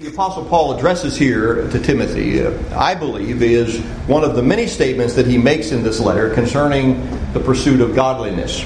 the 0.00 0.08
Apostle 0.08 0.46
Paul 0.46 0.78
addresses 0.78 1.14
here 1.14 1.68
to 1.68 1.78
Timothy, 1.78 2.42
uh, 2.42 2.58
I 2.74 2.94
believe, 2.94 3.42
is 3.42 3.80
one 4.06 4.24
of 4.24 4.34
the 4.34 4.42
many 4.42 4.66
statements 4.66 5.12
that 5.12 5.26
he 5.26 5.36
makes 5.36 5.72
in 5.72 5.82
this 5.82 6.00
letter 6.00 6.30
concerning 6.30 7.06
the 7.34 7.40
pursuit 7.40 7.82
of 7.82 7.94
godliness. 7.94 8.64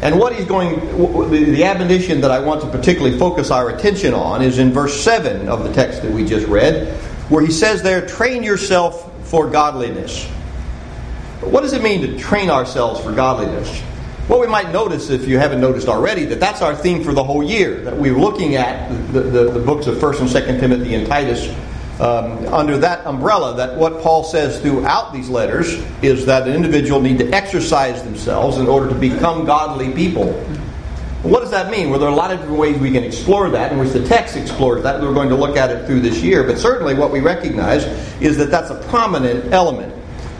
And 0.00 0.18
what 0.18 0.34
he's 0.34 0.46
going, 0.46 0.80
the 1.30 1.64
admonition 1.64 2.22
that 2.22 2.30
I 2.30 2.38
want 2.38 2.62
to 2.62 2.70
particularly 2.70 3.18
focus 3.18 3.50
our 3.50 3.68
attention 3.68 4.14
on 4.14 4.40
is 4.40 4.58
in 4.58 4.72
verse 4.72 4.98
7 4.98 5.46
of 5.46 5.62
the 5.62 5.74
text 5.74 6.00
that 6.00 6.10
we 6.10 6.24
just 6.24 6.46
read, 6.46 6.96
where 7.28 7.44
he 7.44 7.52
says 7.52 7.82
there, 7.82 8.06
train 8.06 8.42
yourself 8.42 9.12
for 9.28 9.50
godliness. 9.50 10.24
What 11.42 11.60
does 11.60 11.74
it 11.74 11.82
mean 11.82 12.00
to 12.00 12.18
train 12.18 12.48
ourselves 12.48 12.98
for 12.98 13.12
godliness? 13.12 13.82
Well, 14.28 14.40
we 14.40 14.46
might 14.46 14.70
notice, 14.70 15.10
if 15.10 15.26
you 15.26 15.38
haven't 15.38 15.60
noticed 15.60 15.88
already, 15.88 16.24
that 16.26 16.38
that's 16.38 16.62
our 16.62 16.76
theme 16.76 17.02
for 17.02 17.12
the 17.12 17.24
whole 17.24 17.42
year. 17.42 17.80
That 17.80 17.96
we're 17.96 18.16
looking 18.16 18.54
at 18.54 18.88
the, 19.12 19.20
the, 19.20 19.50
the 19.50 19.58
books 19.58 19.88
of 19.88 19.96
1st 19.96 20.20
and 20.20 20.28
2nd 20.28 20.60
Timothy 20.60 20.94
and 20.94 21.06
Titus 21.08 21.48
um, 21.98 22.46
under 22.54 22.78
that 22.78 23.04
umbrella. 23.04 23.56
That 23.56 23.76
what 23.76 24.00
Paul 24.00 24.22
says 24.22 24.60
throughout 24.60 25.12
these 25.12 25.28
letters 25.28 25.74
is 26.02 26.24
that 26.26 26.46
an 26.46 26.54
individual 26.54 27.00
need 27.00 27.18
to 27.18 27.30
exercise 27.30 28.04
themselves 28.04 28.58
in 28.58 28.68
order 28.68 28.88
to 28.88 28.94
become 28.94 29.44
godly 29.44 29.92
people. 29.92 30.32
What 31.22 31.40
does 31.40 31.50
that 31.50 31.72
mean? 31.72 31.90
Well, 31.90 31.98
there 31.98 32.08
are 32.08 32.12
a 32.12 32.16
lot 32.16 32.30
of 32.30 32.38
different 32.38 32.58
ways 32.58 32.78
we 32.78 32.92
can 32.92 33.02
explore 33.02 33.50
that, 33.50 33.72
in 33.72 33.78
which 33.78 33.90
the 33.90 34.04
text 34.06 34.36
explores 34.36 34.84
that. 34.84 35.00
We're 35.00 35.14
going 35.14 35.30
to 35.30 35.36
look 35.36 35.56
at 35.56 35.70
it 35.70 35.86
through 35.86 36.00
this 36.00 36.20
year. 36.20 36.44
But 36.44 36.58
certainly, 36.58 36.94
what 36.94 37.10
we 37.10 37.18
recognize 37.20 37.84
is 38.20 38.36
that 38.38 38.50
that's 38.50 38.70
a 38.70 38.80
prominent 38.88 39.52
element 39.52 39.94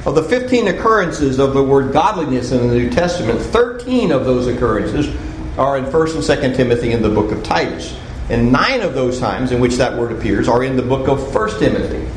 of 0.05 0.17
the 0.17 0.23
15 0.23 0.69
occurrences 0.69 1.39
of 1.39 1.55
the 1.55 1.63
word 1.63 1.93
godliness 1.93 2.51
in 2.51 2.69
the 2.69 2.75
New 2.75 2.91
Testament, 2.91 3.41
13 3.41 4.11
of 4.11 4.25
those 4.25 4.49
occurrences 4.49 5.07
are 5.57 5.79
in 5.79 5.85
1st 5.85 6.15
and 6.15 6.55
2nd 6.55 6.57
Timothy 6.57 6.93
in 6.93 7.03
the 7.03 7.09
book 7.09 7.31
of 7.31 7.43
Titus. 7.45 7.97
And 8.29 8.51
nine 8.51 8.81
of 8.81 8.95
those 8.95 9.21
times 9.21 9.53
in 9.53 9.61
which 9.61 9.77
that 9.77 9.97
word 9.97 10.11
appears 10.11 10.49
are 10.49 10.65
in 10.65 10.77
the 10.77 10.83
book 10.83 11.09
of 11.09 11.19
1st 11.19 11.59
Timothy. 11.59 12.09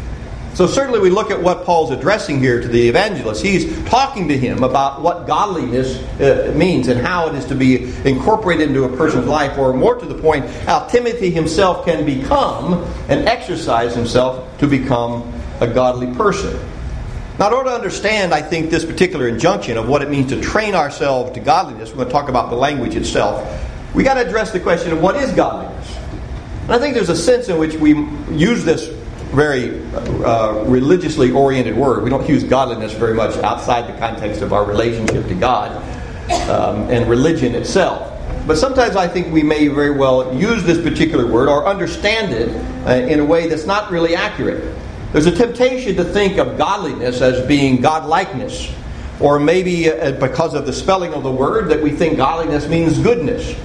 So 0.55 0.65
certainly 0.65 0.99
we 0.99 1.09
look 1.09 1.31
at 1.31 1.41
what 1.41 1.65
Paul's 1.65 1.91
addressing 1.91 2.39
here 2.39 2.61
to 2.61 2.67
the 2.67 2.87
evangelist. 2.87 3.43
He's 3.43 3.77
talking 3.89 4.29
to 4.29 4.37
him 4.37 4.63
about 4.63 5.01
what 5.01 5.27
godliness 5.27 6.01
uh, 6.21 6.53
means 6.55 6.87
and 6.87 6.99
how 7.01 7.27
it 7.27 7.35
is 7.35 7.45
to 7.47 7.55
be 7.55 7.93
incorporated 8.07 8.69
into 8.69 8.85
a 8.85 8.97
person's 8.97 9.27
life, 9.27 9.57
or 9.57 9.73
more 9.73 9.95
to 9.95 10.05
the 10.05 10.15
point, 10.15 10.45
how 10.61 10.87
Timothy 10.87 11.29
himself 11.29 11.85
can 11.85 12.05
become 12.05 12.75
and 13.09 13.27
exercise 13.27 13.93
himself 13.93 14.57
to 14.59 14.67
become 14.67 15.29
a 15.59 15.67
godly 15.67 16.15
person. 16.15 16.57
Now, 17.37 17.47
in 17.47 17.53
order 17.53 17.69
to 17.69 17.75
understand, 17.75 18.33
I 18.33 18.41
think, 18.41 18.69
this 18.69 18.85
particular 18.85 19.27
injunction 19.27 19.77
of 19.77 19.89
what 19.89 20.01
it 20.01 20.09
means 20.09 20.29
to 20.29 20.39
train 20.39 20.73
ourselves 20.73 21.31
to 21.31 21.41
godliness, 21.41 21.89
we're 21.89 21.97
going 21.97 22.07
to 22.07 22.13
talk 22.13 22.29
about 22.29 22.49
the 22.49 22.55
language 22.55 22.95
itself. 22.95 23.45
We 23.93 24.03
got 24.03 24.13
to 24.13 24.25
address 24.25 24.51
the 24.51 24.59
question 24.59 24.93
of 24.93 25.01
what 25.01 25.17
is 25.17 25.31
godliness. 25.33 25.97
And 26.63 26.71
I 26.71 26.79
think 26.79 26.95
there's 26.95 27.09
a 27.09 27.15
sense 27.15 27.49
in 27.49 27.57
which 27.57 27.75
we 27.75 27.93
use 28.33 28.63
this 28.63 28.87
very 29.35 29.83
uh, 30.23 30.63
religiously 30.65 31.31
oriented 31.31 31.75
word. 31.75 32.03
We 32.03 32.09
don't 32.09 32.27
use 32.27 32.43
godliness 32.43 32.93
very 32.93 33.13
much 33.13 33.35
outside 33.37 33.93
the 33.93 33.99
context 33.99 34.41
of 34.41 34.53
our 34.53 34.63
relationship 34.63 35.27
to 35.27 35.35
God 35.35 35.75
um, 36.49 36.89
and 36.89 37.09
religion 37.09 37.53
itself. 37.53 38.13
But 38.47 38.57
sometimes 38.57 38.95
I 38.95 39.07
think 39.07 39.33
we 39.33 39.43
may 39.43 39.67
very 39.67 39.91
well 39.91 40.33
use 40.33 40.63
this 40.63 40.81
particular 40.81 41.27
word 41.27 41.49
or 41.49 41.65
understand 41.67 42.33
it 42.33 42.49
uh, 42.87 42.91
in 43.11 43.19
a 43.19 43.25
way 43.25 43.49
that's 43.49 43.65
not 43.65 43.91
really 43.91 44.15
accurate. 44.15 44.73
There's 45.15 45.27
a 45.27 45.31
temptation 45.31 45.95
to 45.95 46.03
think 46.03 46.37
of 46.39 46.57
godliness 46.57 47.21
as 47.21 47.47
being 47.47 47.77
godlikeness. 47.77 48.75
Or 49.21 49.39
maybe 49.39 49.89
uh, 49.89 50.11
because 50.19 50.53
of 50.53 50.65
the 50.65 50.73
spelling 50.73 51.13
of 51.13 51.23
the 51.23 51.31
word 51.31 51.69
that 51.69 51.81
we 51.81 51.91
think 51.91 52.17
godliness 52.17 52.67
means 52.67 52.99
goodness. 52.99 53.57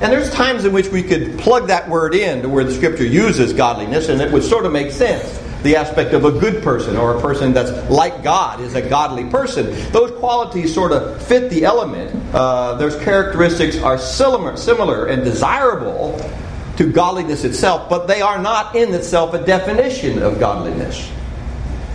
And 0.00 0.10
there's 0.10 0.30
times 0.30 0.64
in 0.64 0.72
which 0.72 0.88
we 0.88 1.02
could 1.02 1.38
plug 1.38 1.66
that 1.66 1.90
word 1.90 2.14
in 2.14 2.40
to 2.40 2.48
where 2.48 2.64
the 2.64 2.72
scripture 2.72 3.04
uses 3.04 3.52
godliness 3.52 4.08
and 4.08 4.18
it 4.22 4.32
would 4.32 4.44
sort 4.44 4.64
of 4.64 4.72
make 4.72 4.90
sense. 4.90 5.42
The 5.62 5.76
aspect 5.76 6.14
of 6.14 6.24
a 6.24 6.32
good 6.32 6.62
person 6.62 6.96
or 6.96 7.18
a 7.18 7.20
person 7.20 7.52
that's 7.52 7.90
like 7.90 8.22
God 8.22 8.62
is 8.62 8.74
a 8.74 8.80
godly 8.80 9.26
person. 9.26 9.74
Those 9.92 10.10
qualities 10.12 10.72
sort 10.72 10.92
of 10.92 11.22
fit 11.22 11.50
the 11.50 11.66
element. 11.66 12.18
Uh, 12.34 12.76
those 12.76 12.96
characteristics 13.04 13.76
are 13.76 13.98
similar, 13.98 14.56
similar 14.56 15.08
and 15.08 15.22
desirable 15.22 16.18
to 16.76 16.90
godliness 16.90 17.44
itself, 17.44 17.88
but 17.88 18.06
they 18.06 18.20
are 18.20 18.38
not 18.38 18.74
in 18.74 18.92
itself 18.94 19.34
a 19.34 19.44
definition 19.44 20.22
of 20.22 20.40
godliness. 20.40 21.10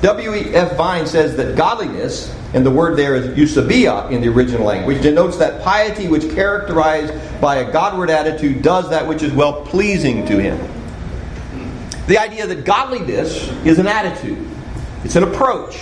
W.E.F. 0.01 0.77
Vine 0.77 1.05
says 1.05 1.35
that 1.35 1.57
godliness, 1.57 2.33
and 2.53 2.65
the 2.65 2.71
word 2.71 2.97
there 2.97 3.15
is 3.15 3.37
eusebeia 3.37 4.09
in 4.11 4.21
the 4.21 4.29
original 4.29 4.65
language, 4.65 5.01
denotes 5.01 5.37
that 5.37 5.61
piety 5.61 6.07
which 6.07 6.33
characterized 6.33 7.13
by 7.41 7.57
a 7.57 7.71
Godward 7.71 8.09
attitude 8.09 8.61
does 8.61 8.89
that 8.89 9.05
which 9.05 9.21
is 9.21 9.33
well 9.33 9.65
pleasing 9.65 10.25
to 10.27 10.41
him. 10.41 10.57
The 12.07 12.17
idea 12.17 12.47
that 12.47 12.63
godliness 12.63 13.49
is 13.65 13.77
an 13.77 13.87
attitude, 13.87 14.47
it's 15.03 15.15
an 15.15 15.23
approach, 15.23 15.77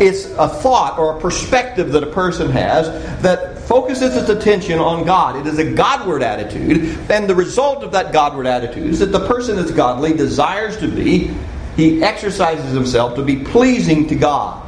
it's 0.00 0.24
a 0.38 0.48
thought 0.48 0.98
or 0.98 1.18
a 1.18 1.20
perspective 1.20 1.92
that 1.92 2.02
a 2.02 2.10
person 2.10 2.50
has 2.50 2.88
that 3.22 3.57
focuses 3.68 4.16
its 4.16 4.30
attention 4.30 4.78
on 4.78 5.04
God. 5.04 5.36
It 5.36 5.46
is 5.46 5.58
a 5.58 5.72
Godward 5.72 6.22
attitude, 6.22 6.98
and 7.10 7.28
the 7.28 7.34
result 7.34 7.84
of 7.84 7.92
that 7.92 8.14
Godward 8.14 8.46
attitude 8.46 8.86
is 8.86 8.98
that 9.00 9.12
the 9.12 9.26
person 9.26 9.56
that's 9.56 9.70
godly, 9.70 10.14
desires 10.14 10.78
to 10.78 10.88
be, 10.88 11.30
he 11.76 12.02
exercises 12.02 12.72
himself 12.72 13.14
to 13.16 13.22
be 13.22 13.36
pleasing 13.36 14.08
to 14.08 14.14
God. 14.14 14.64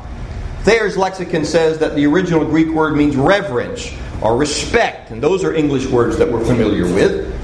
Thayer's 0.64 0.98
lexicon 0.98 1.46
says 1.46 1.78
that 1.78 1.96
the 1.96 2.04
original 2.04 2.44
Greek 2.44 2.68
word 2.68 2.94
means 2.94 3.16
reverence 3.16 3.90
or 4.20 4.36
respect, 4.36 5.10
and 5.10 5.22
those 5.22 5.44
are 5.44 5.54
English 5.54 5.86
words 5.86 6.18
that 6.18 6.30
we're 6.30 6.44
familiar 6.44 6.84
with. 6.84 7.34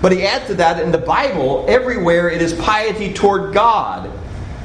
But 0.00 0.12
he 0.12 0.22
adds 0.22 0.46
to 0.46 0.54
that 0.54 0.82
in 0.82 0.90
the 0.90 0.98
Bible, 0.98 1.66
everywhere 1.68 2.30
it 2.30 2.40
is 2.40 2.54
piety 2.54 3.12
toward 3.12 3.52
God, 3.52 4.10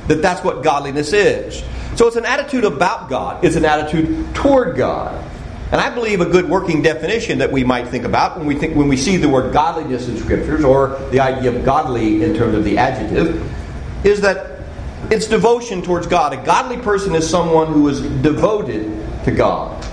that 0.07 0.21
that's 0.21 0.41
what 0.41 0.63
godliness 0.63 1.11
is. 1.11 1.61
So 1.97 2.07
it's 2.07 2.16
an 2.16 2.25
attitude 2.25 2.63
about 2.63 3.09
God, 3.09 3.44
it's 3.44 3.57
an 3.57 3.66
attitude 3.66 4.33
toward 4.33 4.77
God. 4.77 5.28
And 5.72 5.80
I 5.80 5.94
believe 5.94 6.19
a 6.19 6.25
good 6.25 6.50
working 6.50 6.81
definition 6.81 7.38
that 7.40 7.52
we 7.52 7.63
might 7.63 7.88
think 7.88 8.03
about 8.03 8.38
when 8.38 8.47
we 8.47 8.56
think 8.56 8.75
when 8.75 8.88
we 8.88 8.97
see 8.97 9.18
the 9.18 9.30
word 9.30 9.53
godliness 9.53 10.07
in 10.07 10.18
scriptures 10.18 10.63
or 10.63 11.00
the 11.12 11.19
idea 11.19 11.52
of 11.52 11.63
godly 11.63 12.24
in 12.24 12.35
terms 12.35 12.56
of 12.56 12.63
the 12.63 12.78
adjective 12.78 13.46
is 14.03 14.22
that 14.22 14.62
it's 15.12 15.28
devotion 15.28 15.81
towards 15.81 16.07
God. 16.07 16.34
A 16.34 16.44
godly 16.44 16.78
person 16.78 17.13
is 17.13 17.30
someone 17.30 17.68
who 17.68 17.88
is 17.88 18.02
devoted 18.22 19.06
to 19.25 19.31
God. 19.31 19.85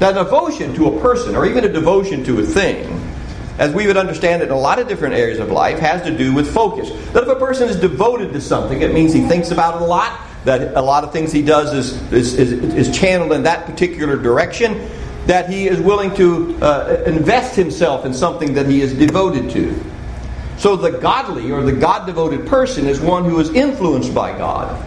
Now, 0.00 0.12
devotion 0.12 0.74
to 0.74 0.88
a 0.88 1.00
person 1.00 1.34
or 1.34 1.46
even 1.46 1.64
a 1.64 1.72
devotion 1.72 2.22
to 2.24 2.40
a 2.40 2.42
thing, 2.42 3.02
as 3.58 3.72
we 3.72 3.86
would 3.86 3.96
understand 3.96 4.42
it 4.42 4.46
in 4.46 4.50
a 4.50 4.58
lot 4.58 4.78
of 4.78 4.88
different 4.88 5.14
areas 5.14 5.38
of 5.38 5.50
life, 5.50 5.78
has 5.78 6.02
to 6.02 6.16
do 6.16 6.34
with 6.34 6.52
focus. 6.52 6.90
That 7.12 7.22
if 7.22 7.28
a 7.28 7.36
person 7.36 7.68
is 7.68 7.76
devoted 7.76 8.32
to 8.34 8.40
something, 8.40 8.82
it 8.82 8.92
means 8.92 9.12
he 9.12 9.22
thinks 9.22 9.50
about 9.50 9.76
it 9.76 9.82
a 9.82 9.84
lot, 9.86 10.20
that 10.46 10.76
a 10.76 10.80
lot 10.80 11.04
of 11.04 11.12
things 11.12 11.32
he 11.32 11.42
does 11.42 11.74
is, 11.74 12.12
is, 12.12 12.34
is, 12.34 12.52
is 12.52 12.96
channeled 12.96 13.32
in 13.32 13.42
that 13.42 13.66
particular 13.66 14.16
direction, 14.16 14.88
that 15.26 15.50
he 15.50 15.66
is 15.66 15.80
willing 15.80 16.14
to 16.14 16.56
uh, 16.62 17.02
invest 17.04 17.56
himself 17.56 18.06
in 18.06 18.14
something 18.14 18.54
that 18.54 18.66
he 18.66 18.80
is 18.80 18.94
devoted 18.94 19.50
to. 19.50 19.78
So 20.56 20.76
the 20.76 20.92
godly 20.92 21.50
or 21.50 21.62
the 21.62 21.72
God 21.72 22.06
devoted 22.06 22.46
person 22.46 22.86
is 22.86 23.00
one 23.00 23.24
who 23.24 23.40
is 23.40 23.50
influenced 23.50 24.14
by 24.14 24.38
God. 24.38 24.84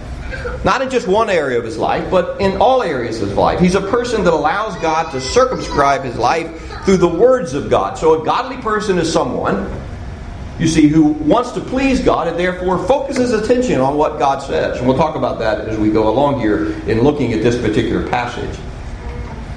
Not 0.63 0.81
in 0.81 0.89
just 0.89 1.07
one 1.07 1.29
area 1.29 1.59
of 1.59 1.65
his 1.65 1.77
life, 1.77 2.09
but 2.09 2.39
in 2.39 2.61
all 2.61 2.81
areas 2.81 3.21
of 3.21 3.29
his 3.29 3.37
life. 3.37 3.59
He's 3.59 3.75
a 3.75 3.81
person 3.81 4.23
that 4.23 4.33
allows 4.33 4.75
God 4.77 5.11
to 5.11 5.19
circumscribe 5.19 6.03
his 6.03 6.15
life 6.17 6.85
through 6.85 6.97
the 6.97 7.07
words 7.07 7.53
of 7.53 7.69
God. 7.69 7.97
So 7.97 8.21
a 8.21 8.25
godly 8.25 8.57
person 8.57 8.97
is 8.97 9.11
someone 9.11 9.69
you 10.59 10.67
see, 10.67 10.87
who 10.87 11.03
wants 11.03 11.53
to 11.53 11.61
please 11.61 12.01
God 12.01 12.27
and 12.27 12.37
therefore 12.37 12.85
focuses 12.85 13.31
attention 13.31 13.79
on 13.79 13.95
what 13.95 14.19
God 14.19 14.39
says. 14.39 14.77
And 14.77 14.87
we'll 14.87 14.97
talk 14.97 15.15
about 15.15 15.39
that 15.39 15.61
as 15.69 15.77
we 15.77 15.89
go 15.89 16.09
along 16.09 16.41
here 16.41 16.73
in 16.89 17.01
looking 17.01 17.31
at 17.31 17.41
this 17.41 17.55
particular 17.55 18.07
passage. 18.09 18.59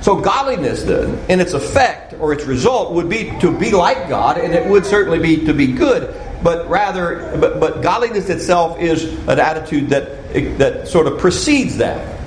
So, 0.00 0.20
godliness, 0.20 0.84
then, 0.84 1.18
in 1.28 1.40
its 1.40 1.54
effect 1.54 2.14
or 2.14 2.32
its 2.32 2.44
result, 2.44 2.92
would 2.92 3.08
be 3.08 3.36
to 3.40 3.56
be 3.56 3.70
like 3.70 4.08
God, 4.08 4.38
and 4.38 4.54
it 4.54 4.68
would 4.68 4.84
certainly 4.84 5.18
be 5.18 5.44
to 5.46 5.52
be 5.52 5.68
good, 5.68 6.14
but 6.42 6.68
rather, 6.68 7.36
but, 7.38 7.60
but 7.60 7.82
godliness 7.82 8.28
itself 8.28 8.80
is 8.80 9.04
an 9.28 9.38
attitude 9.38 9.90
that, 9.90 10.58
that 10.58 10.88
sort 10.88 11.06
of 11.06 11.18
precedes 11.18 11.76
that. 11.78 12.18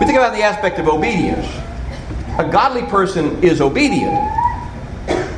We 0.00 0.06
think 0.06 0.18
about 0.18 0.34
the 0.34 0.42
aspect 0.42 0.78
of 0.78 0.88
obedience. 0.88 1.46
A 2.38 2.48
godly 2.50 2.82
person 2.82 3.42
is 3.42 3.60
obedient, 3.60 4.14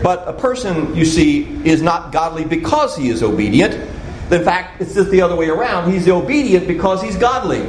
but 0.07 0.23
a 0.29 0.33
person, 0.33 0.95
you 0.95 1.05
see, 1.05 1.47
is 1.69 1.83
not 1.83 2.13
godly 2.13 2.45
because 2.45 2.97
he 2.97 3.09
is 3.09 3.25
obedient. 3.25 3.75
In 4.31 4.45
fact, 4.45 4.81
it's 4.81 4.95
just 4.95 5.11
the 5.11 5.21
other 5.21 5.35
way 5.35 5.49
around. 5.49 5.91
He's 5.91 6.09
obedient 6.09 6.69
because 6.69 7.03
he's 7.03 7.17
godly. 7.17 7.69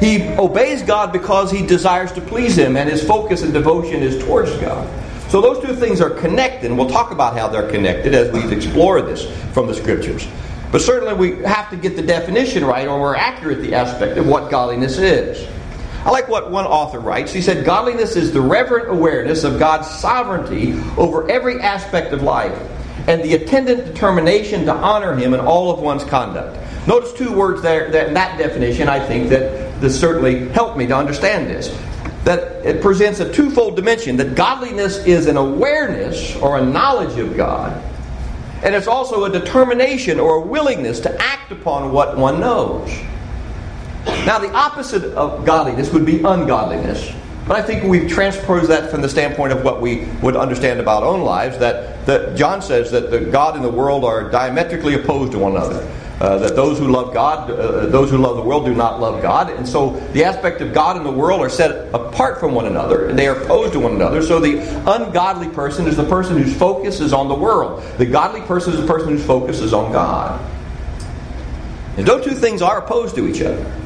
He 0.00 0.24
obeys 0.30 0.82
God 0.82 1.12
because 1.12 1.52
he 1.52 1.64
desires 1.64 2.10
to 2.14 2.20
please 2.20 2.58
him, 2.58 2.76
and 2.76 2.90
his 2.90 3.06
focus 3.06 3.42
and 3.42 3.52
devotion 3.52 4.02
is 4.02 4.20
towards 4.24 4.50
God. 4.56 4.88
So 5.30 5.40
those 5.40 5.64
two 5.64 5.72
things 5.72 6.00
are 6.00 6.10
connected, 6.10 6.66
and 6.66 6.76
we'll 6.76 6.90
talk 6.90 7.12
about 7.12 7.38
how 7.38 7.46
they're 7.46 7.70
connected 7.70 8.12
as 8.12 8.32
we 8.32 8.52
explore 8.52 9.00
this 9.00 9.30
from 9.52 9.68
the 9.68 9.74
scriptures. 9.74 10.26
But 10.72 10.80
certainly 10.80 11.14
we 11.14 11.44
have 11.44 11.70
to 11.70 11.76
get 11.76 11.94
the 11.94 12.02
definition 12.02 12.64
right, 12.64 12.88
or 12.88 13.00
we're 13.00 13.14
accurate 13.14 13.60
the 13.60 13.74
aspect 13.74 14.18
of 14.18 14.26
what 14.26 14.50
godliness 14.50 14.98
is. 14.98 15.48
I 16.04 16.10
like 16.10 16.28
what 16.28 16.50
one 16.50 16.64
author 16.64 17.00
writes. 17.00 17.32
He 17.32 17.42
said, 17.42 17.64
Godliness 17.64 18.16
is 18.16 18.32
the 18.32 18.40
reverent 18.40 18.88
awareness 18.88 19.44
of 19.44 19.58
God's 19.58 19.88
sovereignty 19.88 20.74
over 20.96 21.30
every 21.30 21.60
aspect 21.60 22.12
of 22.12 22.22
life 22.22 22.56
and 23.08 23.22
the 23.22 23.34
attendant 23.34 23.86
determination 23.86 24.66
to 24.66 24.72
honor 24.72 25.14
him 25.14 25.34
in 25.34 25.40
all 25.40 25.70
of 25.70 25.80
one's 25.80 26.04
conduct. 26.04 26.58
Notice 26.86 27.12
two 27.14 27.32
words 27.32 27.62
there 27.62 27.90
that 27.90 28.08
in 28.08 28.14
that 28.14 28.38
definition, 28.38 28.88
I 28.88 29.00
think 29.00 29.30
that 29.30 29.80
this 29.80 29.98
certainly 29.98 30.48
helped 30.50 30.76
me 30.76 30.86
to 30.86 30.96
understand 30.96 31.48
this. 31.48 31.68
That 32.24 32.64
it 32.66 32.82
presents 32.82 33.20
a 33.20 33.32
twofold 33.32 33.76
dimension 33.76 34.16
that 34.18 34.34
godliness 34.34 34.98
is 35.06 35.26
an 35.26 35.36
awareness 35.36 36.36
or 36.36 36.58
a 36.58 36.64
knowledge 36.64 37.18
of 37.18 37.36
God, 37.36 37.82
and 38.62 38.74
it's 38.74 38.86
also 38.86 39.24
a 39.24 39.30
determination 39.30 40.20
or 40.20 40.36
a 40.36 40.40
willingness 40.40 41.00
to 41.00 41.22
act 41.22 41.50
upon 41.50 41.92
what 41.92 42.16
one 42.18 42.40
knows. 42.40 42.90
Now, 44.06 44.38
the 44.38 44.52
opposite 44.52 45.04
of 45.14 45.44
godliness 45.44 45.92
would 45.92 46.06
be 46.06 46.18
ungodliness. 46.18 47.12
But 47.48 47.56
I 47.56 47.62
think 47.62 47.84
we've 47.84 48.10
transposed 48.10 48.68
that 48.68 48.90
from 48.90 49.00
the 49.00 49.08
standpoint 49.08 49.52
of 49.54 49.64
what 49.64 49.80
we 49.80 50.04
would 50.22 50.36
understand 50.36 50.80
about 50.80 51.02
our 51.02 51.08
own 51.08 51.22
lives. 51.22 51.56
That, 51.58 52.04
that 52.04 52.36
John 52.36 52.60
says 52.60 52.90
that 52.90 53.10
the 53.10 53.20
God 53.20 53.56
and 53.56 53.64
the 53.64 53.70
world 53.70 54.04
are 54.04 54.30
diametrically 54.30 54.94
opposed 54.94 55.32
to 55.32 55.38
one 55.38 55.52
another. 55.52 55.88
Uh, 56.20 56.36
that 56.38 56.56
those 56.56 56.78
who 56.78 56.88
love 56.88 57.14
God, 57.14 57.50
uh, 57.50 57.86
those 57.86 58.10
who 58.10 58.18
love 58.18 58.36
the 58.36 58.42
world, 58.42 58.66
do 58.66 58.74
not 58.74 59.00
love 59.00 59.22
God. 59.22 59.50
And 59.50 59.66
so 59.66 59.90
the 60.12 60.24
aspect 60.24 60.60
of 60.60 60.74
God 60.74 60.96
and 60.96 61.06
the 61.06 61.12
world 61.12 61.40
are 61.40 61.48
set 61.48 61.94
apart 61.94 62.40
from 62.40 62.54
one 62.54 62.66
another, 62.66 63.06
and 63.08 63.18
they 63.18 63.28
are 63.28 63.40
opposed 63.40 63.72
to 63.74 63.80
one 63.80 63.94
another. 63.94 64.20
So 64.20 64.40
the 64.40 64.58
ungodly 64.92 65.48
person 65.48 65.86
is 65.86 65.96
the 65.96 66.04
person 66.04 66.36
whose 66.36 66.54
focus 66.54 67.00
is 67.00 67.12
on 67.12 67.28
the 67.28 67.36
world. 67.36 67.84
The 67.98 68.06
godly 68.06 68.42
person 68.42 68.74
is 68.74 68.80
the 68.80 68.86
person 68.86 69.10
whose 69.10 69.24
focus 69.24 69.60
is 69.60 69.72
on 69.72 69.92
God. 69.92 70.44
And 71.96 72.04
those 72.04 72.24
two 72.24 72.34
things 72.34 72.62
are 72.62 72.78
opposed 72.78 73.14
to 73.14 73.28
each 73.28 73.40
other. 73.40 73.77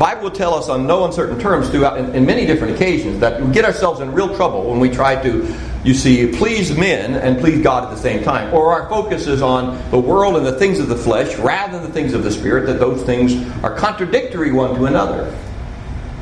The 0.00 0.06
Bible 0.06 0.22
will 0.22 0.30
tell 0.30 0.54
us 0.54 0.70
on 0.70 0.86
no 0.86 1.04
uncertain 1.04 1.38
terms 1.38 1.68
throughout 1.68 1.98
in, 1.98 2.14
in, 2.14 2.24
many 2.24 2.46
different 2.46 2.74
occasions 2.74 3.20
that 3.20 3.38
we 3.38 3.52
get 3.52 3.66
ourselves 3.66 4.00
in 4.00 4.12
real 4.12 4.34
trouble 4.34 4.64
when 4.70 4.80
we 4.80 4.88
try 4.88 5.22
to, 5.22 5.54
you 5.84 5.92
see, 5.92 6.32
please 6.38 6.74
men 6.74 7.16
and 7.16 7.38
please 7.38 7.62
God 7.62 7.84
at 7.84 7.90
the 7.90 7.98
same 7.98 8.24
time. 8.24 8.50
Or 8.54 8.72
our 8.72 8.88
focus 8.88 9.26
is 9.26 9.42
on 9.42 9.78
the 9.90 9.98
world 9.98 10.36
and 10.36 10.46
the 10.46 10.58
things 10.58 10.78
of 10.78 10.88
the 10.88 10.96
flesh 10.96 11.36
rather 11.36 11.74
than 11.74 11.86
the 11.86 11.92
things 11.92 12.14
of 12.14 12.24
the 12.24 12.30
Spirit, 12.30 12.64
that 12.64 12.80
those 12.80 13.02
things 13.02 13.46
are 13.62 13.76
contradictory 13.76 14.52
one 14.52 14.74
to 14.76 14.86
another. 14.86 15.36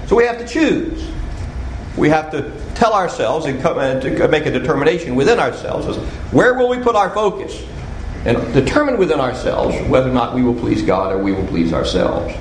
So 0.08 0.16
we 0.16 0.24
have 0.24 0.38
to 0.38 0.48
choose. 0.48 1.08
We 1.96 2.08
have 2.08 2.32
to 2.32 2.50
tell 2.74 2.94
ourselves 2.94 3.46
and, 3.46 3.62
come, 3.62 3.78
and 3.78 4.02
to 4.02 4.26
make 4.26 4.46
a 4.46 4.50
determination 4.50 5.14
within 5.14 5.38
ourselves 5.38 5.86
as 5.86 5.98
where 6.32 6.54
will 6.54 6.68
we 6.68 6.78
put 6.78 6.96
our 6.96 7.10
focus? 7.10 7.64
And 8.24 8.52
determine 8.52 8.98
within 8.98 9.20
ourselves 9.20 9.76
whether 9.88 10.10
or 10.10 10.14
not 10.14 10.34
we 10.34 10.42
will 10.42 10.56
please 10.56 10.82
God 10.82 11.12
or 11.12 11.18
we 11.18 11.30
will 11.30 11.46
please 11.46 11.72
ourselves. 11.72 12.34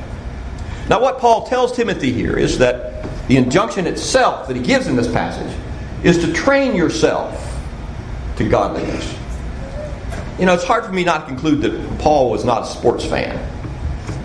Now, 0.89 1.01
what 1.01 1.19
Paul 1.19 1.45
tells 1.47 1.75
Timothy 1.75 2.13
here 2.13 2.37
is 2.37 2.57
that 2.59 3.03
the 3.27 3.35
injunction 3.35 3.87
itself 3.87 4.47
that 4.47 4.55
he 4.55 4.63
gives 4.63 4.87
in 4.87 4.95
this 4.95 5.11
passage 5.11 5.53
is 6.03 6.17
to 6.19 6.31
train 6.31 6.75
yourself 6.75 7.43
to 8.37 8.47
godliness. 8.47 9.15
You 10.39 10.45
know, 10.45 10.53
it's 10.53 10.63
hard 10.63 10.85
for 10.85 10.93
me 10.93 11.03
not 11.03 11.21
to 11.21 11.25
conclude 11.25 11.61
that 11.61 11.99
Paul 11.99 12.29
was 12.29 12.45
not 12.45 12.63
a 12.63 12.65
sports 12.67 13.03
fan 13.03 13.37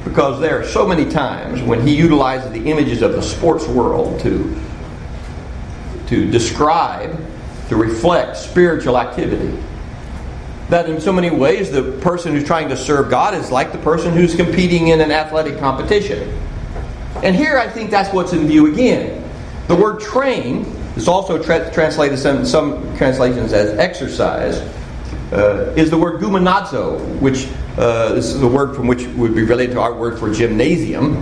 because 0.04 0.40
there 0.40 0.60
are 0.60 0.64
so 0.64 0.86
many 0.86 1.10
times 1.10 1.62
when 1.62 1.84
he 1.86 1.96
utilizes 1.96 2.52
the 2.52 2.70
images 2.70 3.02
of 3.02 3.12
the 3.12 3.22
sports 3.22 3.66
world 3.66 4.20
to, 4.20 4.60
to 6.08 6.30
describe, 6.30 7.18
to 7.68 7.76
reflect 7.76 8.36
spiritual 8.36 8.98
activity. 8.98 9.58
That 10.68 10.88
in 10.88 11.00
so 11.00 11.12
many 11.12 11.30
ways, 11.30 11.70
the 11.70 11.98
person 12.02 12.32
who's 12.32 12.44
trying 12.44 12.68
to 12.68 12.76
serve 12.76 13.10
God 13.10 13.34
is 13.34 13.50
like 13.50 13.72
the 13.72 13.78
person 13.78 14.12
who's 14.12 14.34
competing 14.34 14.88
in 14.88 15.00
an 15.00 15.10
athletic 15.10 15.58
competition. 15.58 16.38
And 17.16 17.36
here 17.36 17.58
I 17.58 17.68
think 17.68 17.90
that's 17.90 18.12
what's 18.12 18.32
in 18.32 18.46
view 18.46 18.72
again. 18.72 19.22
The 19.68 19.76
word 19.76 20.00
train 20.00 20.64
is 20.96 21.08
also 21.08 21.42
tra- 21.42 21.72
translated 21.72 22.18
in 22.24 22.44
some 22.44 22.96
translations 22.96 23.52
as 23.52 23.78
exercise. 23.78 24.58
Uh, 25.32 25.72
is 25.76 25.88
the 25.88 25.96
word 25.96 26.20
gumnazo, 26.20 27.18
which 27.20 27.48
uh, 27.78 28.12
is 28.16 28.38
the 28.38 28.46
word 28.46 28.76
from 28.76 28.86
which 28.86 29.06
would 29.16 29.34
be 29.34 29.42
related 29.42 29.72
to 29.72 29.80
our 29.80 29.94
word 29.94 30.18
for 30.18 30.30
gymnasium, 30.30 31.16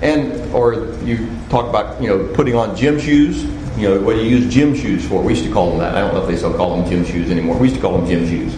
and 0.00 0.32
or 0.54 0.94
you 1.04 1.28
talk 1.50 1.68
about 1.68 2.00
you 2.00 2.08
know 2.08 2.32
putting 2.32 2.54
on 2.54 2.74
gym 2.74 2.98
shoes. 2.98 3.44
You 3.76 3.90
know 3.90 4.00
what 4.00 4.14
do 4.14 4.24
you 4.24 4.38
use 4.38 4.52
gym 4.52 4.74
shoes 4.74 5.06
for? 5.06 5.22
We 5.22 5.34
used 5.34 5.44
to 5.44 5.52
call 5.52 5.68
them 5.70 5.80
that. 5.80 5.94
I 5.94 6.00
don't 6.00 6.14
know 6.14 6.22
if 6.22 6.28
they 6.28 6.36
still 6.38 6.54
call 6.54 6.80
them 6.80 6.88
gym 6.88 7.04
shoes 7.04 7.30
anymore. 7.30 7.58
We 7.58 7.68
used 7.68 7.76
to 7.76 7.82
call 7.82 7.98
them 7.98 8.06
gym 8.06 8.26
shoes 8.26 8.56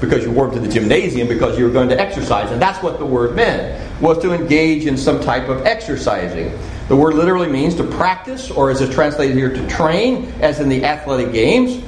because 0.00 0.22
you 0.22 0.30
wore 0.30 0.46
them 0.46 0.62
to 0.62 0.68
the 0.68 0.72
gymnasium 0.72 1.26
because 1.26 1.58
you 1.58 1.64
were 1.64 1.72
going 1.72 1.88
to 1.88 1.98
exercise, 1.98 2.48
and 2.52 2.62
that's 2.62 2.80
what 2.80 3.00
the 3.00 3.06
word 3.06 3.34
meant 3.34 3.91
was 4.02 4.18
to 4.18 4.34
engage 4.34 4.84
in 4.84 4.96
some 4.98 5.20
type 5.20 5.48
of 5.48 5.64
exercising. 5.64 6.52
The 6.88 6.96
word 6.96 7.14
literally 7.14 7.48
means 7.48 7.76
to 7.76 7.84
practice, 7.84 8.50
or 8.50 8.70
as 8.70 8.80
it's 8.80 8.92
translated 8.92 9.36
here, 9.36 9.54
to 9.54 9.66
train, 9.68 10.26
as 10.40 10.60
in 10.60 10.68
the 10.68 10.84
athletic 10.84 11.32
games. 11.32 11.82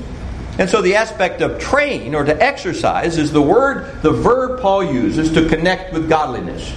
And 0.59 0.71
so 0.71 0.81
the 0.81 0.95
aspect 0.95 1.43
of 1.43 1.59
train 1.59 2.15
or 2.15 2.25
to 2.25 2.41
exercise 2.41 3.19
is 3.19 3.33
the 3.33 3.43
word, 3.43 4.01
the 4.03 4.13
verb 4.13 4.61
Paul 4.61 4.85
uses 4.85 5.33
to 5.33 5.49
connect 5.49 5.93
with 5.93 6.09
godliness. 6.09 6.73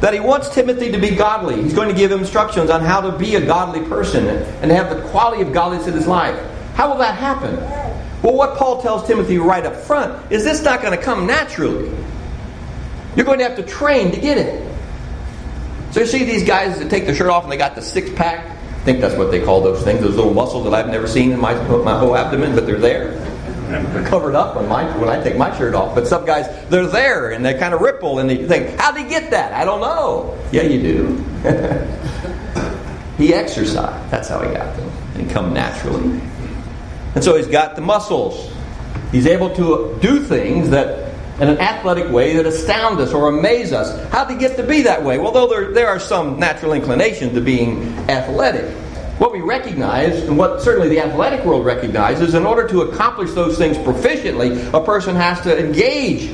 That 0.00 0.14
he 0.14 0.20
wants 0.20 0.54
Timothy 0.54 0.92
to 0.92 0.98
be 0.98 1.10
godly. 1.10 1.60
He's 1.60 1.74
going 1.74 1.88
to 1.88 1.94
give 1.94 2.12
instructions 2.12 2.70
on 2.70 2.82
how 2.82 3.00
to 3.00 3.18
be 3.18 3.34
a 3.34 3.44
godly 3.44 3.84
person 3.88 4.28
and 4.28 4.70
have 4.70 4.94
the 4.94 5.02
quality 5.08 5.42
of 5.42 5.52
godliness 5.52 5.88
in 5.88 5.94
his 5.94 6.06
life. 6.06 6.40
How 6.74 6.88
will 6.88 6.98
that 6.98 7.16
happen? 7.16 7.56
Well, 8.22 8.34
what 8.34 8.56
Paul 8.56 8.80
tells 8.80 9.04
Timothy 9.08 9.38
right 9.38 9.66
up 9.66 9.74
front 9.74 10.30
is 10.30 10.44
this 10.44 10.62
not 10.62 10.80
going 10.80 10.96
to 10.96 11.04
come 11.04 11.26
naturally. 11.26 11.92
You're 13.18 13.26
going 13.26 13.40
to 13.40 13.44
have 13.44 13.56
to 13.56 13.64
train 13.64 14.12
to 14.12 14.20
get 14.20 14.38
it. 14.38 14.64
So 15.90 15.98
you 15.98 16.06
see 16.06 16.22
these 16.22 16.44
guys 16.44 16.78
that 16.78 16.88
take 16.88 17.04
their 17.04 17.16
shirt 17.16 17.30
off 17.30 17.42
and 17.42 17.50
they 17.50 17.56
got 17.56 17.74
the 17.74 17.82
six 17.82 18.08
pack. 18.10 18.46
I 18.46 18.84
think 18.84 19.00
that's 19.00 19.16
what 19.16 19.32
they 19.32 19.44
call 19.44 19.60
those 19.60 19.82
things, 19.82 20.02
those 20.02 20.14
little 20.14 20.32
muscles 20.32 20.62
that 20.62 20.72
I've 20.72 20.86
never 20.86 21.08
seen 21.08 21.32
in 21.32 21.40
my, 21.40 21.52
my 21.78 21.98
whole 21.98 22.16
abdomen, 22.16 22.54
but 22.54 22.64
they're 22.64 22.78
there. 22.78 23.18
They're 23.68 24.06
covered 24.06 24.36
up 24.36 24.54
on 24.54 24.68
my, 24.68 24.96
when 24.98 25.08
I 25.08 25.20
take 25.20 25.36
my 25.36 25.54
shirt 25.58 25.74
off. 25.74 25.96
But 25.96 26.06
some 26.06 26.24
guys, 26.26 26.46
they're 26.68 26.86
there 26.86 27.32
and 27.32 27.44
they 27.44 27.58
kind 27.58 27.74
of 27.74 27.80
ripple 27.80 28.20
and 28.20 28.30
you 28.30 28.46
think, 28.46 28.78
how'd 28.78 28.96
he 28.96 29.02
get 29.02 29.32
that? 29.32 29.52
I 29.52 29.64
don't 29.64 29.80
know. 29.80 30.38
Yeah, 30.52 30.62
you 30.62 30.80
do. 30.80 31.16
he 33.18 33.34
exercised. 33.34 34.12
That's 34.12 34.28
how 34.28 34.42
he 34.42 34.54
got 34.54 34.76
them. 34.76 34.88
And 35.16 35.28
come 35.28 35.52
naturally. 35.52 36.20
And 37.16 37.24
so 37.24 37.36
he's 37.36 37.48
got 37.48 37.74
the 37.74 37.82
muscles. 37.82 38.48
He's 39.10 39.26
able 39.26 39.52
to 39.56 39.98
do 40.00 40.22
things 40.22 40.70
that 40.70 41.07
in 41.40 41.48
an 41.48 41.58
athletic 41.58 42.10
way 42.10 42.36
that 42.36 42.46
astound 42.46 42.98
us 43.00 43.12
or 43.12 43.28
amaze 43.28 43.72
us. 43.72 44.10
How 44.10 44.24
did 44.24 44.34
he 44.34 44.40
get 44.40 44.56
to 44.56 44.64
be 44.64 44.82
that 44.82 45.02
way? 45.02 45.18
Well, 45.18 45.32
though 45.32 45.46
there, 45.46 45.72
there 45.72 45.88
are 45.88 46.00
some 46.00 46.38
natural 46.38 46.72
inclinations 46.72 47.32
to 47.34 47.40
being 47.40 47.96
athletic, 48.10 48.68
what 49.18 49.32
we 49.32 49.40
recognize, 49.40 50.22
and 50.24 50.36
what 50.36 50.62
certainly 50.62 50.88
the 50.88 51.00
athletic 51.00 51.44
world 51.44 51.64
recognizes, 51.64 52.34
in 52.34 52.44
order 52.44 52.66
to 52.68 52.82
accomplish 52.82 53.32
those 53.32 53.56
things 53.56 53.76
proficiently, 53.78 54.72
a 54.74 54.84
person 54.84 55.14
has 55.14 55.40
to 55.42 55.58
engage 55.58 56.30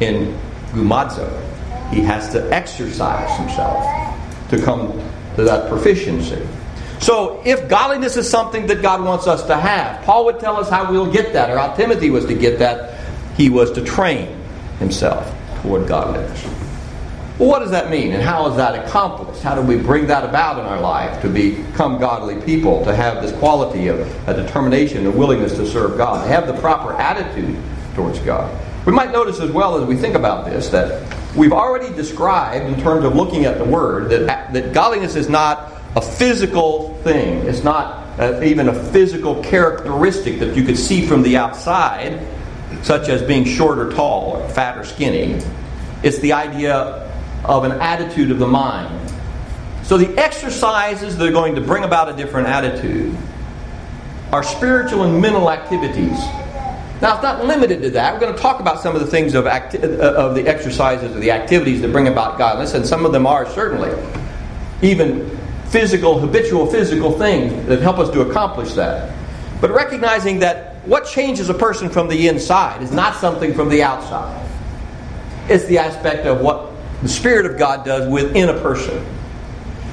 in 0.00 0.38
gumnazo. 0.72 1.42
He 1.90 2.02
has 2.02 2.30
to 2.32 2.52
exercise 2.52 3.38
himself 3.38 3.84
to 4.50 4.60
come 4.60 4.92
to 5.36 5.44
that 5.44 5.68
proficiency. 5.70 6.46
So, 7.00 7.42
if 7.44 7.68
godliness 7.68 8.16
is 8.16 8.28
something 8.28 8.66
that 8.68 8.82
God 8.82 9.04
wants 9.04 9.26
us 9.26 9.46
to 9.46 9.56
have, 9.56 10.02
Paul 10.04 10.24
would 10.26 10.40
tell 10.40 10.56
us 10.56 10.68
how 10.68 10.90
we'll 10.90 11.12
get 11.12 11.32
that, 11.34 11.50
or 11.50 11.58
how 11.58 11.74
Timothy 11.74 12.10
was 12.10 12.24
to 12.26 12.34
get 12.34 12.58
that. 12.58 12.98
He 13.36 13.50
was 13.50 13.70
to 13.72 13.84
train 13.84 14.34
himself 14.78 15.30
toward 15.60 15.86
godliness. 15.86 16.42
Well, 17.38 17.50
what 17.50 17.58
does 17.58 17.70
that 17.72 17.90
mean, 17.90 18.12
and 18.12 18.22
how 18.22 18.48
is 18.48 18.56
that 18.56 18.86
accomplished? 18.86 19.42
How 19.42 19.54
do 19.54 19.60
we 19.60 19.76
bring 19.76 20.06
that 20.06 20.24
about 20.24 20.58
in 20.58 20.64
our 20.64 20.80
life 20.80 21.20
to 21.20 21.28
become 21.28 21.98
godly 21.98 22.40
people, 22.40 22.82
to 22.86 22.94
have 22.94 23.22
this 23.22 23.32
quality 23.38 23.88
of 23.88 24.00
a 24.26 24.32
determination 24.32 25.06
and 25.06 25.14
willingness 25.14 25.52
to 25.56 25.66
serve 25.66 25.98
God, 25.98 26.22
to 26.22 26.28
have 26.28 26.46
the 26.46 26.54
proper 26.54 26.94
attitude 26.94 27.58
towards 27.94 28.18
God? 28.20 28.50
We 28.86 28.92
might 28.92 29.12
notice 29.12 29.38
as 29.40 29.50
well 29.50 29.76
as 29.76 29.86
we 29.86 29.96
think 29.96 30.14
about 30.14 30.46
this 30.46 30.70
that 30.70 31.14
we've 31.36 31.52
already 31.52 31.94
described, 31.94 32.64
in 32.64 32.80
terms 32.80 33.04
of 33.04 33.14
looking 33.14 33.44
at 33.44 33.58
the 33.58 33.64
Word, 33.64 34.08
that, 34.10 34.54
that 34.54 34.72
godliness 34.72 35.14
is 35.14 35.28
not 35.28 35.75
a 35.96 36.00
physical 36.02 36.94
thing. 37.02 37.46
It's 37.46 37.64
not 37.64 38.20
uh, 38.20 38.42
even 38.42 38.68
a 38.68 38.84
physical 38.92 39.42
characteristic 39.42 40.38
that 40.40 40.54
you 40.54 40.62
could 40.62 40.76
see 40.76 41.06
from 41.06 41.22
the 41.22 41.38
outside, 41.38 42.24
such 42.82 43.08
as 43.08 43.22
being 43.22 43.44
short 43.44 43.78
or 43.78 43.90
tall, 43.90 44.36
or 44.36 44.48
fat 44.50 44.76
or 44.76 44.84
skinny. 44.84 45.42
It's 46.02 46.18
the 46.18 46.34
idea 46.34 47.10
of 47.44 47.64
an 47.64 47.72
attitude 47.72 48.30
of 48.30 48.38
the 48.38 48.46
mind. 48.46 49.10
So 49.84 49.96
the 49.96 50.18
exercises 50.18 51.16
that 51.16 51.26
are 51.26 51.32
going 51.32 51.54
to 51.54 51.60
bring 51.62 51.84
about 51.84 52.10
a 52.10 52.16
different 52.16 52.48
attitude 52.48 53.16
are 54.32 54.42
spiritual 54.42 55.04
and 55.04 55.20
mental 55.20 55.50
activities. 55.50 56.18
Now, 57.00 57.14
it's 57.14 57.22
not 57.22 57.44
limited 57.44 57.82
to 57.82 57.90
that. 57.90 58.14
We're 58.14 58.20
going 58.20 58.34
to 58.34 58.40
talk 58.40 58.60
about 58.60 58.80
some 58.80 58.94
of 58.94 59.00
the 59.00 59.06
things 59.06 59.34
of, 59.34 59.46
acti- 59.46 59.78
uh, 59.78 60.12
of 60.12 60.34
the 60.34 60.46
exercises 60.46 61.14
or 61.14 61.20
the 61.20 61.30
activities 61.30 61.80
that 61.82 61.92
bring 61.92 62.08
about 62.08 62.36
godliness, 62.36 62.74
and 62.74 62.86
some 62.86 63.06
of 63.06 63.12
them 63.12 63.26
are 63.26 63.48
certainly 63.50 63.92
even 64.82 65.38
physical, 65.68 66.18
habitual 66.18 66.66
physical 66.66 67.12
things 67.18 67.66
that 67.66 67.80
help 67.80 67.98
us 67.98 68.10
to 68.10 68.20
accomplish 68.22 68.72
that. 68.74 69.14
But 69.60 69.70
recognizing 69.70 70.40
that 70.40 70.76
what 70.86 71.06
changes 71.06 71.48
a 71.48 71.54
person 71.54 71.88
from 71.90 72.08
the 72.08 72.28
inside 72.28 72.82
is 72.82 72.92
not 72.92 73.16
something 73.16 73.54
from 73.54 73.68
the 73.68 73.82
outside. 73.82 74.42
It's 75.48 75.64
the 75.66 75.78
aspect 75.78 76.26
of 76.26 76.40
what 76.40 76.70
the 77.02 77.08
Spirit 77.08 77.46
of 77.46 77.58
God 77.58 77.84
does 77.84 78.10
within 78.10 78.48
a 78.48 78.60
person. 78.60 79.04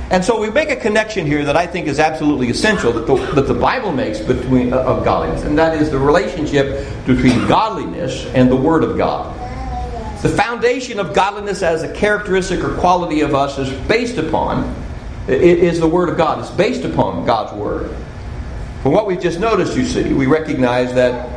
And 0.09 0.23
so 0.23 0.39
we 0.39 0.49
make 0.51 0.69
a 0.69 0.75
connection 0.75 1.25
here 1.25 1.43
that 1.45 1.57
I 1.57 1.65
think 1.65 1.87
is 1.87 1.99
absolutely 1.99 2.49
essential 2.49 2.91
that 2.91 3.07
the, 3.07 3.15
that 3.33 3.47
the 3.47 3.53
Bible 3.53 3.91
makes 3.91 4.19
between 4.19 4.73
uh, 4.73 4.77
of 4.77 5.03
godliness, 5.03 5.43
and 5.43 5.57
that 5.57 5.81
is 5.81 5.89
the 5.89 5.97
relationship 5.97 6.87
between 7.05 7.47
godliness 7.47 8.25
and 8.27 8.51
the 8.51 8.55
Word 8.55 8.83
of 8.83 8.97
God. 8.97 9.33
The 10.21 10.29
foundation 10.29 10.99
of 10.99 11.13
godliness 11.13 11.63
as 11.63 11.83
a 11.83 11.91
characteristic 11.93 12.63
or 12.63 12.75
quality 12.75 13.21
of 13.21 13.33
us 13.33 13.57
is 13.57 13.71
based 13.87 14.17
upon 14.17 14.82
is 15.27 15.79
the 15.79 15.87
Word 15.87 16.09
of 16.09 16.17
God. 16.17 16.39
It's 16.39 16.51
based 16.51 16.83
upon 16.83 17.25
God's 17.25 17.53
Word. 17.53 17.95
From 18.81 18.91
what 18.91 19.07
we've 19.07 19.21
just 19.21 19.39
noticed, 19.39 19.77
you 19.77 19.85
see, 19.85 20.13
we 20.13 20.25
recognize 20.25 20.93
that 20.95 21.29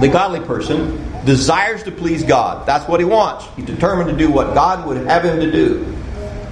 the 0.00 0.08
godly 0.08 0.40
person 0.40 1.04
desires 1.24 1.82
to 1.84 1.90
please 1.90 2.24
God. 2.24 2.66
That's 2.66 2.88
what 2.88 3.00
he 3.00 3.06
wants. 3.06 3.46
He's 3.56 3.66
determined 3.66 4.10
to 4.10 4.16
do 4.16 4.30
what 4.30 4.54
God 4.54 4.86
would 4.86 4.96
have 5.06 5.24
him 5.24 5.40
to 5.40 5.50
do. 5.50 5.94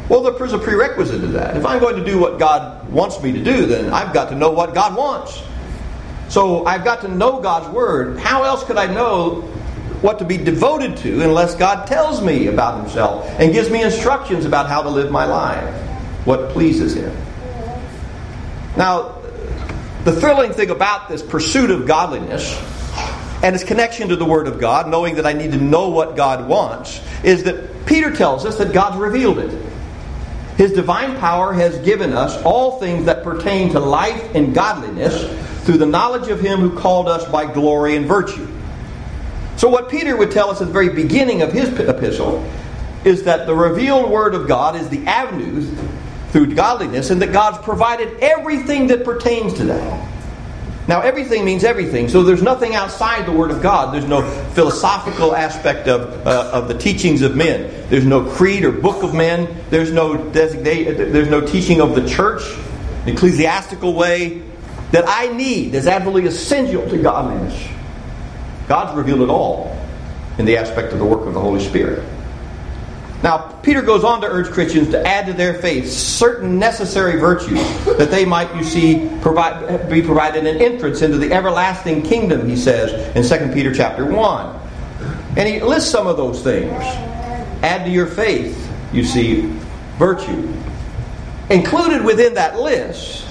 Well, 0.09 0.23
there's 0.23 0.53
a 0.53 0.59
prerequisite 0.59 1.21
to 1.21 1.27
that. 1.29 1.57
If 1.57 1.67
I'm 1.67 1.81
going 1.81 1.97
to 1.97 2.05
do 2.05 2.21
what 2.21 2.39
God 2.39 2.89
wants 2.91 3.21
me 3.21 3.33
to 3.33 3.43
do, 3.43 3.67
then 3.67 3.93
I've 3.93 4.15
got 4.15 4.29
to 4.29 4.37
know 4.37 4.51
what 4.51 4.75
God 4.75 4.97
wants. 4.97 5.43
So 6.29 6.65
I've 6.65 6.85
got 6.85 7.01
to 7.01 7.09
know 7.09 7.41
God's 7.41 7.69
Word. 7.75 8.19
How 8.19 8.45
else 8.45 8.63
could 8.63 8.77
I 8.77 8.93
know 8.93 9.41
what 10.03 10.19
to 10.21 10.25
be 10.25 10.37
devoted 10.37 10.97
to 10.99 11.23
unless 11.23 11.57
God 11.57 11.87
tells 11.87 12.23
me 12.23 12.47
about 12.47 12.81
Himself 12.81 13.29
and 13.41 13.53
gives 13.53 13.71
me 13.71 13.83
instructions 13.83 14.45
about 14.45 14.69
how 14.69 14.83
to 14.83 14.89
live 14.89 15.11
my 15.11 15.25
life? 15.25 15.86
What 16.27 16.51
pleases 16.51 16.95
Him. 16.95 17.17
Now, 18.77 19.23
the 20.05 20.13
thrilling 20.13 20.53
thing 20.53 20.71
about 20.71 21.09
this 21.09 21.23
pursuit 21.23 21.71
of 21.71 21.87
godliness 21.87 22.55
and 23.43 23.55
its 23.55 23.65
connection 23.65 24.09
to 24.11 24.17
the 24.17 24.25
Word 24.25 24.47
of 24.47 24.61
God, 24.61 24.89
knowing 24.89 25.17
that 25.17 25.27
I 25.27 25.33
need 25.33 25.53
to 25.53 25.59
know 25.59 25.89
what 25.89 26.17
God 26.17 26.47
wants, 26.47 27.01
is 27.25 27.45
that 27.45 27.87
Peter 27.87 28.15
tells 28.15 28.45
us 28.45 28.59
that 28.59 28.73
God's 28.73 28.99
revealed 28.99 29.39
it. 29.39 29.67
His 30.57 30.73
divine 30.73 31.17
power 31.19 31.53
has 31.53 31.79
given 31.79 32.13
us 32.13 32.41
all 32.43 32.81
things 32.81 33.07
that 33.07 33.23
pertain 33.23 33.71
to 33.73 33.81
life 33.81 34.35
and 34.35 34.55
godliness 34.55 35.65
through 35.65 35.79
the 35.79 35.87
knowledge 35.87 36.29
of 36.29 36.41
Him 36.41 36.61
who 36.61 36.79
called 36.79 37.09
us 37.09 37.25
by 37.31 37.51
glory 37.53 37.97
and 37.97 38.07
virtue. 38.07 38.49
So, 39.57 39.69
what 39.69 39.89
Peter 39.89 40.17
would 40.17 40.31
tell 40.31 40.51
us 40.51 40.61
at 40.61 40.67
the 40.67 40.73
very 40.73 40.91
beginning 40.91 41.43
of 41.43 41.53
his 41.53 41.69
epistle 41.79 42.49
is 43.05 43.23
that 43.25 43.47
the 43.47 43.55
revealed 43.55 44.11
Word 44.11 44.35
of 44.35 44.47
God 44.47 44.77
is 44.77 44.89
the 44.89 45.07
avenue 45.07 45.67
through 46.31 46.55
godliness, 46.55 47.11
and 47.11 47.23
that 47.23 47.33
God's 47.33 47.59
provided 47.59 48.19
everything 48.21 48.89
that 48.89 49.05
pertains 49.05 49.55
to 49.55 49.65
that. 49.65 50.13
Now, 50.89 51.01
everything 51.01 51.45
means 51.45 51.65
everything, 51.65 52.09
so 52.09 52.23
there's 52.23 52.43
nothing 52.43 52.75
outside 52.77 53.27
the 53.27 53.33
Word 53.33 53.51
of 53.51 53.61
God. 53.61 53.93
There's 53.93 54.07
no 54.07 54.23
philosophical 54.53 55.35
aspect 55.35 55.89
of, 55.89 56.25
uh, 56.25 56.51
of 56.53 56.69
the 56.69 56.79
teachings 56.79 57.23
of 57.23 57.35
men. 57.35 57.89
There's 57.89 58.05
no 58.05 58.25
creed 58.25 58.65
or 58.65 58.71
book 58.71 59.03
of 59.03 59.13
men. 59.13 59.65
There's 59.71 59.91
no 59.91 60.17
designate, 60.17 60.85
There's 60.95 61.29
no 61.29 61.41
teaching 61.41 61.81
of 61.81 61.97
the 61.97 62.09
church, 62.09 62.43
ecclesiastical 63.07 63.95
way 63.95 64.43
that 64.93 65.05
I 65.09 65.33
need 65.33 65.75
is 65.75 65.89
absolutely 65.89 66.27
essential 66.27 66.89
to 66.89 67.03
godliness. 67.03 67.69
God's 68.69 68.97
revealed 68.97 69.23
it 69.23 69.29
all 69.29 69.77
in 70.39 70.45
the 70.45 70.57
aspect 70.57 70.93
of 70.93 71.01
the 71.01 71.05
work 71.05 71.27
of 71.27 71.35
the 71.35 71.41
Holy 71.41 71.65
Spirit. 71.65 72.05
Now, 73.27 73.39
Peter 73.61 73.83
goes 73.83 74.05
on 74.05 74.21
to 74.21 74.29
urge 74.29 74.53
Christians 74.53 74.91
to 74.91 75.05
add 75.05 75.27
to 75.27 75.33
their 75.33 75.55
faith 75.55 75.91
certain 75.91 76.61
necessary 76.61 77.19
virtues 77.19 77.59
that 77.99 78.09
they 78.09 78.25
might, 78.25 78.55
you 78.55 78.63
see, 78.63 79.11
provide, 79.21 79.91
be 79.91 80.01
provided 80.01 80.47
an 80.47 80.63
entrance 80.63 81.03
into 81.03 81.19
the 81.19 81.33
everlasting 81.33 82.03
kingdom, 82.03 82.49
he 82.49 82.55
says 82.55 82.93
in 83.17 83.49
2 83.49 83.53
Peter 83.53 83.75
chapter 83.75 84.07
1. 84.07 84.61
And 85.37 85.49
he 85.49 85.61
lists 85.61 85.91
some 85.91 86.07
of 86.07 86.17
those 86.17 86.41
things. 86.41 86.71
Add 87.65 87.85
to 87.85 87.91
your 87.91 88.07
faith, 88.07 88.73
you 88.93 89.03
see, 89.03 89.53
virtue. 89.99 90.49
Included 91.51 92.05
within 92.05 92.35
that 92.35 92.61
list 92.61 93.27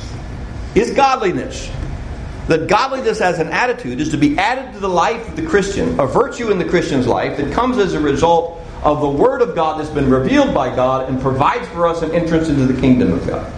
is 0.75 0.91
godliness. 0.91 1.71
That 2.49 2.67
godliness 2.67 3.21
as 3.21 3.39
an 3.39 3.47
attitude 3.47 4.01
is 4.01 4.09
to 4.09 4.17
be 4.17 4.37
added 4.37 4.73
to 4.73 4.79
the 4.81 4.89
life 4.89 5.25
of 5.29 5.37
the 5.37 5.45
Christian, 5.45 5.97
a 6.01 6.05
virtue 6.05 6.51
in 6.51 6.57
the 6.59 6.65
Christian's 6.65 7.07
life 7.07 7.37
that 7.37 7.53
comes 7.53 7.77
as 7.77 7.93
a 7.93 7.99
result 8.01 8.59
of 8.85 9.01
the 9.01 9.09
Word 9.09 9.41
of 9.41 9.55
God 9.55 9.79
that's 9.79 9.89
been 9.89 10.09
revealed 10.09 10.53
by 10.53 10.73
God 10.73 11.09
and 11.09 11.19
provides 11.19 11.67
for 11.69 11.87
us 11.87 12.03
an 12.03 12.11
entrance 12.11 12.47
into 12.47 12.65
the 12.65 12.79
kingdom 12.79 13.11
of 13.11 13.27
God. 13.27 13.51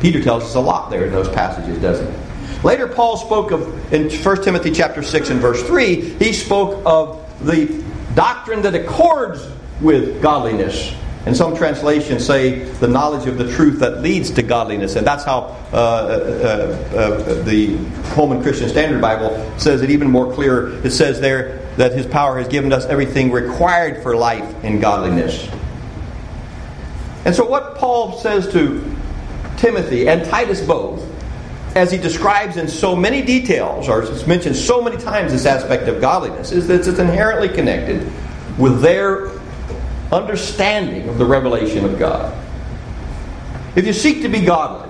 Peter 0.00 0.22
tells 0.22 0.44
us 0.44 0.54
a 0.54 0.60
lot 0.60 0.88
there 0.88 1.04
in 1.06 1.12
those 1.12 1.28
passages, 1.28 1.78
doesn't 1.82 2.10
he? 2.10 2.62
Later, 2.62 2.86
Paul 2.86 3.16
spoke 3.16 3.50
of, 3.50 3.92
in 3.92 4.08
1 4.08 4.42
Timothy 4.42 4.70
chapter 4.70 5.02
6 5.02 5.30
and 5.30 5.40
verse 5.40 5.62
3, 5.64 5.96
he 6.18 6.32
spoke 6.32 6.80
of 6.86 7.18
the 7.44 7.82
doctrine 8.14 8.62
that 8.62 8.74
accords 8.74 9.46
with 9.80 10.22
godliness. 10.22 10.94
And 11.26 11.36
some 11.36 11.56
translations 11.56 12.24
say 12.24 12.60
the 12.64 12.88
knowledge 12.88 13.26
of 13.26 13.36
the 13.36 13.50
truth 13.52 13.80
that 13.80 14.00
leads 14.00 14.30
to 14.32 14.42
godliness. 14.42 14.96
And 14.96 15.06
that's 15.06 15.24
how 15.24 15.56
uh, 15.72 15.76
uh, 15.76 16.96
uh, 16.96 17.42
the 17.42 17.76
Holman 18.14 18.42
Christian 18.42 18.68
Standard 18.68 19.00
Bible 19.00 19.52
says 19.58 19.82
it 19.82 19.90
even 19.90 20.10
more 20.10 20.32
clear. 20.32 20.84
It 20.84 20.92
says 20.92 21.20
there, 21.20 21.59
that 21.76 21.92
his 21.92 22.06
power 22.06 22.38
has 22.38 22.48
given 22.48 22.72
us 22.72 22.86
everything 22.86 23.30
required 23.30 24.02
for 24.02 24.16
life 24.16 24.54
and 24.64 24.80
godliness. 24.80 25.48
And 27.24 27.34
so, 27.34 27.44
what 27.44 27.76
Paul 27.76 28.18
says 28.18 28.50
to 28.52 28.84
Timothy 29.56 30.08
and 30.08 30.24
Titus 30.24 30.60
both, 30.60 31.06
as 31.76 31.92
he 31.92 31.98
describes 31.98 32.56
in 32.56 32.66
so 32.66 32.96
many 32.96 33.22
details, 33.22 33.88
or 33.88 34.02
it's 34.02 34.26
mentioned 34.26 34.56
so 34.56 34.82
many 34.82 34.96
times 34.96 35.32
this 35.32 35.46
aspect 35.46 35.86
of 35.86 36.00
godliness, 36.00 36.50
is 36.50 36.66
that 36.68 36.86
it's 36.86 36.98
inherently 36.98 37.48
connected 37.48 38.10
with 38.58 38.80
their 38.80 39.30
understanding 40.10 41.08
of 41.08 41.18
the 41.18 41.24
revelation 41.24 41.84
of 41.84 41.98
God. 41.98 42.36
If 43.76 43.86
you 43.86 43.92
seek 43.92 44.22
to 44.22 44.28
be 44.28 44.40
godly, 44.40 44.88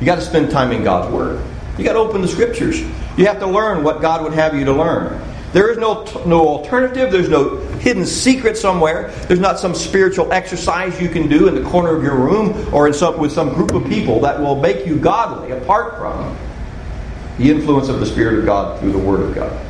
you 0.00 0.06
got 0.06 0.16
to 0.16 0.22
spend 0.22 0.50
time 0.50 0.72
in 0.72 0.84
God's 0.84 1.12
Word. 1.12 1.42
You 1.78 1.84
got 1.84 1.94
to 1.94 1.98
open 2.00 2.20
the 2.20 2.28
Scriptures. 2.28 2.80
You 3.16 3.26
have 3.26 3.38
to 3.38 3.46
learn 3.46 3.82
what 3.82 4.02
God 4.02 4.22
would 4.22 4.34
have 4.34 4.54
you 4.54 4.64
to 4.66 4.72
learn. 4.72 5.20
There 5.52 5.70
is 5.70 5.78
no, 5.78 6.04
no 6.26 6.46
alternative. 6.46 7.10
There's 7.10 7.28
no 7.28 7.56
hidden 7.78 8.06
secret 8.06 8.56
somewhere. 8.56 9.10
There's 9.26 9.40
not 9.40 9.58
some 9.58 9.74
spiritual 9.74 10.32
exercise 10.32 11.00
you 11.00 11.08
can 11.08 11.28
do 11.28 11.48
in 11.48 11.54
the 11.56 11.68
corner 11.68 11.94
of 11.96 12.02
your 12.02 12.14
room 12.14 12.72
or 12.72 12.86
in 12.86 12.94
some, 12.94 13.18
with 13.18 13.32
some 13.32 13.52
group 13.54 13.72
of 13.72 13.84
people 13.88 14.20
that 14.20 14.40
will 14.40 14.56
make 14.56 14.86
you 14.86 14.96
godly 14.96 15.50
apart 15.50 15.98
from 15.98 16.36
the 17.38 17.50
influence 17.50 17.88
of 17.88 17.98
the 17.98 18.06
Spirit 18.06 18.38
of 18.38 18.44
God 18.44 18.78
through 18.78 18.92
the 18.92 18.98
Word 18.98 19.20
of 19.20 19.34
God. 19.34 19.66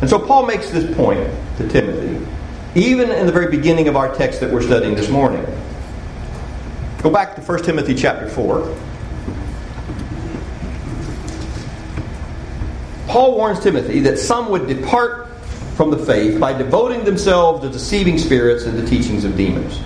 And 0.00 0.08
so 0.08 0.18
Paul 0.18 0.46
makes 0.46 0.70
this 0.70 0.94
point 0.96 1.28
to 1.58 1.68
Timothy, 1.68 2.26
even 2.74 3.10
in 3.10 3.26
the 3.26 3.32
very 3.32 3.50
beginning 3.54 3.88
of 3.88 3.96
our 3.96 4.14
text 4.14 4.40
that 4.40 4.50
we're 4.50 4.62
studying 4.62 4.94
this 4.94 5.10
morning. 5.10 5.44
Go 7.02 7.10
back 7.10 7.34
to 7.36 7.42
1 7.42 7.64
Timothy 7.64 7.94
chapter 7.94 8.28
4. 8.28 8.76
Paul 13.06 13.36
warns 13.36 13.60
Timothy 13.60 14.00
that 14.00 14.18
some 14.18 14.50
would 14.50 14.66
depart 14.66 15.28
from 15.76 15.90
the 15.90 15.98
faith 15.98 16.38
by 16.40 16.52
devoting 16.52 17.04
themselves 17.04 17.62
to 17.62 17.70
deceiving 17.70 18.18
spirits 18.18 18.64
and 18.64 18.78
the 18.78 18.86
teachings 18.86 19.24
of 19.24 19.36
demons. 19.36 19.80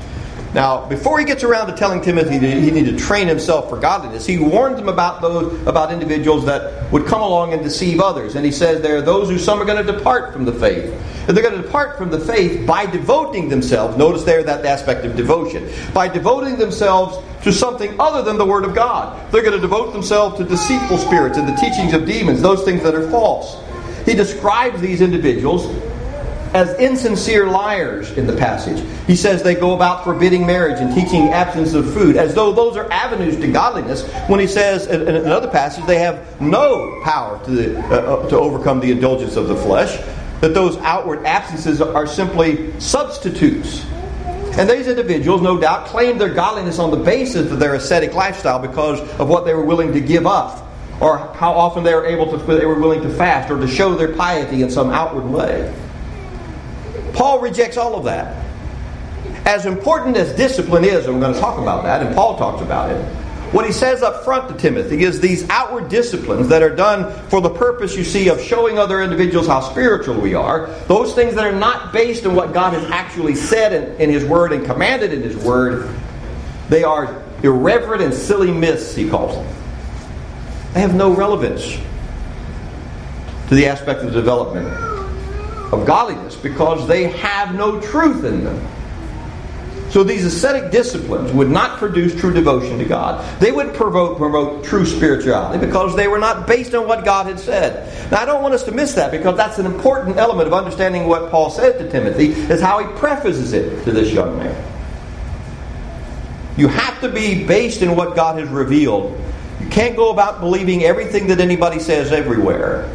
Now, 0.54 0.86
before 0.86 1.18
he 1.18 1.26
gets 1.26 1.44
around 1.44 1.66
to 1.66 1.76
telling 1.76 2.00
Timothy 2.00 2.38
that 2.38 2.48
he 2.48 2.70
needed 2.70 2.96
to 2.96 3.04
train 3.04 3.28
himself 3.28 3.68
for 3.68 3.76
godliness, 3.78 4.24
he 4.24 4.38
warns 4.38 4.78
him 4.78 4.88
about 4.88 5.20
those 5.20 5.52
about 5.66 5.92
individuals 5.92 6.46
that 6.46 6.90
would 6.90 7.06
come 7.06 7.20
along 7.20 7.52
and 7.52 7.62
deceive 7.62 8.00
others. 8.00 8.34
And 8.34 8.46
he 8.46 8.52
says 8.52 8.80
there 8.80 8.96
are 8.96 9.02
those 9.02 9.28
who 9.28 9.38
some 9.38 9.60
are 9.60 9.66
going 9.66 9.84
to 9.84 9.92
depart 9.92 10.32
from 10.32 10.46
the 10.46 10.52
faith. 10.52 10.94
And 11.28 11.36
they're 11.36 11.44
going 11.44 11.56
to 11.56 11.62
depart 11.62 11.98
from 11.98 12.10
the 12.10 12.18
faith 12.18 12.66
by 12.66 12.86
devoting 12.86 13.50
themselves. 13.50 13.98
Notice 13.98 14.24
there 14.24 14.42
that 14.42 14.64
aspect 14.64 15.04
of 15.04 15.14
devotion. 15.14 15.70
By 15.92 16.08
devoting 16.08 16.56
themselves 16.56 17.18
to 17.44 17.52
something 17.52 17.94
other 18.00 18.22
than 18.22 18.38
the 18.38 18.46
Word 18.46 18.64
of 18.64 18.74
God. 18.74 19.30
They're 19.30 19.42
going 19.42 19.54
to 19.54 19.60
devote 19.60 19.92
themselves 19.92 20.38
to 20.38 20.44
deceitful 20.44 20.98
spirits 20.98 21.36
and 21.36 21.46
the 21.46 21.54
teachings 21.56 21.92
of 21.92 22.06
demons, 22.06 22.40
those 22.40 22.64
things 22.64 22.82
that 22.82 22.94
are 22.94 23.08
false. 23.10 23.62
He 24.06 24.14
describes 24.14 24.80
these 24.80 25.02
individuals 25.02 25.66
as 26.54 26.78
insincere 26.78 27.46
liars 27.46 28.10
in 28.12 28.26
the 28.26 28.34
passage. 28.34 28.82
He 29.06 29.14
says 29.14 29.42
they 29.42 29.54
go 29.54 29.74
about 29.74 30.04
forbidding 30.04 30.46
marriage 30.46 30.80
and 30.80 30.94
teaching 30.94 31.28
absence 31.28 31.74
of 31.74 31.92
food, 31.92 32.16
as 32.16 32.34
though 32.34 32.52
those 32.52 32.76
are 32.76 32.90
avenues 32.90 33.36
to 33.36 33.52
godliness, 33.52 34.08
when 34.28 34.40
he 34.40 34.46
says 34.46 34.86
in 34.86 35.06
another 35.06 35.48
passage 35.48 35.84
they 35.84 35.98
have 35.98 36.40
no 36.40 37.00
power 37.04 37.38
to, 37.44 37.50
the, 37.50 37.78
uh, 37.88 38.16
uh, 38.16 38.28
to 38.30 38.38
overcome 38.38 38.80
the 38.80 38.90
indulgence 38.90 39.36
of 39.36 39.48
the 39.48 39.56
flesh, 39.56 40.00
that 40.40 40.54
those 40.54 40.76
outward 40.78 41.24
absences 41.24 41.80
are 41.80 42.06
simply 42.06 42.78
substitutes. 42.80 43.84
And 44.58 44.68
these 44.68 44.88
individuals, 44.88 45.40
no 45.40 45.58
doubt, 45.58 45.86
claimed 45.86 46.20
their 46.20 46.32
godliness 46.32 46.78
on 46.78 46.90
the 46.90 46.96
basis 46.96 47.50
of 47.50 47.60
their 47.60 47.74
ascetic 47.74 48.14
lifestyle 48.14 48.58
because 48.58 49.00
of 49.20 49.28
what 49.28 49.44
they 49.44 49.54
were 49.54 49.64
willing 49.64 49.92
to 49.92 50.00
give 50.00 50.26
up, 50.26 50.68
or 51.00 51.18
how 51.34 51.52
often 51.52 51.84
they 51.84 51.94
were 51.94 52.06
able 52.06 52.26
to 52.36 52.44
they 52.54 52.66
were 52.66 52.78
willing 52.78 53.02
to 53.02 53.10
fast, 53.10 53.50
or 53.50 53.58
to 53.58 53.68
show 53.68 53.94
their 53.94 54.14
piety 54.14 54.62
in 54.62 54.70
some 54.70 54.90
outward 54.90 55.26
way. 55.26 55.72
Paul 57.12 57.40
rejects 57.40 57.76
all 57.76 57.94
of 57.94 58.04
that. 58.04 58.44
As 59.44 59.64
important 59.64 60.16
as 60.16 60.34
discipline 60.34 60.84
is, 60.84 61.06
and 61.06 61.14
we're 61.14 61.20
going 61.20 61.34
to 61.34 61.40
talk 61.40 61.58
about 61.58 61.84
that, 61.84 62.04
and 62.04 62.14
Paul 62.14 62.36
talks 62.36 62.60
about 62.60 62.90
it, 62.90 63.16
what 63.52 63.64
he 63.64 63.72
says 63.72 64.02
up 64.02 64.24
front 64.24 64.48
to 64.48 64.54
Timothy 64.56 65.02
is 65.04 65.20
these 65.20 65.48
outward 65.48 65.88
disciplines 65.88 66.48
that 66.48 66.62
are 66.62 66.74
done 66.74 67.12
for 67.28 67.40
the 67.40 67.50
purpose, 67.50 67.96
you 67.96 68.04
see, 68.04 68.28
of 68.28 68.40
showing 68.40 68.78
other 68.78 69.02
individuals 69.02 69.46
how 69.46 69.60
spiritual 69.60 70.20
we 70.20 70.34
are, 70.34 70.66
those 70.86 71.14
things 71.14 71.34
that 71.34 71.46
are 71.46 71.58
not 71.58 71.92
based 71.92 72.26
on 72.26 72.34
what 72.34 72.52
God 72.52 72.74
has 72.74 72.90
actually 72.90 73.34
said 73.34 73.72
in, 73.72 74.00
in 74.00 74.10
His 74.10 74.24
Word 74.24 74.52
and 74.52 74.64
commanded 74.64 75.12
in 75.12 75.22
His 75.22 75.36
Word, 75.36 75.88
They 76.68 76.84
are 76.84 77.22
irreverent 77.42 78.02
and 78.02 78.12
silly 78.12 78.50
myths, 78.50 78.94
he 78.94 79.08
calls 79.08 79.34
them. 79.34 79.46
They 80.74 80.80
have 80.80 80.94
no 80.94 81.14
relevance 81.14 81.78
to 83.48 83.54
the 83.54 83.66
aspect 83.66 84.00
of 84.00 84.06
the 84.06 84.12
development 84.12 84.68
of 85.72 85.86
godliness 85.86 86.36
because 86.36 86.86
they 86.86 87.04
have 87.04 87.54
no 87.54 87.80
truth 87.80 88.24
in 88.24 88.44
them. 88.44 88.66
So 89.90 90.04
these 90.04 90.24
ascetic 90.24 90.70
disciplines 90.70 91.32
would 91.32 91.48
not 91.48 91.78
produce 91.78 92.14
true 92.14 92.32
devotion 92.32 92.78
to 92.78 92.84
God. 92.84 93.24
They 93.40 93.52
would 93.52 93.72
promote, 93.72 94.18
promote 94.18 94.62
true 94.62 94.84
spirituality 94.84 95.64
because 95.64 95.96
they 95.96 96.08
were 96.08 96.18
not 96.18 96.46
based 96.46 96.74
on 96.74 96.86
what 96.86 97.04
God 97.04 97.26
had 97.26 97.40
said. 97.40 98.10
Now 98.12 98.20
I 98.20 98.24
don't 98.26 98.42
want 98.42 98.52
us 98.52 98.64
to 98.64 98.72
miss 98.72 98.92
that 98.94 99.10
because 99.10 99.36
that's 99.36 99.58
an 99.58 99.64
important 99.64 100.18
element 100.18 100.46
of 100.46 100.52
understanding 100.52 101.06
what 101.06 101.30
Paul 101.30 101.50
said 101.50 101.78
to 101.78 101.90
Timothy, 101.90 102.28
is 102.28 102.60
how 102.60 102.78
he 102.80 102.98
prefaces 102.98 103.54
it 103.54 103.84
to 103.84 103.92
this 103.92 104.12
young 104.12 104.36
man. 104.36 104.64
You 106.58 106.68
have 106.68 107.00
to 107.00 107.08
be 107.08 107.46
based 107.46 107.80
in 107.82 107.96
what 107.96 108.14
God 108.14 108.38
has 108.38 108.48
revealed. 108.48 109.18
You 109.60 109.68
can't 109.68 109.96
go 109.96 110.10
about 110.10 110.40
believing 110.40 110.84
everything 110.84 111.28
that 111.28 111.40
anybody 111.40 111.78
says 111.78 112.12
everywhere 112.12 112.94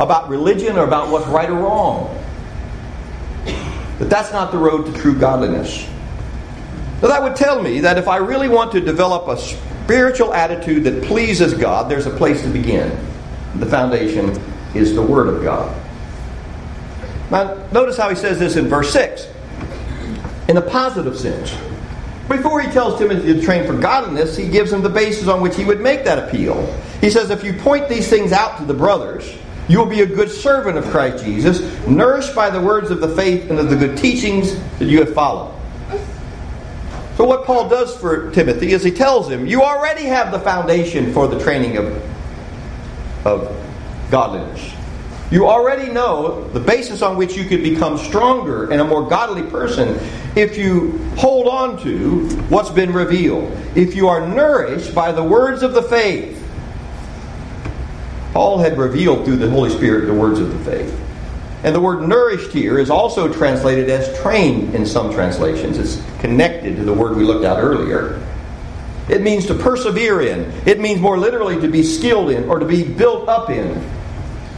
about 0.00 0.28
religion 0.28 0.76
or 0.76 0.84
about 0.84 1.10
what's 1.10 1.26
right 1.26 1.50
or 1.50 1.58
wrong. 1.58 2.14
But 3.98 4.10
that's 4.10 4.32
not 4.32 4.52
the 4.52 4.58
road 4.58 4.86
to 4.86 4.92
true 5.00 5.18
godliness. 5.18 5.88
Now, 7.02 7.08
that 7.08 7.22
would 7.22 7.36
tell 7.36 7.62
me 7.62 7.80
that 7.80 7.96
if 7.96 8.08
I 8.08 8.16
really 8.16 8.48
want 8.48 8.72
to 8.72 8.80
develop 8.80 9.28
a 9.28 9.38
spiritual 9.38 10.34
attitude 10.34 10.84
that 10.84 11.04
pleases 11.04 11.54
God, 11.54 11.90
there's 11.90 12.06
a 12.06 12.10
place 12.10 12.42
to 12.42 12.48
begin. 12.48 12.90
The 13.56 13.66
foundation 13.66 14.30
is 14.74 14.94
the 14.94 15.02
Word 15.02 15.28
of 15.28 15.42
God. 15.42 15.74
Now, 17.30 17.54
notice 17.72 17.96
how 17.96 18.08
he 18.08 18.16
says 18.16 18.38
this 18.38 18.56
in 18.56 18.68
verse 18.68 18.92
6 18.92 19.28
in 20.48 20.56
a 20.56 20.62
positive 20.62 21.16
sense. 21.16 21.54
Before 22.28 22.60
he 22.60 22.70
tells 22.70 22.98
Timothy 22.98 23.34
to 23.34 23.42
train 23.42 23.66
for 23.66 23.74
godliness, 23.74 24.36
he 24.36 24.48
gives 24.48 24.72
him 24.72 24.82
the 24.82 24.88
basis 24.88 25.28
on 25.28 25.40
which 25.40 25.56
he 25.56 25.64
would 25.64 25.80
make 25.80 26.04
that 26.04 26.18
appeal. 26.18 26.62
He 27.00 27.10
says, 27.10 27.30
If 27.30 27.44
you 27.44 27.54
point 27.54 27.88
these 27.88 28.08
things 28.08 28.32
out 28.32 28.58
to 28.58 28.64
the 28.64 28.74
brothers, 28.74 29.34
you 29.68 29.78
will 29.78 29.86
be 29.86 30.00
a 30.00 30.06
good 30.06 30.30
servant 30.30 30.76
of 30.76 30.84
Christ 30.86 31.24
Jesus, 31.24 31.60
nourished 31.86 32.34
by 32.34 32.50
the 32.50 32.60
words 32.60 32.90
of 32.90 33.00
the 33.00 33.08
faith 33.08 33.50
and 33.50 33.58
of 33.58 33.70
the 33.70 33.76
good 33.76 33.96
teachings 33.96 34.58
that 34.78 34.86
you 34.86 34.98
have 34.98 35.14
followed. 35.14 35.57
So, 37.18 37.24
what 37.24 37.44
Paul 37.44 37.68
does 37.68 37.96
for 37.96 38.30
Timothy 38.30 38.70
is 38.70 38.84
he 38.84 38.92
tells 38.92 39.28
him, 39.28 39.44
You 39.44 39.62
already 39.62 40.04
have 40.04 40.30
the 40.30 40.38
foundation 40.38 41.12
for 41.12 41.26
the 41.26 41.36
training 41.40 41.76
of, 41.76 41.86
of 43.26 44.08
godliness. 44.08 44.72
You 45.32 45.48
already 45.48 45.90
know 45.90 46.46
the 46.50 46.60
basis 46.60 47.02
on 47.02 47.16
which 47.16 47.36
you 47.36 47.44
could 47.44 47.64
become 47.64 47.98
stronger 47.98 48.70
and 48.70 48.80
a 48.80 48.84
more 48.84 49.02
godly 49.02 49.42
person 49.42 49.98
if 50.36 50.56
you 50.56 50.96
hold 51.16 51.48
on 51.48 51.82
to 51.82 52.28
what's 52.50 52.70
been 52.70 52.92
revealed. 52.92 53.50
If 53.74 53.96
you 53.96 54.06
are 54.06 54.24
nourished 54.24 54.94
by 54.94 55.10
the 55.10 55.24
words 55.24 55.64
of 55.64 55.74
the 55.74 55.82
faith. 55.82 56.40
Paul 58.32 58.58
had 58.58 58.78
revealed 58.78 59.24
through 59.24 59.38
the 59.38 59.50
Holy 59.50 59.70
Spirit 59.70 60.06
the 60.06 60.14
words 60.14 60.38
of 60.38 60.56
the 60.56 60.70
faith. 60.70 61.07
And 61.64 61.74
the 61.74 61.80
word 61.80 62.08
nourished 62.08 62.52
here 62.52 62.78
is 62.78 62.88
also 62.88 63.32
translated 63.32 63.90
as 63.90 64.16
trained 64.20 64.74
in 64.74 64.86
some 64.86 65.12
translations. 65.12 65.78
It's 65.78 66.02
connected 66.20 66.76
to 66.76 66.84
the 66.84 66.94
word 66.94 67.16
we 67.16 67.24
looked 67.24 67.44
at 67.44 67.58
earlier. 67.58 68.24
It 69.08 69.22
means 69.22 69.46
to 69.46 69.54
persevere 69.54 70.20
in. 70.20 70.52
It 70.66 70.78
means 70.78 71.00
more 71.00 71.18
literally 71.18 71.60
to 71.60 71.68
be 71.68 71.82
skilled 71.82 72.30
in 72.30 72.48
or 72.48 72.58
to 72.58 72.66
be 72.66 72.84
built 72.84 73.28
up 73.28 73.50
in. 73.50 73.82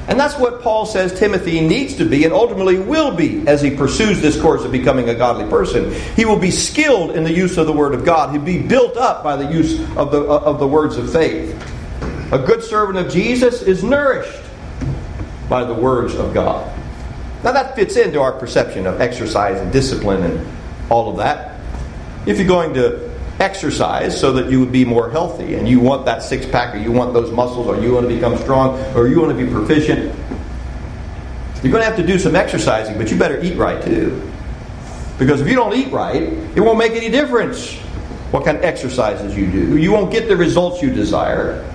And 0.08 0.18
that's 0.18 0.36
what 0.38 0.60
Paul 0.60 0.86
says 0.86 1.16
Timothy 1.16 1.60
needs 1.60 1.96
to 1.96 2.04
be 2.04 2.24
and 2.24 2.32
ultimately 2.32 2.78
will 2.80 3.14
be 3.14 3.46
as 3.46 3.62
he 3.62 3.76
pursues 3.76 4.20
this 4.20 4.38
course 4.40 4.64
of 4.64 4.72
becoming 4.72 5.08
a 5.08 5.14
godly 5.14 5.48
person. 5.48 5.94
He 6.16 6.24
will 6.24 6.38
be 6.38 6.50
skilled 6.50 7.12
in 7.12 7.22
the 7.22 7.32
use 7.32 7.56
of 7.58 7.66
the 7.66 7.72
Word 7.72 7.94
of 7.94 8.04
God. 8.04 8.32
He'll 8.32 8.42
be 8.42 8.60
built 8.60 8.96
up 8.96 9.22
by 9.22 9.36
the 9.36 9.50
use 9.52 9.78
of 9.96 10.10
the, 10.10 10.20
uh, 10.20 10.40
of 10.40 10.58
the 10.58 10.66
words 10.66 10.96
of 10.96 11.12
faith. 11.12 11.54
A 12.32 12.38
good 12.38 12.62
servant 12.64 12.98
of 12.98 13.12
Jesus 13.12 13.62
is 13.62 13.84
nourished 13.84 14.42
by 15.48 15.62
the 15.62 15.74
words 15.74 16.16
of 16.16 16.34
God. 16.34 16.79
Now 17.42 17.52
that 17.52 17.74
fits 17.74 17.96
into 17.96 18.20
our 18.20 18.32
perception 18.32 18.86
of 18.86 19.00
exercise 19.00 19.60
and 19.60 19.72
discipline 19.72 20.22
and 20.22 20.46
all 20.90 21.08
of 21.08 21.16
that. 21.18 21.58
If 22.26 22.38
you're 22.38 22.48
going 22.48 22.74
to 22.74 23.10
exercise 23.38 24.18
so 24.18 24.32
that 24.34 24.50
you 24.50 24.60
would 24.60 24.72
be 24.72 24.84
more 24.84 25.10
healthy 25.10 25.54
and 25.54 25.66
you 25.66 25.80
want 25.80 26.04
that 26.04 26.22
six 26.22 26.44
pack 26.44 26.74
or 26.74 26.78
you 26.78 26.92
want 26.92 27.14
those 27.14 27.32
muscles 27.32 27.66
or 27.66 27.80
you 27.80 27.94
want 27.94 28.06
to 28.06 28.14
become 28.14 28.36
strong 28.36 28.78
or 28.94 29.08
you 29.08 29.18
want 29.18 29.36
to 29.36 29.44
be 29.44 29.50
proficient, 29.50 30.14
you're 31.62 31.72
going 31.72 31.82
to 31.82 31.88
have 31.88 31.96
to 31.96 32.06
do 32.06 32.18
some 32.18 32.36
exercising, 32.36 32.98
but 32.98 33.10
you 33.10 33.18
better 33.18 33.40
eat 33.42 33.56
right 33.56 33.82
too. 33.82 34.30
Because 35.18 35.40
if 35.40 35.48
you 35.48 35.54
don't 35.54 35.74
eat 35.74 35.90
right, 35.92 36.22
it 36.22 36.60
won't 36.60 36.78
make 36.78 36.92
any 36.92 37.10
difference 37.10 37.74
what 38.30 38.44
kind 38.44 38.56
of 38.56 38.64
exercises 38.64 39.36
you 39.36 39.50
do. 39.50 39.76
You 39.76 39.92
won't 39.92 40.10
get 40.10 40.28
the 40.28 40.36
results 40.36 40.82
you 40.82 40.90
desire. 40.90 41.66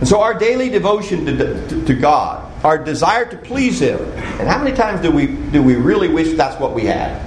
And 0.00 0.08
so 0.08 0.20
our 0.20 0.34
daily 0.34 0.70
devotion 0.70 1.26
to, 1.26 1.68
to, 1.68 1.84
to 1.84 1.94
God 1.94 2.43
our 2.64 2.78
desire 2.78 3.26
to 3.26 3.36
please 3.36 3.80
Him. 3.80 4.00
And 4.40 4.48
how 4.48 4.58
many 4.58 4.74
times 4.74 5.02
do 5.02 5.10
we 5.10 5.26
do 5.26 5.62
we 5.62 5.76
really 5.76 6.08
wish 6.08 6.36
that's 6.36 6.58
what 6.60 6.74
we 6.74 6.84
had? 6.84 7.20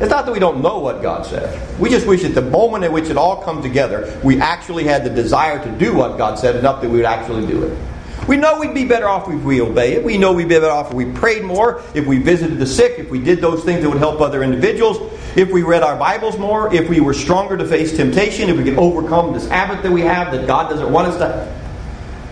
It's 0.00 0.08
not 0.08 0.24
that 0.24 0.32
we 0.32 0.38
don't 0.38 0.62
know 0.62 0.78
what 0.78 1.02
God 1.02 1.26
said. 1.26 1.78
We 1.78 1.90
just 1.90 2.06
wish 2.06 2.24
at 2.24 2.34
the 2.34 2.40
moment 2.40 2.84
in 2.84 2.92
which 2.92 3.10
it 3.10 3.18
all 3.18 3.42
comes 3.42 3.62
together, 3.62 4.18
we 4.24 4.40
actually 4.40 4.84
had 4.84 5.04
the 5.04 5.10
desire 5.10 5.62
to 5.62 5.70
do 5.78 5.94
what 5.94 6.16
God 6.16 6.38
said 6.38 6.56
enough 6.56 6.80
that 6.80 6.88
we 6.88 6.96
would 6.96 7.04
actually 7.04 7.46
do 7.46 7.64
it. 7.64 7.78
We 8.26 8.38
know 8.38 8.58
we'd 8.58 8.74
be 8.74 8.86
better 8.86 9.08
off 9.08 9.28
if 9.28 9.42
we 9.42 9.60
obey 9.60 9.92
it. 9.92 10.04
We 10.04 10.16
know 10.16 10.32
we'd 10.32 10.48
be 10.48 10.54
better 10.54 10.70
off 10.70 10.88
if 10.88 10.94
we 10.94 11.04
prayed 11.12 11.42
more, 11.42 11.82
if 11.94 12.06
we 12.06 12.18
visited 12.18 12.58
the 12.58 12.66
sick, 12.66 12.98
if 12.98 13.10
we 13.10 13.20
did 13.20 13.40
those 13.40 13.62
things 13.62 13.82
that 13.82 13.90
would 13.90 13.98
help 13.98 14.20
other 14.22 14.42
individuals, 14.42 14.98
if 15.36 15.50
we 15.50 15.62
read 15.62 15.82
our 15.82 15.96
Bibles 15.96 16.38
more, 16.38 16.72
if 16.72 16.88
we 16.88 17.00
were 17.00 17.12
stronger 17.12 17.58
to 17.58 17.66
face 17.66 17.94
temptation, 17.94 18.48
if 18.48 18.56
we 18.56 18.64
could 18.64 18.78
overcome 18.78 19.34
this 19.34 19.48
habit 19.48 19.82
that 19.82 19.92
we 19.92 20.00
have 20.00 20.32
that 20.32 20.46
God 20.46 20.70
doesn't 20.70 20.90
want 20.90 21.08
us 21.08 21.18
to. 21.18 21.52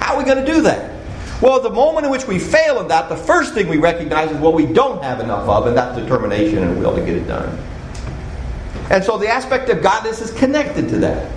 How 0.01 0.14
are 0.14 0.18
we 0.18 0.25
going 0.25 0.44
to 0.44 0.51
do 0.51 0.62
that? 0.62 0.98
Well, 1.40 1.61
the 1.61 1.70
moment 1.70 2.05
in 2.05 2.11
which 2.11 2.27
we 2.27 2.38
fail 2.38 2.81
in 2.81 2.88
that, 2.88 3.09
the 3.09 3.16
first 3.16 3.55
thing 3.55 3.68
we 3.68 3.77
recognize 3.77 4.31
is 4.31 4.37
what 4.38 4.55
we 4.55 4.66
don't 4.66 5.03
have 5.05 5.20
enough 5.20 5.48
of, 5.48 5.68
and 5.68 5.77
that's 5.77 5.96
determination 5.96 6.64
and 6.64 6.81
will 6.81 6.96
to 6.96 7.01
get 7.01 7.14
it 7.14 7.29
done. 7.29 7.57
And 8.90 9.05
so 9.05 9.18
the 9.18 9.29
aspect 9.29 9.70
of 9.70 9.81
godliness 9.81 10.20
is 10.20 10.33
connected 10.33 10.88
to 10.88 10.98
that. 10.98 11.31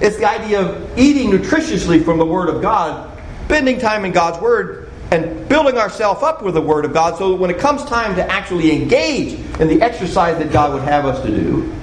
It's 0.00 0.18
the 0.18 0.28
idea 0.28 0.60
of 0.60 0.98
eating 0.98 1.30
nutritiously 1.30 2.04
from 2.04 2.18
the 2.18 2.26
Word 2.26 2.48
of 2.48 2.62
God, 2.62 3.10
spending 3.46 3.80
time 3.80 4.04
in 4.04 4.12
God's 4.12 4.40
Word, 4.40 4.90
and 5.10 5.48
building 5.48 5.78
ourselves 5.78 6.22
up 6.22 6.42
with 6.42 6.54
the 6.54 6.60
Word 6.60 6.84
of 6.84 6.92
God 6.92 7.18
so 7.18 7.30
that 7.30 7.36
when 7.36 7.50
it 7.50 7.58
comes 7.58 7.84
time 7.84 8.14
to 8.16 8.30
actually 8.30 8.72
engage 8.72 9.32
in 9.60 9.68
the 9.68 9.82
exercise 9.82 10.38
that 10.38 10.52
God 10.52 10.72
would 10.74 10.82
have 10.84 11.06
us 11.06 11.20
to 11.24 11.28
do, 11.28 11.74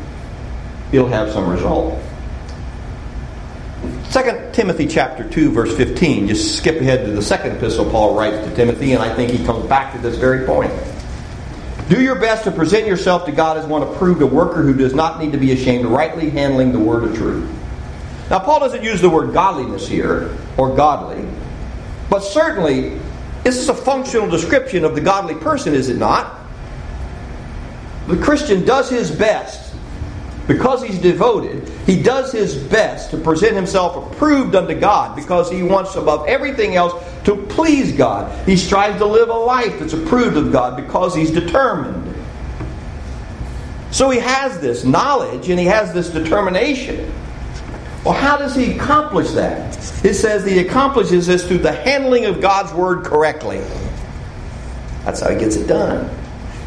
it'll 0.92 1.08
have 1.10 1.32
some 1.32 1.50
result. 1.50 2.00
2 4.12 4.50
Timothy 4.54 4.88
chapter 4.88 5.24
2 5.30 5.52
verse 5.52 5.76
15. 5.78 6.30
Just 6.30 6.58
skip 6.58 6.82
ahead 6.82 7.06
to 7.06 7.12
the 7.12 7.22
second 7.22 7.58
epistle 7.58 7.88
Paul 7.92 8.18
writes 8.18 8.44
to 8.48 8.56
Timothy 8.56 8.94
and 8.94 9.04
I 9.04 9.16
think 9.16 9.30
he 9.30 9.46
comes 9.46 9.68
back 9.68 9.94
to 9.94 10.00
this 10.00 10.18
very 10.18 10.48
point. 10.48 10.74
Do 11.90 12.02
your 12.02 12.16
best 12.16 12.44
to 12.46 12.52
present 12.52 12.88
yourself 12.88 13.26
to 13.26 13.32
God 13.32 13.58
as 13.58 13.68
one 13.68 13.84
approved, 13.84 14.24
a 14.24 14.26
worker 14.26 14.64
who 14.64 14.74
does 14.74 14.96
not 14.96 15.20
need 15.20 15.32
to 15.34 15.38
be 15.38 15.52
ashamed, 15.52 15.86
rightly 15.86 16.32
handling 16.32 16.72
the 16.72 16.80
word 16.80 17.04
of 17.04 17.16
truth. 17.16 17.48
Now, 18.32 18.40
Paul 18.40 18.60
doesn't 18.60 18.84
use 18.84 19.00
the 19.00 19.10
word 19.10 19.32
godliness 19.32 19.88
here, 19.88 20.36
or 20.58 20.76
godly, 20.76 21.28
but 22.10 22.22
certainly 22.22 23.00
this 23.44 23.58
is 23.58 23.70
a 23.70 23.76
functional 23.76 24.30
description 24.30 24.86
of 24.86 24.94
the 24.96 25.02
godly 25.02 25.36
person, 25.36 25.74
is 25.74 25.90
it 25.90 25.98
not? 25.98 26.40
The 28.08 28.18
Christian 28.18 28.66
does 28.66 28.90
his 28.90 29.10
best 29.12 29.69
because 30.50 30.82
he's 30.82 30.98
devoted, 30.98 31.70
he 31.86 32.02
does 32.02 32.32
his 32.32 32.56
best 32.56 33.12
to 33.12 33.18
present 33.18 33.56
himself 33.56 34.12
approved 34.12 34.56
unto 34.56 34.74
God 34.74 35.16
because 35.16 35.48
he 35.48 35.62
wants 35.62 35.96
above 35.96 36.26
everything 36.28 36.76
else 36.76 36.92
to 37.26 37.36
please 37.36 37.92
God. 37.92 38.48
He 38.48 38.58
strives 38.58 38.98
to 38.98 39.06
live 39.06 39.30
a 39.30 39.34
life 39.34 39.78
that's 39.78 39.94
approved 39.94 40.38
of 40.38 40.52
God 40.52 40.76
because 40.76 41.14
he's 41.14 41.30
determined. 41.30 42.16
So 43.92 44.10
he 44.10 44.18
has 44.18 44.60
this 44.60 44.84
knowledge 44.84 45.50
and 45.50 45.60
he 45.60 45.68
has 45.68 45.94
this 45.94 46.10
determination. 46.10 47.14
Well, 48.04 48.16
how 48.16 48.36
does 48.36 48.56
he 48.56 48.72
accomplish 48.72 49.30
that? 49.34 49.78
It 50.04 50.16
says 50.16 50.44
he 50.48 50.58
accomplishes 50.58 51.28
this 51.28 51.48
through 51.48 51.60
the 51.60 51.74
handling 51.74 52.26
of 52.26 52.42
God's 52.42 52.74
word 52.74 53.06
correctly. 53.06 53.62
That's 55.06 55.20
how 55.20 55.30
he 55.30 55.38
gets 55.38 55.58
it 55.58 55.68
done. 55.68 56.10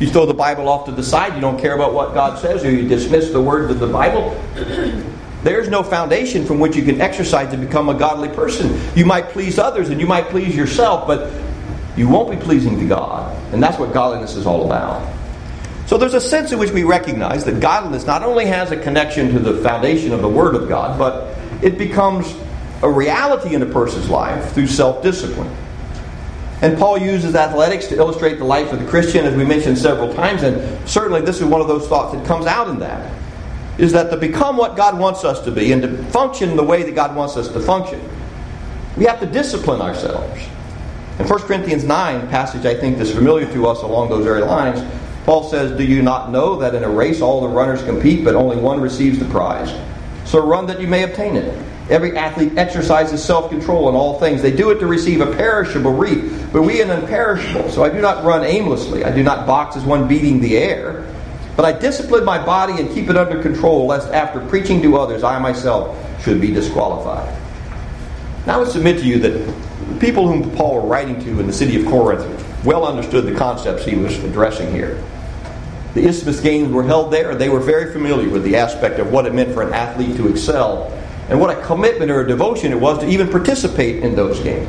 You 0.00 0.08
throw 0.08 0.26
the 0.26 0.34
Bible 0.34 0.68
off 0.68 0.86
to 0.86 0.92
the 0.92 1.02
side, 1.02 1.34
you 1.34 1.40
don't 1.40 1.60
care 1.60 1.74
about 1.74 1.94
what 1.94 2.14
God 2.14 2.38
says, 2.38 2.64
or 2.64 2.70
you 2.70 2.88
dismiss 2.88 3.30
the 3.30 3.40
words 3.40 3.70
of 3.70 3.78
the 3.78 3.86
Bible. 3.86 4.30
There's 5.42 5.68
no 5.68 5.82
foundation 5.82 6.46
from 6.46 6.60
which 6.60 6.76
you 6.76 6.82
can 6.82 7.00
exercise 7.00 7.50
to 7.50 7.56
become 7.56 7.88
a 7.88 7.94
godly 7.94 8.28
person. 8.28 8.80
You 8.96 9.04
might 9.04 9.28
please 9.30 9.58
others 9.58 9.90
and 9.90 10.00
you 10.00 10.06
might 10.06 10.26
please 10.26 10.54
yourself, 10.54 11.06
but 11.06 11.32
you 11.96 12.08
won't 12.08 12.30
be 12.30 12.36
pleasing 12.36 12.78
to 12.78 12.86
God. 12.86 13.36
And 13.52 13.62
that's 13.62 13.78
what 13.78 13.92
godliness 13.92 14.36
is 14.36 14.46
all 14.46 14.66
about. 14.66 15.06
So 15.86 15.98
there's 15.98 16.14
a 16.14 16.20
sense 16.20 16.52
in 16.52 16.58
which 16.58 16.70
we 16.70 16.84
recognize 16.84 17.44
that 17.44 17.60
godliness 17.60 18.06
not 18.06 18.22
only 18.22 18.46
has 18.46 18.70
a 18.70 18.76
connection 18.76 19.32
to 19.32 19.38
the 19.40 19.60
foundation 19.62 20.12
of 20.12 20.22
the 20.22 20.28
Word 20.28 20.54
of 20.54 20.68
God, 20.68 20.98
but 20.98 21.36
it 21.62 21.76
becomes 21.76 22.34
a 22.82 22.90
reality 22.90 23.54
in 23.54 23.62
a 23.62 23.66
person's 23.66 24.08
life 24.08 24.52
through 24.52 24.68
self 24.68 25.02
discipline. 25.02 25.54
And 26.62 26.78
Paul 26.78 26.96
uses 26.96 27.34
athletics 27.34 27.88
to 27.88 27.96
illustrate 27.96 28.38
the 28.38 28.44
life 28.44 28.72
of 28.72 28.78
the 28.78 28.86
Christian, 28.86 29.26
as 29.26 29.34
we 29.34 29.44
mentioned 29.44 29.76
several 29.76 30.14
times, 30.14 30.44
and 30.44 30.88
certainly 30.88 31.20
this 31.20 31.40
is 31.40 31.44
one 31.44 31.60
of 31.60 31.66
those 31.66 31.88
thoughts 31.88 32.14
that 32.14 32.24
comes 32.24 32.46
out 32.46 32.68
in 32.68 32.78
that. 32.78 33.12
is 33.78 33.90
that 33.92 34.10
to 34.10 34.16
become 34.16 34.56
what 34.56 34.76
God 34.76 34.98
wants 34.98 35.24
us 35.24 35.40
to 35.44 35.50
be 35.50 35.72
and 35.72 35.82
to 35.82 36.04
function 36.10 36.56
the 36.56 36.62
way 36.62 36.82
that 36.82 36.94
God 36.94 37.16
wants 37.16 37.36
us 37.36 37.48
to 37.48 37.58
function, 37.58 38.00
we 38.96 39.04
have 39.06 39.18
to 39.20 39.26
discipline 39.26 39.80
ourselves. 39.80 40.40
In 41.18 41.26
1 41.26 41.40
Corinthians 41.40 41.82
9, 41.82 42.28
passage 42.28 42.64
I 42.64 42.74
think 42.74 42.98
that's 42.98 43.10
familiar 43.10 43.50
to 43.52 43.66
us 43.66 43.82
along 43.82 44.10
those 44.10 44.24
very 44.24 44.42
lines, 44.42 44.80
Paul 45.24 45.48
says, 45.48 45.76
Do 45.76 45.84
you 45.84 46.02
not 46.02 46.30
know 46.30 46.56
that 46.56 46.74
in 46.74 46.84
a 46.84 46.88
race 46.88 47.20
all 47.20 47.40
the 47.40 47.48
runners 47.48 47.82
compete, 47.82 48.24
but 48.24 48.34
only 48.34 48.56
one 48.56 48.80
receives 48.80 49.18
the 49.18 49.24
prize? 49.26 49.72
So 50.26 50.44
run 50.44 50.66
that 50.66 50.80
you 50.80 50.86
may 50.86 51.02
obtain 51.02 51.36
it. 51.36 51.71
Every 51.92 52.16
athlete 52.16 52.56
exercises 52.56 53.22
self 53.22 53.50
control 53.50 53.90
in 53.90 53.94
all 53.94 54.18
things. 54.18 54.40
They 54.40 54.50
do 54.50 54.70
it 54.70 54.78
to 54.78 54.86
receive 54.86 55.20
a 55.20 55.26
perishable 55.26 55.92
wreath, 55.92 56.48
but 56.50 56.62
we 56.62 56.80
an 56.80 56.88
imperishable. 56.88 57.68
So 57.70 57.84
I 57.84 57.90
do 57.90 58.00
not 58.00 58.24
run 58.24 58.44
aimlessly. 58.44 59.04
I 59.04 59.14
do 59.14 59.22
not 59.22 59.46
box 59.46 59.76
as 59.76 59.84
one 59.84 60.08
beating 60.08 60.40
the 60.40 60.56
air. 60.56 61.06
But 61.54 61.66
I 61.66 61.72
discipline 61.72 62.24
my 62.24 62.42
body 62.42 62.80
and 62.80 62.90
keep 62.94 63.10
it 63.10 63.16
under 63.18 63.42
control, 63.42 63.86
lest 63.86 64.08
after 64.08 64.40
preaching 64.48 64.80
to 64.80 64.96
others, 64.96 65.22
I 65.22 65.38
myself 65.38 65.94
should 66.24 66.40
be 66.40 66.50
disqualified. 66.50 67.28
Now 68.46 68.54
I 68.54 68.56
would 68.56 68.70
submit 68.70 68.98
to 69.00 69.04
you 69.04 69.18
that 69.18 69.28
the 69.28 70.00
people 70.00 70.26
whom 70.26 70.50
Paul 70.56 70.80
was 70.80 70.88
writing 70.90 71.22
to 71.24 71.40
in 71.40 71.46
the 71.46 71.52
city 71.52 71.78
of 71.78 71.86
Corinth 71.88 72.24
well 72.64 72.86
understood 72.86 73.26
the 73.26 73.34
concepts 73.34 73.84
he 73.84 73.96
was 73.96 74.16
addressing 74.24 74.72
here. 74.72 74.98
The 75.92 76.06
Isthmus 76.06 76.40
Games 76.40 76.72
were 76.72 76.84
held 76.84 77.12
there. 77.12 77.32
And 77.32 77.38
they 77.40 77.50
were 77.50 77.60
very 77.60 77.92
familiar 77.92 78.30
with 78.30 78.44
the 78.44 78.56
aspect 78.56 78.98
of 78.98 79.12
what 79.12 79.26
it 79.26 79.34
meant 79.34 79.52
for 79.52 79.60
an 79.60 79.74
athlete 79.74 80.16
to 80.16 80.28
excel 80.28 80.90
and 81.32 81.40
what 81.40 81.48
a 81.48 81.62
commitment 81.62 82.10
or 82.10 82.20
a 82.20 82.28
devotion 82.28 82.72
it 82.72 82.78
was 82.78 82.98
to 82.98 83.08
even 83.08 83.26
participate 83.26 84.04
in 84.04 84.14
those 84.14 84.38
games. 84.40 84.68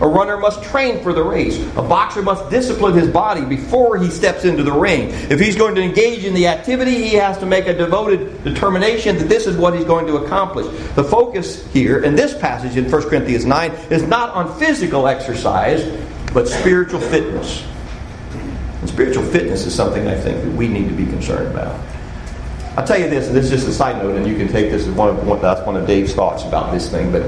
A 0.00 0.08
runner 0.08 0.38
must 0.38 0.62
train 0.62 1.02
for 1.02 1.12
the 1.12 1.22
race. 1.22 1.58
A 1.76 1.82
boxer 1.82 2.22
must 2.22 2.48
discipline 2.48 2.94
his 2.94 3.10
body 3.10 3.44
before 3.44 3.98
he 3.98 4.08
steps 4.08 4.46
into 4.46 4.62
the 4.62 4.72
ring. 4.72 5.10
If 5.30 5.38
he's 5.38 5.54
going 5.54 5.74
to 5.74 5.82
engage 5.82 6.24
in 6.24 6.32
the 6.32 6.46
activity, 6.46 6.94
he 6.94 7.16
has 7.16 7.36
to 7.38 7.46
make 7.46 7.66
a 7.66 7.74
devoted 7.74 8.42
determination 8.42 9.18
that 9.18 9.28
this 9.28 9.46
is 9.46 9.58
what 9.58 9.74
he's 9.74 9.84
going 9.84 10.06
to 10.06 10.16
accomplish. 10.16 10.64
The 10.94 11.04
focus 11.04 11.70
here 11.74 12.02
in 12.02 12.14
this 12.14 12.32
passage 12.32 12.78
in 12.78 12.90
1 12.90 13.02
Corinthians 13.02 13.44
9 13.44 13.70
is 13.90 14.04
not 14.04 14.30
on 14.30 14.58
physical 14.58 15.08
exercise, 15.08 15.84
but 16.32 16.48
spiritual 16.48 17.00
fitness. 17.02 17.66
And 18.80 18.88
spiritual 18.88 19.24
fitness 19.24 19.66
is 19.66 19.74
something 19.74 20.08
I 20.08 20.18
think 20.18 20.42
that 20.42 20.52
we 20.52 20.68
need 20.68 20.88
to 20.88 20.94
be 20.94 21.04
concerned 21.04 21.48
about. 21.48 21.78
I'll 22.78 22.86
tell 22.86 23.00
you 23.00 23.10
this, 23.10 23.26
and 23.26 23.34
this 23.34 23.46
is 23.46 23.50
just 23.50 23.66
a 23.66 23.72
side 23.72 24.00
note, 24.00 24.14
and 24.14 24.24
you 24.24 24.36
can 24.36 24.46
take 24.46 24.70
this 24.70 24.86
as 24.86 24.94
one 24.94 25.08
of 25.08 25.26
one, 25.26 25.42
that's 25.42 25.66
one 25.66 25.76
of 25.76 25.84
Dave's 25.84 26.14
thoughts 26.14 26.44
about 26.44 26.70
this 26.70 26.88
thing. 26.88 27.10
But 27.10 27.22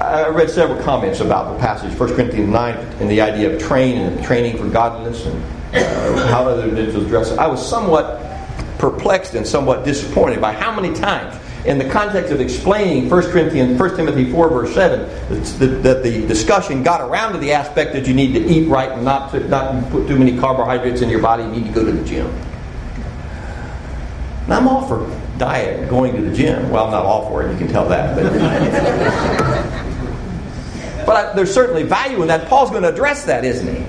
I 0.00 0.28
read 0.28 0.48
several 0.48 0.80
comments 0.80 1.18
about 1.18 1.52
the 1.52 1.58
passage, 1.58 1.98
1 1.98 2.14
Corinthians 2.14 2.48
9, 2.48 2.76
and 3.00 3.10
the 3.10 3.20
idea 3.20 3.52
of 3.52 3.60
train 3.60 3.98
and 3.98 4.24
training 4.24 4.56
for 4.56 4.68
godliness 4.68 5.26
and 5.26 5.42
uh, 5.74 6.28
how 6.28 6.46
other 6.46 6.68
individuals 6.68 7.08
dress. 7.08 7.32
I 7.32 7.48
was 7.48 7.68
somewhat 7.68 8.22
perplexed 8.78 9.34
and 9.34 9.44
somewhat 9.44 9.84
disappointed 9.84 10.40
by 10.40 10.52
how 10.52 10.72
many 10.72 10.94
times, 10.94 11.36
in 11.66 11.76
the 11.76 11.88
context 11.88 12.30
of 12.30 12.40
explaining 12.40 13.10
1 13.10 13.22
Corinthians, 13.32 13.76
1 13.76 13.96
Timothy 13.96 14.30
4, 14.30 14.50
verse 14.50 14.72
7, 14.72 15.00
that 15.82 16.04
the 16.04 16.24
discussion 16.28 16.84
got 16.84 17.00
around 17.00 17.32
to 17.32 17.38
the 17.38 17.50
aspect 17.50 17.92
that 17.92 18.06
you 18.06 18.14
need 18.14 18.34
to 18.34 18.46
eat 18.46 18.68
right 18.68 18.92
and 18.92 19.04
not 19.04 19.32
to, 19.32 19.40
not 19.48 19.90
put 19.90 20.06
too 20.06 20.16
many 20.16 20.38
carbohydrates 20.38 21.00
in 21.00 21.08
your 21.08 21.22
body. 21.22 21.42
You 21.42 21.50
need 21.50 21.66
to 21.66 21.72
go 21.72 21.84
to 21.84 21.90
the 21.90 22.04
gym. 22.04 22.32
And 24.48 24.54
I'm 24.54 24.66
all 24.66 24.88
for 24.88 25.06
diet, 25.36 25.90
going 25.90 26.16
to 26.16 26.22
the 26.22 26.34
gym. 26.34 26.70
Well, 26.70 26.86
I'm 26.86 26.90
not 26.90 27.04
all 27.04 27.28
for 27.28 27.42
it, 27.42 27.52
you 27.52 27.58
can 27.58 27.68
tell 27.68 27.86
that. 27.90 28.16
But, 28.16 28.32
but 31.06 31.16
I, 31.16 31.34
there's 31.34 31.52
certainly 31.52 31.82
value 31.82 32.22
in 32.22 32.28
that. 32.28 32.48
Paul's 32.48 32.70
going 32.70 32.82
to 32.82 32.88
address 32.88 33.26
that, 33.26 33.44
isn't 33.44 33.76
he? 33.76 33.84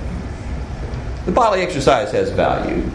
The 1.23 1.31
bodily 1.31 1.61
exercise 1.61 2.11
has 2.11 2.29
value. 2.31 2.91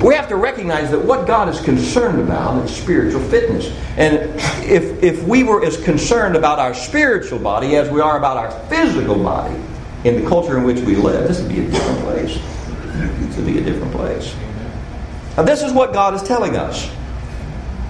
We 0.00 0.14
have 0.14 0.28
to 0.28 0.36
recognize 0.36 0.92
that 0.92 1.04
what 1.04 1.26
God 1.26 1.48
is 1.48 1.60
concerned 1.62 2.20
about 2.20 2.64
is 2.64 2.76
spiritual 2.76 3.22
fitness. 3.22 3.66
And 3.96 4.30
if, 4.64 5.02
if 5.02 5.20
we 5.24 5.42
were 5.42 5.64
as 5.64 5.82
concerned 5.82 6.36
about 6.36 6.60
our 6.60 6.74
spiritual 6.74 7.40
body 7.40 7.74
as 7.74 7.90
we 7.90 8.00
are 8.00 8.18
about 8.18 8.36
our 8.36 8.52
physical 8.68 9.20
body 9.20 9.60
in 10.04 10.22
the 10.22 10.28
culture 10.28 10.56
in 10.56 10.62
which 10.62 10.78
we 10.82 10.94
live, 10.94 11.26
this 11.26 11.40
would 11.40 11.48
be 11.48 11.66
a 11.66 11.68
different 11.68 11.98
place. 12.02 12.34
This 12.36 13.36
would 13.36 13.46
be 13.46 13.58
a 13.58 13.64
different 13.64 13.92
place. 13.92 14.32
Now, 15.38 15.44
this 15.44 15.62
is 15.62 15.72
what 15.72 15.92
God 15.92 16.14
is 16.14 16.22
telling 16.24 16.56
us. 16.56 16.90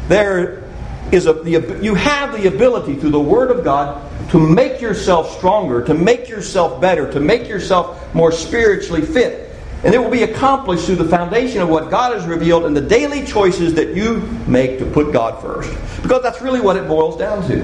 There 0.09 0.65
is 1.11 1.27
a, 1.27 1.43
you 1.81 1.95
have 1.95 2.39
the 2.39 2.47
ability 2.47 2.97
through 2.97 3.13
the 3.13 3.21
Word 3.21 3.51
of 3.51 3.65
God 3.65 4.05
to 4.33 4.39
make 4.39 4.83
yourself 4.83 5.35
stronger, 5.39 5.83
to 5.87 5.95
make 5.95 6.29
yourself 6.29 6.79
better, 6.79 7.11
to 7.11 7.21
make 7.21 7.49
yourself 7.49 8.15
more 8.15 8.33
spiritually 8.33 9.01
fit. 9.01 9.51
And 9.83 9.95
it 9.95 9.99
will 9.99 10.11
be 10.11 10.25
accomplished 10.25 10.85
through 10.85 10.97
the 10.97 11.09
foundation 11.09 11.63
of 11.63 11.71
what 11.71 11.91
God 11.91 12.13
has 12.13 12.27
revealed 12.27 12.67
in 12.67 12.75
the 12.75 12.83
daily 12.83 13.25
choices 13.25 13.73
that 13.77 13.97
you 13.97 14.19
make 14.47 14.79
to 14.81 14.85
put 14.85 15.11
God 15.11 15.41
first. 15.41 15.71
Because 16.03 16.23
that's 16.23 16.43
really 16.43 16.61
what 16.61 16.77
it 16.77 16.87
boils 16.87 17.17
down 17.17 17.49
to. 17.49 17.63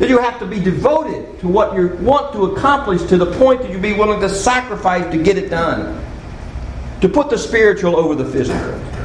That 0.00 0.08
you 0.08 0.18
have 0.18 0.40
to 0.40 0.46
be 0.46 0.58
devoted 0.58 1.38
to 1.42 1.46
what 1.46 1.76
you 1.76 1.96
want 2.00 2.32
to 2.32 2.46
accomplish 2.46 3.04
to 3.04 3.16
the 3.16 3.32
point 3.38 3.62
that 3.62 3.70
you 3.70 3.78
be 3.78 3.92
willing 3.92 4.18
to 4.18 4.28
sacrifice 4.28 5.08
to 5.12 5.22
get 5.22 5.38
it 5.38 5.48
done. 5.48 6.04
To 7.02 7.08
put 7.08 7.30
the 7.30 7.38
spiritual 7.38 7.94
over 7.94 8.16
the 8.16 8.24
physical 8.24 8.95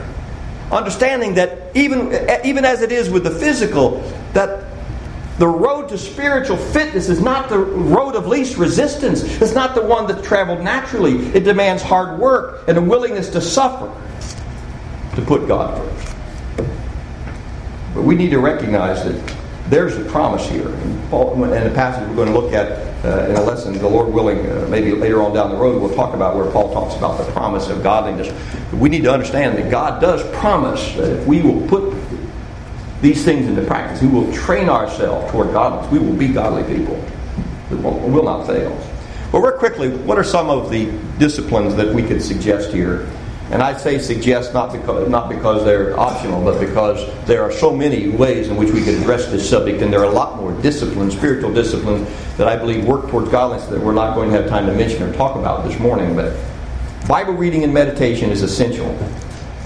understanding 0.72 1.36
that 1.36 1.76
even, 1.76 2.14
even 2.46 2.66
as 2.66 2.82
it 2.82 2.92
is 2.92 3.10
with 3.10 3.24
the 3.24 3.32
physical, 3.32 4.00
that 4.34 4.66
the 5.38 5.48
road 5.48 5.90
to 5.90 5.98
spiritual 5.98 6.58
fitness 6.58 7.10
is 7.10 7.20
not 7.20 7.50
the 7.50 7.58
road 7.58 8.16
of 8.16 8.28
least 8.28 8.58
resistance. 8.58 9.24
It's 9.42 9.54
not 9.54 9.74
the 9.74 9.82
one 9.82 10.06
that's 10.08 10.26
traveled 10.26 10.62
naturally. 10.62 11.18
It 11.34 11.44
demands 11.44 11.82
hard 11.82 12.20
work 12.20 12.68
and 12.68 12.78
a 12.78 12.82
willingness 12.82 13.30
to 13.30 13.42
suffer 13.42 13.92
to 15.16 15.22
put 15.24 15.48
God 15.48 15.78
first. 15.78 16.16
But 17.94 18.04
we 18.04 18.16
need 18.16 18.30
to 18.30 18.40
recognize 18.40 19.04
that 19.04 19.36
there's 19.72 19.96
a 19.96 20.04
promise 20.04 20.48
here. 20.50 20.68
And, 20.68 21.10
Paul, 21.10 21.42
and 21.46 21.66
the 21.66 21.74
passage 21.74 22.08
we're 22.10 22.16
going 22.16 22.28
to 22.28 22.38
look 22.38 22.52
at 22.52 22.72
uh, 23.06 23.30
in 23.30 23.38
a 23.38 23.42
lesson, 23.42 23.74
the 23.78 23.88
Lord 23.88 24.14
willing, 24.14 24.46
uh, 24.46 24.68
maybe 24.70 24.92
later 24.92 25.24
on 25.24 25.34
down 25.34 25.50
the 25.50 25.56
road, 25.56 25.82
we'll 25.82 25.96
talk 25.96 26.14
about 26.14 26.36
where 26.36 26.52
Paul 26.52 26.74
talks 26.74 26.96
about 26.96 27.18
the 27.18 27.32
promise 27.32 27.70
of 27.70 27.82
godliness. 27.82 28.32
We 28.74 28.90
need 28.90 29.04
to 29.04 29.12
understand 29.12 29.58
that 29.58 29.72
God 29.72 30.02
does 30.02 30.30
promise 30.36 30.94
that 30.96 31.22
if 31.22 31.26
we 31.26 31.42
will 31.42 31.66
put 31.70 31.96
these 33.02 33.24
things 33.24 33.48
into 33.48 33.64
practice, 33.64 34.02
we 34.02 34.10
will 34.10 34.32
train 34.34 34.68
ourselves 34.68 35.32
toward 35.32 35.54
godliness. 35.54 35.90
We 35.90 36.00
will 36.00 36.18
be 36.18 36.28
godly 36.28 36.64
people. 36.64 37.04
We 37.72 37.78
will, 37.78 37.98
will 37.98 38.24
not 38.24 38.46
fail. 38.46 38.78
Well, 39.32 39.42
real 39.42 39.58
quickly, 39.58 39.90
what 39.90 40.18
are 40.18 40.24
some 40.26 40.50
of 40.50 40.70
the 40.70 40.92
disciplines 41.18 41.76
that 41.78 41.96
we 41.96 42.04
could 42.04 42.22
suggest 42.22 42.74
here 42.74 43.10
and 43.52 43.62
I 43.62 43.76
say 43.76 44.00
suggest 44.00 44.54
not 44.54 44.72
because, 44.72 45.10
not 45.10 45.28
because 45.28 45.66
they're 45.66 46.00
optional, 46.00 46.42
but 46.42 46.60
because 46.60 47.06
there 47.26 47.44
are 47.44 47.52
so 47.52 47.76
many 47.76 48.08
ways 48.08 48.48
in 48.48 48.56
which 48.56 48.72
we 48.72 48.82
can 48.82 48.96
address 49.02 49.28
this 49.28 49.48
subject, 49.50 49.82
and 49.82 49.92
there 49.92 50.00
are 50.00 50.06
a 50.06 50.10
lot 50.10 50.38
more 50.38 50.54
disciplines, 50.62 51.14
spiritual 51.16 51.54
disciplines, 51.54 52.08
that 52.38 52.48
I 52.48 52.56
believe 52.56 52.86
work 52.86 53.10
towards 53.10 53.30
godliness 53.30 53.68
that 53.68 53.80
we're 53.82 53.92
not 53.92 54.16
going 54.16 54.32
to 54.32 54.42
have 54.42 54.50
time 54.50 54.68
to 54.68 54.74
mention 54.74 55.04
or 55.04 55.14
talk 55.14 55.36
about 55.36 55.68
this 55.68 55.78
morning. 55.80 56.16
But 56.16 56.34
Bible 57.10 57.34
reading 57.34 57.66
and 57.66 57.74
meditation 57.74 58.30
is 58.30 58.42
essential. 58.42 58.88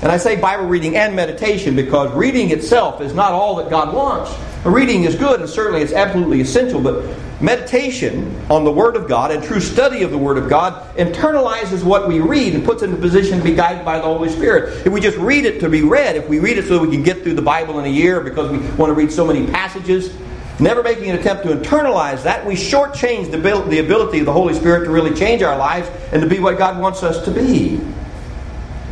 And 0.01 0.11
I 0.11 0.17
say 0.17 0.35
Bible 0.35 0.65
reading 0.65 0.95
and 0.97 1.15
meditation 1.15 1.75
because 1.75 2.11
reading 2.15 2.49
itself 2.49 3.01
is 3.01 3.13
not 3.13 3.33
all 3.33 3.55
that 3.57 3.69
God 3.69 3.93
wants. 3.93 4.31
Reading 4.65 5.03
is 5.03 5.15
good, 5.15 5.41
and 5.41 5.49
certainly 5.49 5.81
it's 5.81 5.93
absolutely 5.93 6.41
essential, 6.41 6.81
but 6.81 7.05
meditation 7.45 8.35
on 8.49 8.63
the 8.63 8.71
Word 8.71 8.95
of 8.95 9.07
God 9.07 9.29
and 9.31 9.43
true 9.43 9.59
study 9.59 10.01
of 10.01 10.09
the 10.09 10.17
Word 10.17 10.37
of 10.37 10.49
God 10.49 10.95
internalizes 10.97 11.83
what 11.83 12.07
we 12.07 12.19
read 12.19 12.55
and 12.55 12.65
puts 12.65 12.81
it 12.81 12.89
in 12.89 12.95
a 12.95 12.97
position 12.97 13.37
to 13.37 13.43
be 13.43 13.53
guided 13.53 13.85
by 13.85 13.97
the 13.97 14.03
Holy 14.03 14.29
Spirit. 14.29 14.85
If 14.85 14.91
we 14.91 14.99
just 14.99 15.17
read 15.17 15.45
it 15.45 15.59
to 15.59 15.69
be 15.69 15.83
read, 15.83 16.15
if 16.15 16.27
we 16.27 16.39
read 16.39 16.57
it 16.57 16.65
so 16.65 16.81
we 16.81 16.89
can 16.89 17.03
get 17.03 17.21
through 17.21 17.35
the 17.35 17.43
Bible 17.43 17.79
in 17.79 17.85
a 17.85 17.89
year 17.89 18.19
because 18.19 18.51
we 18.51 18.57
want 18.75 18.89
to 18.89 18.93
read 18.93 19.11
so 19.11 19.25
many 19.25 19.45
passages, 19.45 20.11
never 20.59 20.81
making 20.81 21.11
an 21.11 21.19
attempt 21.19 21.43
to 21.43 21.55
internalize 21.55 22.23
that, 22.23 22.43
we 22.45 22.55
shortchange 22.55 23.29
the, 23.29 23.37
the 23.37 23.79
ability 23.79 24.19
of 24.19 24.25
the 24.25 24.33
Holy 24.33 24.55
Spirit 24.55 24.85
to 24.85 24.89
really 24.89 25.15
change 25.15 25.43
our 25.43 25.57
lives 25.57 25.87
and 26.11 26.23
to 26.23 26.27
be 26.27 26.39
what 26.39 26.57
God 26.57 26.81
wants 26.81 27.03
us 27.03 27.23
to 27.25 27.31
be. 27.31 27.75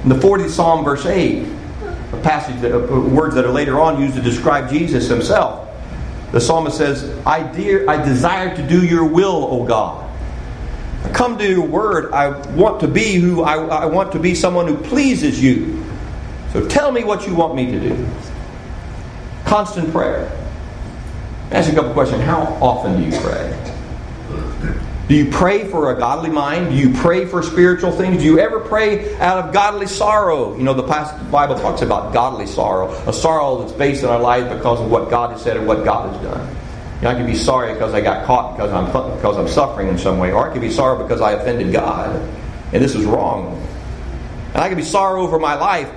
In 0.04 0.10
the 0.10 0.16
40th 0.16 0.52
Psalm, 0.52 0.86
verse 0.86 1.08
8, 1.08 1.48
a 2.12 2.20
passage 2.22 2.62
that, 2.62 2.76
uh, 2.76 3.00
words 3.00 3.34
that 3.34 3.46
are 3.46 3.52
later 3.52 3.80
on 3.80 4.00
used 4.00 4.16
to 4.16 4.22
describe 4.22 4.70
Jesus 4.70 5.08
himself. 5.08 5.62
The 6.34 6.41
psalmist 6.41 6.78
says, 6.78 7.15
I, 7.28 7.43
dear, 7.43 7.88
I 7.88 8.04
desire 8.04 8.56
to 8.56 8.67
do 8.67 8.84
your 8.84 9.06
will, 9.06 9.46
O 9.52 9.65
God. 9.65 10.10
I 11.04 11.10
come 11.10 11.38
to 11.38 11.48
your 11.48 11.65
word. 11.65 12.12
I 12.12 12.30
want 12.54 12.80
to 12.80 12.88
be 12.88 13.17
who 13.17 13.43
I, 13.43 13.58
I 13.58 13.86
want 13.86 14.12
to 14.13 14.19
be 14.19 14.34
someone 14.34 14.67
who 14.67 14.76
pleases 14.76 15.41
you. 15.41 15.86
So 16.52 16.67
tell 16.67 16.91
me 16.91 17.04
what 17.04 17.28
you 17.28 17.36
want 17.36 17.54
me 17.54 17.72
to 17.72 17.80
do. 17.80 18.08
Constant 19.46 19.91
prayer. 19.91 20.32
Ask 21.52 21.72
a 21.72 21.76
couple 21.76 21.93
questions. 21.93 22.24
How 22.24 22.41
often 22.60 22.98
do 22.98 23.08
you 23.08 23.22
pray? 23.22 23.62
Do 25.08 25.16
you 25.16 25.30
pray 25.30 25.68
for 25.70 25.92
a 25.94 26.00
godly 26.00 26.30
mind? 26.30 26.70
Do 26.70 26.76
you 26.76 26.94
pray 26.94 27.26
for 27.26 27.44
spiritual 27.44 27.92
things? 27.92 28.20
Do 28.20 28.24
you 28.24 28.39
ever 28.39 28.60
pray 28.60 29.16
out 29.18 29.38
of 29.38 29.54
godly 29.54 29.88
sorrow? 29.88 30.56
You 30.56 30.63
know, 30.63 30.74
the 30.74 30.84
Bible 30.84 31.56
talks 31.56 31.82
about 31.82 32.13
godly 32.13 32.48
sorrow, 32.48 32.89
a 33.08 33.13
sorrow 33.13 33.62
that's 33.62 33.74
based 33.74 34.04
in 34.04 34.10
our 34.10 34.20
lives 34.20 34.54
because 34.56 34.80
of 34.80 34.89
what 34.89 35.10
God 35.10 35.32
has 35.32 35.42
said 35.42 35.58
and 35.58 35.68
what 35.68 35.84
God 35.84 36.13
has 36.13 36.24
done. 36.24 36.48
You 36.98 37.02
know, 37.02 37.10
I 37.10 37.13
can 37.16 37.26
be 37.26 37.36
sorry 37.36 37.74
because 37.74 37.94
I 37.94 38.00
got 38.00 38.26
caught 38.26 38.56
because 38.56 38.72
I'm 38.72 38.86
because 39.18 39.38
I'm 39.38 39.50
suffering 39.50 39.89
in 39.89 39.98
some 39.98 40.20
way, 40.20 40.32
or 40.32 40.50
I 40.50 40.54
can 40.54 40.62
be 40.62 40.72
sorry 40.72 41.04
because 41.04 41.20
I 41.20 41.34
offended 41.34 41.74
God, 41.74 42.16
and 42.72 42.82
this 42.82 42.96
is 42.96 43.04
wrong. 43.04 43.60
And 44.54 44.63
I 44.63 44.70
can 44.70 44.78
be 44.78 44.86
sorry 44.86 45.20
over 45.20 45.38
my 45.38 45.56
life 45.56 45.92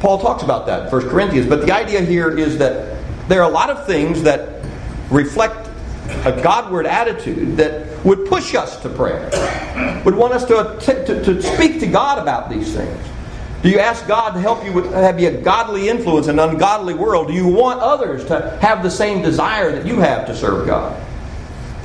Paul 0.00 0.20
talks 0.20 0.42
about 0.42 0.66
that 0.66 0.86
in 0.86 0.92
1 0.92 1.08
Corinthians. 1.08 1.48
But 1.48 1.64
the 1.64 1.72
idea 1.72 2.00
here 2.00 2.36
is 2.36 2.58
that 2.58 2.98
there 3.28 3.42
are 3.42 3.50
a 3.50 3.52
lot 3.52 3.70
of 3.70 3.86
things 3.86 4.22
that 4.22 4.62
reflect 5.10 5.65
a 6.24 6.40
Godward 6.42 6.86
attitude 6.86 7.56
that 7.56 8.04
would 8.04 8.26
push 8.26 8.54
us 8.54 8.80
to 8.82 8.88
prayer, 8.88 9.30
would 10.04 10.14
want 10.14 10.32
us 10.32 10.44
to, 10.46 10.78
to, 10.80 11.24
to 11.24 11.42
speak 11.42 11.80
to 11.80 11.86
God 11.86 12.18
about 12.18 12.50
these 12.50 12.74
things. 12.74 13.06
Do 13.62 13.70
you 13.70 13.78
ask 13.78 14.06
God 14.06 14.34
to 14.34 14.40
help 14.40 14.64
you 14.64 14.72
with, 14.72 14.92
have 14.92 15.18
you 15.18 15.28
a 15.28 15.32
godly 15.32 15.88
influence 15.88 16.28
in 16.28 16.38
an 16.38 16.50
ungodly 16.50 16.94
world? 16.94 17.28
Do 17.28 17.34
you 17.34 17.48
want 17.48 17.80
others 17.80 18.24
to 18.26 18.58
have 18.60 18.82
the 18.82 18.90
same 18.90 19.22
desire 19.22 19.72
that 19.72 19.86
you 19.86 19.96
have 19.96 20.26
to 20.26 20.36
serve 20.36 20.66
God? 20.66 21.02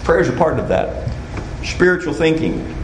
Prayers 0.03 0.29
are 0.29 0.37
part 0.37 0.59
of 0.59 0.67
that. 0.67 1.09
Spiritual 1.63 2.13
thinking. 2.13 2.75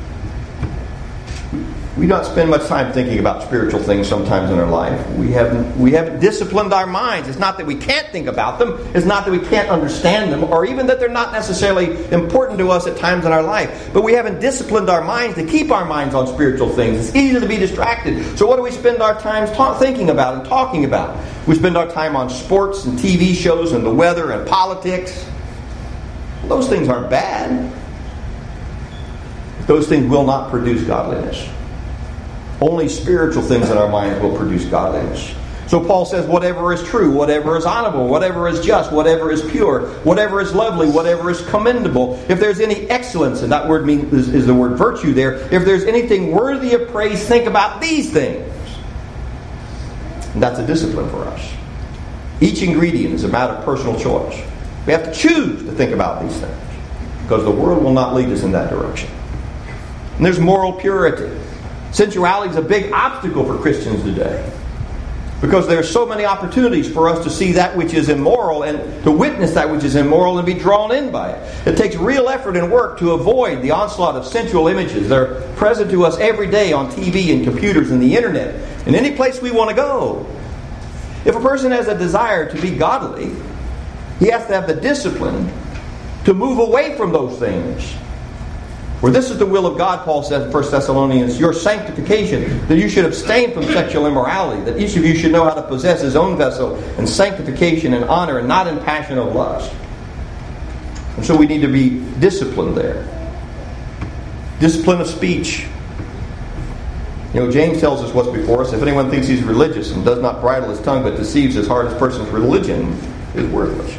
We 1.97 2.05
don't 2.05 2.23
spend 2.23 2.51
much 2.51 2.67
time 2.67 2.93
thinking 2.93 3.17
about 3.17 3.41
spiritual 3.41 3.81
things 3.81 4.07
sometimes 4.07 4.51
in 4.51 4.59
our 4.59 4.69
life. 4.69 5.03
We 5.15 5.31
haven't, 5.31 5.75
we 5.79 5.93
haven't 5.93 6.19
disciplined 6.19 6.71
our 6.71 6.85
minds. 6.85 7.27
It's 7.27 7.39
not 7.39 7.57
that 7.57 7.65
we 7.65 7.73
can't 7.73 8.07
think 8.09 8.27
about 8.27 8.59
them, 8.59 8.77
it's 8.93 9.05
not 9.05 9.25
that 9.25 9.31
we 9.31 9.39
can't 9.39 9.67
understand 9.67 10.31
them, 10.31 10.43
or 10.43 10.63
even 10.63 10.85
that 10.87 10.99
they're 10.99 11.09
not 11.09 11.33
necessarily 11.33 12.05
important 12.11 12.59
to 12.59 12.69
us 12.69 12.85
at 12.85 12.97
times 12.97 13.25
in 13.25 13.31
our 13.31 13.41
life. 13.41 13.89
But 13.93 14.03
we 14.03 14.13
haven't 14.13 14.39
disciplined 14.39 14.91
our 14.91 15.03
minds 15.03 15.37
to 15.37 15.45
keep 15.45 15.71
our 15.71 15.85
minds 15.85 16.13
on 16.13 16.27
spiritual 16.27 16.69
things. 16.69 17.07
It's 17.07 17.15
easy 17.15 17.39
to 17.39 17.47
be 17.47 17.57
distracted. 17.57 18.37
So, 18.37 18.45
what 18.45 18.57
do 18.57 18.61
we 18.61 18.71
spend 18.71 19.01
our 19.01 19.19
time 19.19 19.51
ta- 19.55 19.79
thinking 19.79 20.11
about 20.11 20.35
and 20.35 20.45
talking 20.45 20.85
about? 20.85 21.17
We 21.47 21.55
spend 21.55 21.75
our 21.77 21.89
time 21.89 22.15
on 22.15 22.29
sports 22.29 22.85
and 22.85 22.99
TV 22.99 23.33
shows 23.33 23.71
and 23.71 23.83
the 23.83 23.93
weather 23.93 24.33
and 24.33 24.47
politics. 24.47 25.27
Those 26.43 26.69
things 26.69 26.89
aren't 26.89 27.09
bad. 27.09 27.73
Those 29.65 29.87
things 29.87 30.07
will 30.07 30.25
not 30.25 30.51
produce 30.51 30.83
godliness. 30.83 31.49
Only 32.59 32.89
spiritual 32.89 33.43
things 33.43 33.69
in 33.69 33.77
our 33.77 33.89
minds 33.89 34.21
will 34.21 34.35
produce 34.35 34.65
godliness. 34.65 35.33
So 35.67 35.83
Paul 35.83 36.05
says, 36.05 36.25
whatever 36.25 36.71
is 36.71 36.81
true, 36.83 37.11
whatever 37.11 37.57
is 37.57 37.65
honorable, 37.65 38.07
whatever 38.07 38.47
is 38.47 38.61
just, 38.61 38.91
whatever 38.91 39.31
is 39.31 39.41
pure, 39.51 39.89
whatever 40.03 40.39
is 40.39 40.53
lovely, 40.53 40.89
whatever 40.89 41.29
is 41.29 41.45
commendable, 41.49 42.23
if 42.29 42.39
there's 42.39 42.61
any 42.61 42.89
excellence, 42.89 43.41
and 43.41 43.51
that 43.51 43.67
word 43.67 43.85
means, 43.85 44.11
is, 44.13 44.33
is 44.33 44.45
the 44.47 44.53
word 44.53 44.77
virtue 44.77 45.13
there, 45.13 45.33
if 45.53 45.65
there's 45.65 45.83
anything 45.83 46.31
worthy 46.31 46.73
of 46.73 46.87
praise, 46.87 47.27
think 47.27 47.47
about 47.47 47.81
these 47.81 48.11
things. 48.13 48.49
And 50.33 50.41
that's 50.41 50.57
a 50.57 50.65
discipline 50.65 51.09
for 51.09 51.25
us. 51.25 51.53
Each 52.39 52.61
ingredient 52.61 53.13
is 53.13 53.25
a 53.25 53.27
matter 53.27 53.53
of 53.53 53.65
personal 53.65 53.99
choice. 53.99 54.41
We 54.85 54.93
have 54.93 55.03
to 55.03 55.13
choose 55.13 55.63
to 55.63 55.71
think 55.73 55.91
about 55.91 56.21
these 56.21 56.39
things 56.39 56.57
because 57.23 57.43
the 57.43 57.51
world 57.51 57.83
will 57.83 57.93
not 57.93 58.13
lead 58.13 58.29
us 58.29 58.43
in 58.43 58.53
that 58.53 58.69
direction. 58.69 59.09
And 60.15 60.25
there's 60.25 60.39
moral 60.39 60.71
purity. 60.71 61.29
Sensuality 61.97 62.51
is 62.51 62.55
a 62.57 62.61
big 62.61 62.91
obstacle 62.91 63.43
for 63.43 63.57
Christians 63.57 64.03
today 64.03 64.53
because 65.41 65.67
there 65.67 65.79
are 65.79 65.83
so 65.83 66.05
many 66.05 66.25
opportunities 66.25 66.87
for 66.87 67.09
us 67.09 67.23
to 67.23 67.29
see 67.31 67.53
that 67.53 67.75
which 67.75 67.91
is 67.95 68.07
immoral 68.07 68.61
and 68.61 69.03
to 69.03 69.09
witness 69.09 69.55
that 69.55 69.67
which 69.67 69.83
is 69.83 69.95
immoral 69.95 70.37
and 70.37 70.45
be 70.45 70.53
drawn 70.53 70.91
in 70.91 71.11
by 71.11 71.31
it. 71.31 71.67
It 71.67 71.75
takes 71.75 71.95
real 71.95 72.29
effort 72.29 72.55
and 72.55 72.71
work 72.71 72.99
to 72.99 73.13
avoid 73.13 73.63
the 73.63 73.71
onslaught 73.71 74.15
of 74.15 74.27
sensual 74.27 74.67
images. 74.67 75.09
They're 75.09 75.41
present 75.55 75.89
to 75.89 76.05
us 76.05 76.19
every 76.19 76.51
day 76.51 76.71
on 76.71 76.91
TV 76.91 77.33
and 77.33 77.43
computers 77.43 77.89
and 77.89 77.99
the 77.99 78.15
internet 78.15 78.53
and 78.85 78.95
any 78.95 79.15
place 79.15 79.41
we 79.41 79.49
want 79.49 79.71
to 79.71 79.75
go. 79.75 80.23
If 81.25 81.35
a 81.35 81.41
person 81.41 81.71
has 81.71 81.87
a 81.87 81.97
desire 81.97 82.47
to 82.47 82.61
be 82.61 82.75
godly, 82.75 83.31
he 84.19 84.27
has 84.27 84.45
to 84.45 84.53
have 84.53 84.67
the 84.67 84.75
discipline 84.75 85.51
to 86.25 86.35
move 86.35 86.59
away 86.59 86.95
from 86.95 87.11
those 87.11 87.39
things 87.39 87.91
for 88.99 89.11
this 89.11 89.29
is 89.29 89.37
the 89.37 89.45
will 89.45 89.67
of 89.67 89.77
God, 89.77 90.03
Paul 90.03 90.23
says 90.23 90.45
in 90.45 90.51
1 90.51 90.71
Thessalonians, 90.71 91.39
your 91.39 91.53
sanctification, 91.53 92.65
that 92.67 92.77
you 92.77 92.89
should 92.89 93.05
abstain 93.05 93.53
from 93.53 93.63
sexual 93.65 94.07
immorality, 94.07 94.63
that 94.63 94.79
each 94.79 94.95
of 94.95 95.05
you 95.05 95.15
should 95.15 95.31
know 95.31 95.43
how 95.43 95.53
to 95.53 95.61
possess 95.61 96.01
his 96.01 96.15
own 96.15 96.35
vessel 96.35 96.77
in 96.97 97.05
sanctification 97.05 97.93
and 97.93 98.05
honor, 98.05 98.39
and 98.39 98.47
not 98.47 98.65
in 98.65 98.79
passion 98.79 99.19
of 99.19 99.35
lust. 99.35 99.71
And 101.15 101.23
so 101.23 101.35
we 101.35 101.45
need 101.45 101.61
to 101.61 101.67
be 101.67 101.99
disciplined 102.19 102.75
there. 102.75 103.07
Discipline 104.59 104.99
of 105.01 105.07
speech. 105.07 105.67
You 107.35 107.41
know, 107.41 107.51
James 107.51 107.79
tells 107.79 108.01
us 108.01 108.11
what's 108.13 108.29
before 108.29 108.63
us. 108.63 108.73
If 108.73 108.81
anyone 108.81 109.11
thinks 109.11 109.27
he's 109.27 109.43
religious 109.43 109.91
and 109.91 110.03
does 110.03 110.19
not 110.19 110.41
bridle 110.41 110.69
his 110.69 110.81
tongue 110.81 111.03
but 111.03 111.17
deceives 111.17 111.53
his 111.53 111.67
heart, 111.67 111.87
his 111.87 111.97
person's 111.99 112.29
religion 112.29 112.93
is 113.35 113.45
worthless. 113.51 113.95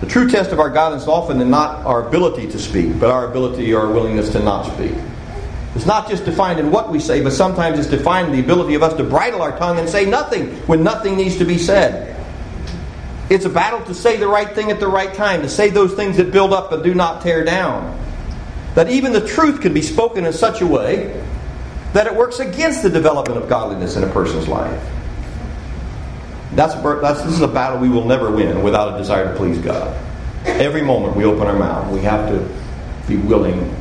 The 0.00 0.06
true 0.06 0.30
test 0.30 0.52
of 0.52 0.60
our 0.60 0.70
godliness 0.70 1.04
is 1.04 1.08
often 1.08 1.50
not 1.50 1.84
our 1.84 2.06
ability 2.06 2.48
to 2.50 2.58
speak, 2.58 3.00
but 3.00 3.10
our 3.10 3.28
ability 3.28 3.72
or 3.74 3.80
our 3.80 3.92
willingness 3.92 4.30
to 4.30 4.38
not 4.38 4.72
speak. 4.74 4.94
It's 5.74 5.86
not 5.86 6.08
just 6.08 6.24
defined 6.24 6.60
in 6.60 6.70
what 6.70 6.90
we 6.90 7.00
say, 7.00 7.22
but 7.22 7.32
sometimes 7.32 7.78
it's 7.78 7.88
defined 7.88 8.28
in 8.28 8.32
the 8.32 8.40
ability 8.40 8.74
of 8.74 8.82
us 8.82 8.94
to 8.94 9.04
bridle 9.04 9.42
our 9.42 9.56
tongue 9.58 9.78
and 9.78 9.88
say 9.88 10.06
nothing 10.06 10.50
when 10.66 10.82
nothing 10.82 11.16
needs 11.16 11.36
to 11.38 11.44
be 11.44 11.58
said. 11.58 12.16
It's 13.28 13.44
a 13.44 13.50
battle 13.50 13.82
to 13.82 13.94
say 13.94 14.16
the 14.16 14.28
right 14.28 14.48
thing 14.54 14.70
at 14.70 14.80
the 14.80 14.88
right 14.88 15.12
time, 15.12 15.42
to 15.42 15.48
say 15.48 15.68
those 15.68 15.94
things 15.94 16.16
that 16.16 16.32
build 16.32 16.52
up 16.52 16.72
and 16.72 16.82
do 16.82 16.94
not 16.94 17.22
tear 17.22 17.44
down. 17.44 17.98
That 18.74 18.88
even 18.90 19.12
the 19.12 19.26
truth 19.26 19.60
can 19.60 19.74
be 19.74 19.82
spoken 19.82 20.24
in 20.24 20.32
such 20.32 20.62
a 20.62 20.66
way 20.66 21.22
that 21.92 22.06
it 22.06 22.14
works 22.14 22.38
against 22.38 22.82
the 22.82 22.90
development 22.90 23.42
of 23.42 23.48
godliness 23.48 23.96
in 23.96 24.04
a 24.04 24.08
person's 24.12 24.48
life. 24.48 24.82
That's, 26.58 26.74
that's, 26.74 27.22
this 27.22 27.34
is 27.34 27.40
a 27.40 27.46
battle 27.46 27.78
we 27.78 27.88
will 27.88 28.04
never 28.04 28.32
win 28.32 28.64
without 28.64 28.92
a 28.92 28.98
desire 28.98 29.32
to 29.32 29.38
please 29.38 29.58
God. 29.58 29.96
Every 30.44 30.82
moment 30.82 31.14
we 31.14 31.24
open 31.24 31.46
our 31.46 31.56
mouth, 31.56 31.88
we 31.92 32.00
have 32.00 32.28
to 32.30 32.52
be 33.06 33.16
willing 33.16 33.72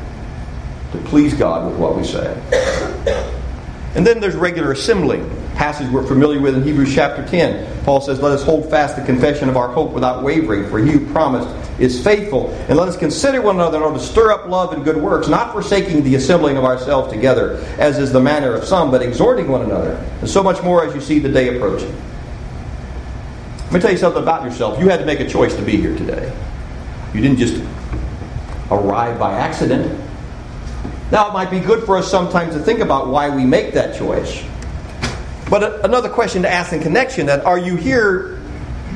to 0.92 1.00
please 1.00 1.34
God 1.34 1.72
with 1.72 1.80
what 1.80 1.98
we 1.98 2.04
say. 2.04 2.40
And 3.96 4.06
then 4.06 4.20
there's 4.20 4.36
regular 4.36 4.74
assembling, 4.74 5.28
passage 5.56 5.90
we're 5.90 6.06
familiar 6.06 6.40
with 6.40 6.54
in 6.54 6.62
Hebrews 6.62 6.94
chapter 6.94 7.28
10. 7.28 7.84
Paul 7.84 8.00
says, 8.00 8.22
Let 8.22 8.32
us 8.32 8.44
hold 8.44 8.70
fast 8.70 8.96
the 8.96 9.04
confession 9.04 9.50
of 9.50 9.58
our 9.58 9.70
hope 9.70 9.92
without 9.92 10.22
wavering, 10.22 10.70
for 10.70 10.78
he 10.78 10.92
who 10.92 11.12
promised 11.12 11.50
is 11.80 12.04
faithful. 12.04 12.52
And 12.70 12.78
let 12.78 12.88
us 12.88 12.96
consider 12.96 13.42
one 13.42 13.56
another 13.56 13.78
in 13.78 13.84
order 13.86 13.98
to 13.98 14.06
stir 14.06 14.32
up 14.32 14.46
love 14.46 14.74
and 14.74 14.84
good 14.84 14.98
works, 14.98 15.28
not 15.28 15.52
forsaking 15.52 16.04
the 16.04 16.14
assembling 16.14 16.58
of 16.58 16.64
ourselves 16.64 17.12
together, 17.12 17.58
as 17.80 17.98
is 17.98 18.12
the 18.12 18.22
manner 18.22 18.54
of 18.54 18.66
some, 18.66 18.92
but 18.92 19.02
exhorting 19.02 19.48
one 19.48 19.64
another, 19.64 19.96
and 20.22 20.30
so 20.30 20.44
much 20.44 20.62
more 20.62 20.86
as 20.86 20.94
you 20.94 21.02
see 21.02 21.18
the 21.18 21.30
day 21.30 21.56
approaching. 21.56 21.92
Let 23.68 23.74
me 23.74 23.80
tell 23.82 23.92
you 23.92 23.98
something 23.98 24.24
about 24.24 24.46
yourself. 24.46 24.80
You 24.80 24.88
had 24.88 25.02
to 25.02 25.06
make 25.06 25.20
a 25.20 25.28
choice 25.28 25.54
to 25.56 25.62
be 25.62 25.76
here 25.76 25.94
today. 25.98 26.34
You 27.14 27.20
didn't 27.20 27.38
just 27.38 27.62
arrive 28.72 29.20
by 29.20 29.34
accident. 29.34 30.00
Now, 31.12 31.28
it 31.28 31.34
might 31.34 31.52
be 31.52 31.60
good 31.60 31.86
for 31.86 31.98
us 31.98 32.10
sometimes 32.10 32.54
to 32.56 32.62
think 32.62 32.80
about 32.80 33.10
why 33.10 33.30
we 33.30 33.44
make 33.44 33.74
that 33.74 33.98
choice. 33.98 34.42
But 35.50 35.84
another 35.84 36.08
question 36.08 36.44
to 36.44 36.50
ask 36.50 36.72
in 36.72 36.82
connection 36.82 37.26
that 37.26 37.44
are 37.44 37.60
you 37.60 37.76
here 37.76 38.37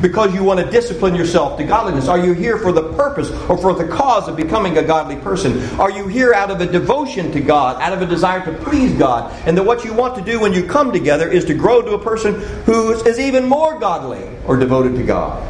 because 0.01 0.33
you 0.33 0.43
want 0.43 0.59
to 0.59 0.69
discipline 0.69 1.15
yourself 1.15 1.57
to 1.57 1.63
godliness? 1.63 2.07
Are 2.07 2.23
you 2.23 2.33
here 2.33 2.57
for 2.57 2.71
the 2.71 2.93
purpose 2.93 3.29
or 3.49 3.57
for 3.57 3.73
the 3.73 3.87
cause 3.87 4.27
of 4.27 4.35
becoming 4.35 4.77
a 4.77 4.83
godly 4.83 5.15
person? 5.17 5.61
Are 5.79 5.91
you 5.91 6.07
here 6.07 6.33
out 6.33 6.51
of 6.51 6.59
a 6.61 6.65
devotion 6.65 7.31
to 7.31 7.39
God, 7.39 7.81
out 7.81 7.93
of 7.93 8.01
a 8.01 8.05
desire 8.05 8.43
to 8.45 8.53
please 8.63 8.97
God? 8.97 9.31
And 9.45 9.57
that 9.57 9.63
what 9.63 9.85
you 9.85 9.93
want 9.93 10.15
to 10.15 10.21
do 10.21 10.39
when 10.39 10.53
you 10.53 10.65
come 10.65 10.91
together 10.91 11.29
is 11.29 11.45
to 11.45 11.53
grow 11.53 11.81
to 11.81 11.93
a 11.93 11.99
person 11.99 12.39
who 12.63 12.91
is 12.91 13.19
even 13.19 13.45
more 13.45 13.79
godly 13.79 14.27
or 14.45 14.57
devoted 14.57 14.95
to 14.95 15.03
God? 15.03 15.47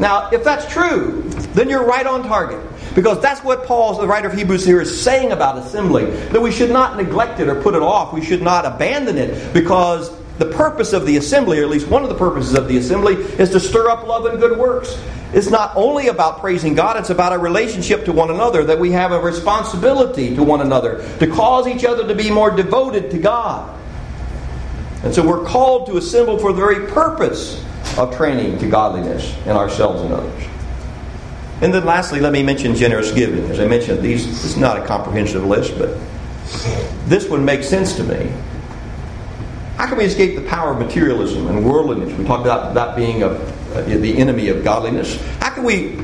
Now, 0.00 0.28
if 0.30 0.42
that's 0.42 0.70
true, 0.72 1.22
then 1.54 1.68
you're 1.68 1.86
right 1.86 2.06
on 2.06 2.24
target. 2.24 2.60
Because 2.94 3.20
that's 3.20 3.42
what 3.42 3.64
Paul, 3.64 3.98
the 3.98 4.06
writer 4.06 4.28
of 4.28 4.34
Hebrews 4.34 4.64
here, 4.64 4.80
is 4.80 5.02
saying 5.02 5.32
about 5.32 5.58
assembly. 5.58 6.04
That 6.28 6.40
we 6.40 6.50
should 6.50 6.70
not 6.70 6.96
neglect 6.96 7.40
it 7.40 7.48
or 7.48 7.60
put 7.60 7.74
it 7.74 7.82
off. 7.82 8.12
We 8.12 8.24
should 8.24 8.42
not 8.42 8.66
abandon 8.66 9.18
it 9.18 9.52
because 9.52 10.10
the 10.38 10.46
purpose 10.46 10.92
of 10.92 11.06
the 11.06 11.16
assembly, 11.16 11.60
or 11.60 11.62
at 11.64 11.70
least 11.70 11.88
one 11.88 12.02
of 12.02 12.08
the 12.08 12.14
purposes 12.14 12.54
of 12.54 12.66
the 12.68 12.76
assembly, 12.76 13.14
is 13.14 13.50
to 13.50 13.60
stir 13.60 13.88
up 13.88 14.06
love 14.06 14.26
and 14.26 14.40
good 14.40 14.58
works. 14.58 14.98
It's 15.32 15.48
not 15.48 15.72
only 15.74 16.08
about 16.08 16.40
praising 16.40 16.74
God, 16.74 16.96
it's 16.96 17.10
about 17.10 17.32
a 17.32 17.38
relationship 17.38 18.04
to 18.04 18.12
one 18.12 18.30
another, 18.30 18.64
that 18.64 18.78
we 18.78 18.92
have 18.92 19.12
a 19.12 19.20
responsibility 19.20 20.34
to 20.36 20.42
one 20.42 20.60
another, 20.60 21.04
to 21.18 21.26
cause 21.26 21.66
each 21.66 21.84
other 21.84 22.06
to 22.06 22.14
be 22.14 22.30
more 22.30 22.50
devoted 22.50 23.10
to 23.10 23.18
God. 23.18 23.78
And 25.02 25.14
so 25.14 25.26
we're 25.26 25.44
called 25.44 25.86
to 25.86 25.96
assemble 25.96 26.38
for 26.38 26.52
the 26.52 26.58
very 26.58 26.86
purpose 26.86 27.62
of 27.98 28.16
training 28.16 28.58
to 28.58 28.68
godliness 28.68 29.36
in 29.44 29.50
ourselves 29.50 30.02
and 30.02 30.12
others. 30.12 30.44
And 31.60 31.72
then 31.72 31.84
lastly, 31.84 32.20
let 32.20 32.32
me 32.32 32.42
mention 32.42 32.74
generous 32.74 33.12
giving. 33.12 33.44
As 33.50 33.60
I 33.60 33.66
mentioned, 33.66 34.02
these 34.02 34.26
is 34.44 34.56
not 34.56 34.78
a 34.78 34.86
comprehensive 34.86 35.44
list, 35.44 35.78
but 35.78 35.96
this 37.06 37.28
one 37.28 37.44
makes 37.44 37.68
sense 37.68 37.94
to 37.96 38.02
me 38.02 38.32
how 39.76 39.86
can 39.88 39.98
we 39.98 40.04
escape 40.04 40.36
the 40.36 40.48
power 40.48 40.72
of 40.72 40.78
materialism 40.78 41.48
and 41.48 41.64
worldliness? 41.64 42.16
We 42.16 42.24
talked 42.24 42.42
about 42.42 42.74
that 42.74 42.94
being 42.94 43.22
a, 43.22 43.30
a, 43.74 43.82
the 43.82 44.16
enemy 44.18 44.48
of 44.48 44.62
godliness. 44.62 45.20
How 45.40 45.50
can 45.50 45.64
we 45.64 45.98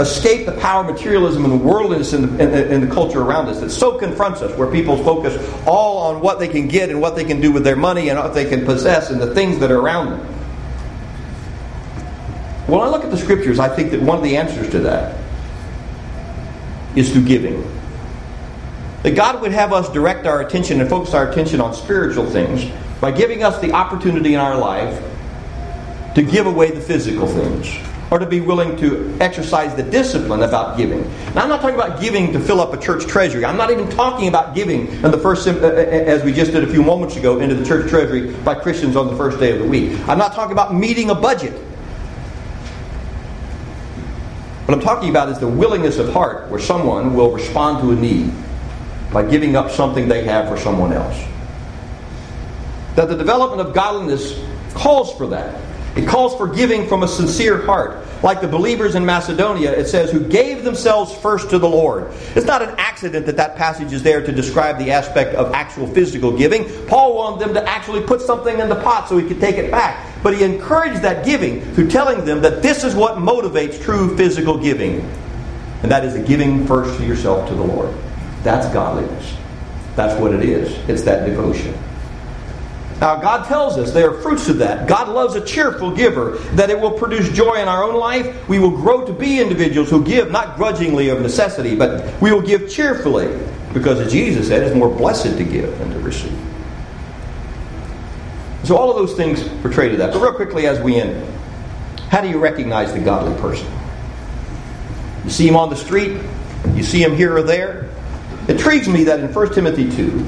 escape 0.00 0.46
the 0.46 0.52
power 0.52 0.80
of 0.80 0.92
materialism 0.92 1.44
and 1.44 1.62
worldliness 1.62 2.12
in 2.12 2.22
the, 2.22 2.42
in, 2.42 2.50
the, 2.50 2.74
in 2.74 2.80
the 2.80 2.92
culture 2.92 3.22
around 3.22 3.46
us 3.48 3.60
that 3.60 3.70
so 3.70 3.96
confronts 3.98 4.42
us, 4.42 4.56
where 4.58 4.68
people 4.68 4.96
focus 5.04 5.38
all 5.64 5.98
on 5.98 6.20
what 6.20 6.40
they 6.40 6.48
can 6.48 6.66
get 6.66 6.90
and 6.90 7.00
what 7.00 7.14
they 7.14 7.24
can 7.24 7.40
do 7.40 7.52
with 7.52 7.62
their 7.62 7.76
money 7.76 8.08
and 8.08 8.18
what 8.18 8.34
they 8.34 8.48
can 8.48 8.64
possess 8.64 9.10
and 9.10 9.20
the 9.20 9.32
things 9.32 9.60
that 9.60 9.70
are 9.70 9.78
around 9.78 10.10
them? 10.10 10.20
When 12.66 12.80
I 12.80 12.88
look 12.88 13.04
at 13.04 13.12
the 13.12 13.16
scriptures, 13.18 13.60
I 13.60 13.68
think 13.68 13.92
that 13.92 14.00
one 14.00 14.18
of 14.18 14.24
the 14.24 14.36
answers 14.36 14.68
to 14.70 14.80
that 14.80 15.16
is 16.96 17.12
through 17.12 17.26
giving. 17.26 17.62
that 19.04 19.14
God 19.14 19.40
would 19.42 19.52
have 19.52 19.72
us 19.72 19.88
direct 19.92 20.26
our 20.26 20.40
attention 20.40 20.80
and 20.80 20.88
focus 20.88 21.14
our 21.14 21.30
attention 21.30 21.60
on 21.60 21.74
spiritual 21.74 22.24
things 22.26 22.64
by 23.04 23.10
giving 23.10 23.42
us 23.42 23.60
the 23.60 23.70
opportunity 23.70 24.32
in 24.32 24.40
our 24.40 24.56
life 24.56 24.98
to 26.14 26.22
give 26.22 26.46
away 26.46 26.70
the 26.70 26.80
physical 26.80 27.26
things 27.26 27.70
or 28.10 28.18
to 28.18 28.24
be 28.24 28.40
willing 28.40 28.78
to 28.78 29.14
exercise 29.20 29.74
the 29.74 29.82
discipline 29.82 30.42
about 30.42 30.78
giving. 30.78 31.02
Now, 31.34 31.42
I'm 31.42 31.50
not 31.50 31.60
talking 31.60 31.74
about 31.74 32.00
giving 32.00 32.32
to 32.32 32.40
fill 32.40 32.62
up 32.62 32.72
a 32.72 32.78
church 32.78 33.06
treasury. 33.06 33.44
I'm 33.44 33.58
not 33.58 33.70
even 33.70 33.90
talking 33.90 34.28
about 34.28 34.54
giving 34.54 34.86
in 34.86 35.10
the 35.10 35.18
first, 35.18 35.46
as 35.46 36.24
we 36.24 36.32
just 36.32 36.52
did 36.52 36.64
a 36.64 36.66
few 36.66 36.82
moments 36.82 37.16
ago, 37.16 37.40
into 37.40 37.54
the 37.54 37.66
church 37.66 37.90
treasury 37.90 38.32
by 38.36 38.54
Christians 38.54 38.96
on 38.96 39.08
the 39.08 39.16
first 39.16 39.38
day 39.38 39.52
of 39.52 39.58
the 39.58 39.68
week. 39.68 39.98
I'm 40.08 40.16
not 40.16 40.32
talking 40.32 40.52
about 40.52 40.74
meeting 40.74 41.10
a 41.10 41.14
budget. 41.14 41.52
What 44.64 44.78
I'm 44.78 44.80
talking 44.80 45.10
about 45.10 45.28
is 45.28 45.38
the 45.38 45.46
willingness 45.46 45.98
of 45.98 46.10
heart 46.10 46.50
where 46.50 46.58
someone 46.58 47.12
will 47.12 47.32
respond 47.32 47.82
to 47.82 47.90
a 47.90 47.96
need 47.96 48.32
by 49.12 49.28
giving 49.28 49.56
up 49.56 49.70
something 49.70 50.08
they 50.08 50.24
have 50.24 50.48
for 50.48 50.56
someone 50.56 50.94
else. 50.94 51.33
That 52.96 53.08
the 53.08 53.16
development 53.16 53.66
of 53.66 53.74
godliness 53.74 54.38
calls 54.74 55.12
for 55.16 55.26
that. 55.28 55.60
It 55.96 56.08
calls 56.08 56.36
for 56.36 56.48
giving 56.48 56.88
from 56.88 57.04
a 57.04 57.08
sincere 57.08 57.62
heart. 57.62 58.04
Like 58.22 58.40
the 58.40 58.48
believers 58.48 58.94
in 58.94 59.04
Macedonia, 59.04 59.70
it 59.72 59.86
says, 59.86 60.10
who 60.10 60.20
gave 60.26 60.64
themselves 60.64 61.14
first 61.14 61.50
to 61.50 61.58
the 61.58 61.68
Lord. 61.68 62.10
It's 62.34 62.46
not 62.46 62.62
an 62.62 62.74
accident 62.78 63.26
that 63.26 63.36
that 63.36 63.54
passage 63.54 63.92
is 63.92 64.02
there 64.02 64.24
to 64.24 64.32
describe 64.32 64.78
the 64.78 64.90
aspect 64.90 65.34
of 65.34 65.52
actual 65.52 65.86
physical 65.86 66.36
giving. 66.36 66.64
Paul 66.86 67.14
wanted 67.14 67.46
them 67.46 67.54
to 67.54 67.68
actually 67.68 68.02
put 68.02 68.20
something 68.20 68.58
in 68.58 68.68
the 68.68 68.76
pot 68.76 69.08
so 69.08 69.18
he 69.18 69.28
could 69.28 69.40
take 69.40 69.56
it 69.56 69.70
back. 69.70 70.22
But 70.22 70.34
he 70.34 70.42
encouraged 70.42 71.02
that 71.02 71.24
giving 71.24 71.60
through 71.74 71.90
telling 71.90 72.24
them 72.24 72.40
that 72.42 72.62
this 72.62 72.82
is 72.82 72.94
what 72.94 73.18
motivates 73.18 73.80
true 73.80 74.16
physical 74.16 74.58
giving. 74.58 75.00
And 75.82 75.92
that 75.92 76.04
is 76.04 76.14
the 76.14 76.22
giving 76.22 76.66
first 76.66 76.98
to 76.98 77.06
yourself 77.06 77.46
to 77.50 77.54
the 77.54 77.62
Lord. 77.62 77.94
That's 78.42 78.72
godliness. 78.72 79.36
That's 79.94 80.18
what 80.18 80.32
it 80.32 80.42
is. 80.42 80.72
It's 80.88 81.02
that 81.02 81.26
devotion. 81.26 81.78
Now, 83.00 83.16
God 83.16 83.46
tells 83.46 83.76
us 83.76 83.92
there 83.92 84.10
are 84.10 84.20
fruits 84.22 84.48
of 84.48 84.58
that. 84.58 84.86
God 84.88 85.08
loves 85.08 85.34
a 85.34 85.44
cheerful 85.44 85.90
giver, 85.90 86.38
that 86.52 86.70
it 86.70 86.80
will 86.80 86.92
produce 86.92 87.28
joy 87.30 87.54
in 87.54 87.68
our 87.68 87.82
own 87.82 87.96
life. 87.96 88.48
We 88.48 88.58
will 88.58 88.70
grow 88.70 89.04
to 89.04 89.12
be 89.12 89.40
individuals 89.40 89.90
who 89.90 90.04
give 90.04 90.30
not 90.30 90.56
grudgingly 90.56 91.08
of 91.08 91.20
necessity, 91.20 91.74
but 91.74 92.20
we 92.22 92.32
will 92.32 92.40
give 92.40 92.70
cheerfully, 92.70 93.36
because 93.72 94.00
as 94.00 94.12
Jesus 94.12 94.48
said, 94.48 94.62
it's 94.62 94.76
more 94.76 94.88
blessed 94.88 95.36
to 95.36 95.44
give 95.44 95.76
than 95.78 95.90
to 95.90 95.98
receive. 95.98 96.38
So, 98.62 98.76
all 98.76 98.90
of 98.90 98.96
those 98.96 99.14
things 99.14 99.46
portray 99.60 99.90
to 99.90 99.96
that. 99.98 100.12
But, 100.12 100.22
real 100.22 100.32
quickly, 100.32 100.66
as 100.66 100.80
we 100.80 100.96
end, 100.96 101.22
how 102.08 102.20
do 102.20 102.28
you 102.28 102.38
recognize 102.38 102.92
the 102.92 103.00
godly 103.00 103.38
person? 103.40 103.66
You 105.24 105.30
see 105.30 105.48
him 105.48 105.56
on 105.56 105.68
the 105.68 105.76
street, 105.76 106.20
you 106.74 106.82
see 106.82 107.02
him 107.02 107.14
here 107.14 107.36
or 107.36 107.42
there. 107.42 107.90
It 108.44 108.52
intrigues 108.52 108.88
me 108.88 109.04
that 109.04 109.20
in 109.20 109.34
1 109.34 109.52
Timothy 109.52 109.90
2, 109.90 110.24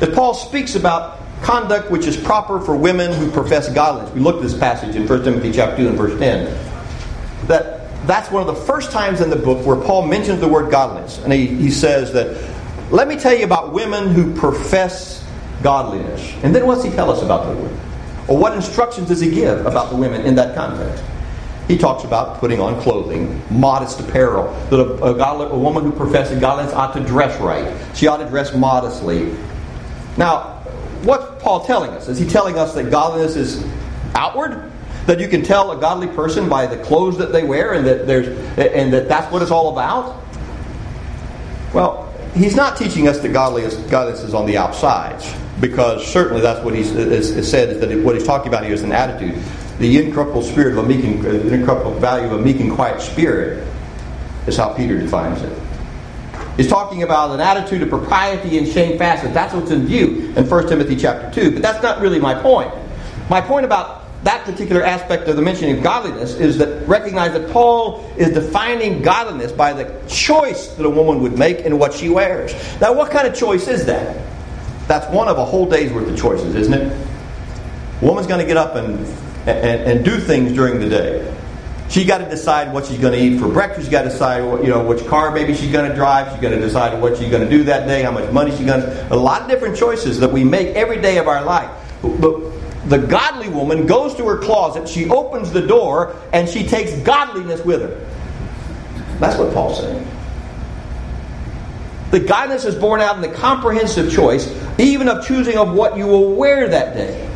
that 0.00 0.14
Paul 0.14 0.34
speaks 0.34 0.74
about 0.74 1.20
conduct 1.44 1.90
which 1.90 2.06
is 2.06 2.16
proper 2.16 2.58
for 2.58 2.74
women 2.74 3.12
who 3.12 3.30
profess 3.30 3.72
godliness. 3.72 4.12
We 4.14 4.20
looked 4.20 4.38
at 4.38 4.44
this 4.44 4.58
passage 4.58 4.96
in 4.96 5.06
1 5.06 5.24
Timothy 5.24 5.52
chapter 5.52 5.76
2 5.76 5.88
and 5.88 5.96
verse 5.96 6.18
10. 6.18 6.44
That 7.46 7.84
that's 8.06 8.30
one 8.30 8.46
of 8.46 8.54
the 8.54 8.62
first 8.62 8.90
times 8.90 9.20
in 9.20 9.30
the 9.30 9.36
book 9.36 9.64
where 9.64 9.76
Paul 9.76 10.06
mentions 10.06 10.40
the 10.40 10.48
word 10.48 10.70
godliness. 10.70 11.18
And 11.18 11.32
he, 11.32 11.46
he 11.46 11.70
says 11.70 12.12
that, 12.12 12.36
let 12.90 13.08
me 13.08 13.16
tell 13.16 13.34
you 13.34 13.44
about 13.44 13.72
women 13.72 14.08
who 14.08 14.34
profess 14.34 15.24
godliness. 15.62 16.32
And 16.42 16.54
then 16.54 16.66
what's 16.66 16.84
he 16.84 16.90
tell 16.90 17.10
us 17.10 17.22
about 17.22 17.46
the 17.46 17.56
women? 17.56 17.80
Or 18.28 18.36
what 18.38 18.54
instructions 18.54 19.08
does 19.08 19.20
he 19.20 19.30
give 19.30 19.64
about 19.66 19.90
the 19.90 19.96
women 19.96 20.22
in 20.22 20.34
that 20.34 20.54
context? 20.54 21.02
He 21.66 21.78
talks 21.78 22.04
about 22.04 22.40
putting 22.40 22.60
on 22.60 22.78
clothing, 22.82 23.42
modest 23.50 24.00
apparel, 24.00 24.52
that 24.68 24.78
a, 24.78 25.04
a, 25.04 25.14
godly, 25.14 25.46
a 25.46 25.58
woman 25.58 25.84
who 25.84 25.92
professes 25.92 26.38
godliness 26.38 26.74
ought 26.74 26.92
to 26.92 27.00
dress 27.00 27.40
right. 27.40 27.74
She 27.96 28.06
ought 28.06 28.18
to 28.18 28.28
dress 28.28 28.54
modestly. 28.54 29.34
Now, 30.18 30.58
what's 31.04 31.33
Paul 31.44 31.62
telling 31.66 31.90
us? 31.90 32.08
Is 32.08 32.18
he 32.18 32.26
telling 32.26 32.58
us 32.58 32.74
that 32.74 32.90
godliness 32.90 33.36
is 33.36 33.62
outward? 34.14 34.72
That 35.04 35.20
you 35.20 35.28
can 35.28 35.42
tell 35.42 35.72
a 35.72 35.76
godly 35.76 36.06
person 36.08 36.48
by 36.48 36.66
the 36.66 36.78
clothes 36.82 37.18
that 37.18 37.32
they 37.32 37.44
wear 37.44 37.74
and 37.74 37.86
that 37.86 38.06
there's 38.06 38.28
and 38.56 38.90
that 38.94 39.08
that's 39.08 39.30
what 39.30 39.42
it's 39.42 39.50
all 39.50 39.70
about? 39.74 40.24
Well, 41.74 42.10
he's 42.34 42.56
not 42.56 42.78
teaching 42.78 43.08
us 43.08 43.18
that 43.18 43.34
godliness, 43.34 43.74
godliness 43.90 44.22
is 44.22 44.32
on 44.32 44.46
the 44.46 44.56
outsides, 44.56 45.34
because 45.60 46.06
certainly 46.06 46.40
that's 46.40 46.64
what 46.64 46.74
he's 46.74 46.92
is, 46.92 47.50
said 47.50 47.78
that 47.78 47.98
what 48.02 48.14
he's 48.14 48.26
talking 48.26 48.48
about 48.48 48.64
here 48.64 48.72
is 48.72 48.82
an 48.82 48.92
attitude. 48.92 49.38
The 49.80 50.02
incorruptible 50.02 50.44
spirit 50.44 50.78
of 50.78 50.78
a 50.78 50.88
meek 50.88 51.04
and 51.04 51.22
the 51.22 51.52
incorruptible 51.52 51.98
value 51.98 52.26
of 52.26 52.40
a 52.40 52.42
meek 52.42 52.60
and 52.60 52.72
quiet 52.72 53.02
spirit 53.02 53.68
is 54.46 54.56
how 54.56 54.72
Peter 54.72 54.98
defines 54.98 55.42
it 55.42 55.63
is 56.58 56.68
talking 56.68 57.02
about 57.02 57.32
an 57.32 57.40
attitude 57.40 57.82
of 57.82 57.88
propriety 57.88 58.58
and 58.58 58.66
shamefastness. 58.66 59.32
That's 59.34 59.54
what's 59.54 59.70
in 59.70 59.86
view 59.86 60.32
in 60.36 60.48
1 60.48 60.68
Timothy 60.68 60.96
chapter 60.96 61.30
2. 61.42 61.52
But 61.52 61.62
that's 61.62 61.82
not 61.82 62.00
really 62.00 62.20
my 62.20 62.34
point. 62.40 62.72
My 63.28 63.40
point 63.40 63.64
about 63.64 64.04
that 64.24 64.44
particular 64.44 64.82
aspect 64.82 65.28
of 65.28 65.36
the 65.36 65.42
mentioning 65.42 65.76
of 65.76 65.82
godliness 65.82 66.34
is 66.34 66.56
that 66.58 66.88
recognize 66.88 67.32
that 67.32 67.50
Paul 67.50 68.10
is 68.16 68.30
defining 68.30 69.02
godliness 69.02 69.52
by 69.52 69.72
the 69.72 70.00
choice 70.08 70.68
that 70.68 70.86
a 70.86 70.90
woman 70.90 71.20
would 71.22 71.38
make 71.38 71.60
in 71.60 71.78
what 71.78 71.92
she 71.92 72.08
wears. 72.08 72.52
Now, 72.80 72.94
what 72.94 73.10
kind 73.10 73.28
of 73.28 73.34
choice 73.34 73.68
is 73.68 73.84
that? 73.86 74.16
That's 74.88 75.06
one 75.12 75.28
of 75.28 75.38
a 75.38 75.44
whole 75.44 75.68
day's 75.68 75.92
worth 75.92 76.08
of 76.08 76.16
choices, 76.16 76.54
isn't 76.54 76.72
it? 76.72 77.06
A 78.00 78.04
woman's 78.04 78.26
going 78.26 78.40
to 78.40 78.46
get 78.46 78.56
up 78.56 78.76
and, 78.76 78.98
and, 79.46 79.80
and 79.82 80.04
do 80.04 80.18
things 80.18 80.52
during 80.52 80.80
the 80.80 80.88
day. 80.88 81.36
She 81.94 82.04
got 82.04 82.18
to 82.18 82.28
decide 82.28 82.72
what 82.72 82.86
she's 82.86 82.98
going 82.98 83.12
to 83.12 83.24
eat 83.24 83.38
for 83.38 83.46
breakfast. 83.46 83.86
She 83.86 83.92
got 83.92 84.02
to 84.02 84.08
decide 84.08 84.42
what, 84.42 84.64
you 84.64 84.68
know 84.68 84.82
which 84.82 85.06
car 85.06 85.30
maybe 85.30 85.54
she's 85.54 85.70
going 85.70 85.88
to 85.88 85.94
drive. 85.94 86.28
She's 86.32 86.40
going 86.40 86.52
to 86.52 86.60
decide 86.60 87.00
what 87.00 87.16
she's 87.16 87.30
going 87.30 87.44
to 87.44 87.48
do 87.48 87.62
that 87.62 87.86
day, 87.86 88.02
how 88.02 88.10
much 88.10 88.28
money 88.32 88.50
she's 88.50 88.66
going 88.66 88.80
to. 88.80 89.12
A 89.12 89.14
lot 89.14 89.42
of 89.42 89.48
different 89.48 89.76
choices 89.76 90.18
that 90.18 90.32
we 90.32 90.42
make 90.42 90.74
every 90.74 91.00
day 91.00 91.18
of 91.18 91.28
our 91.28 91.44
life. 91.44 91.70
But 92.02 92.40
the 92.88 92.98
godly 92.98 93.48
woman 93.48 93.86
goes 93.86 94.16
to 94.16 94.26
her 94.26 94.38
closet, 94.38 94.88
she 94.88 95.08
opens 95.08 95.52
the 95.52 95.64
door, 95.64 96.16
and 96.32 96.48
she 96.48 96.66
takes 96.66 96.92
godliness 97.02 97.64
with 97.64 97.82
her. 97.82 98.04
That's 99.20 99.38
what 99.38 99.54
Paul's 99.54 99.78
saying. 99.78 100.04
The 102.10 102.18
godliness 102.18 102.64
is 102.64 102.74
born 102.74 103.02
out 103.02 103.14
in 103.14 103.22
the 103.22 103.36
comprehensive 103.36 104.12
choice, 104.12 104.52
even 104.80 105.08
of 105.08 105.24
choosing 105.24 105.58
of 105.58 105.72
what 105.72 105.96
you 105.96 106.08
will 106.08 106.34
wear 106.34 106.66
that 106.66 106.96
day 106.96 107.33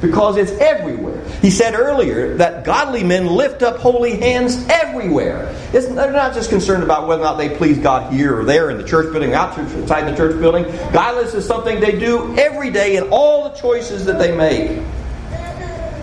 because 0.00 0.36
it's 0.36 0.52
everywhere. 0.52 1.22
He 1.42 1.50
said 1.50 1.74
earlier 1.74 2.36
that 2.36 2.64
godly 2.64 3.04
men 3.04 3.26
lift 3.26 3.62
up 3.62 3.76
holy 3.76 4.16
hands 4.16 4.66
everywhere. 4.68 5.54
It's, 5.72 5.86
they're 5.88 6.12
not 6.12 6.34
just 6.34 6.50
concerned 6.50 6.82
about 6.82 7.06
whether 7.06 7.22
or 7.22 7.24
not 7.24 7.36
they 7.36 7.54
please 7.56 7.78
God 7.78 8.12
here 8.12 8.40
or 8.40 8.44
there 8.44 8.70
in 8.70 8.78
the 8.78 8.84
church 8.84 9.12
building, 9.12 9.34
outside 9.34 10.06
the 10.06 10.16
church 10.16 10.40
building. 10.40 10.64
Godliness 10.92 11.34
is 11.34 11.46
something 11.46 11.80
they 11.80 11.98
do 11.98 12.36
every 12.38 12.70
day 12.70 12.96
in 12.96 13.08
all 13.10 13.48
the 13.48 13.56
choices 13.56 14.04
that 14.06 14.18
they 14.18 14.34
make. 14.34 14.82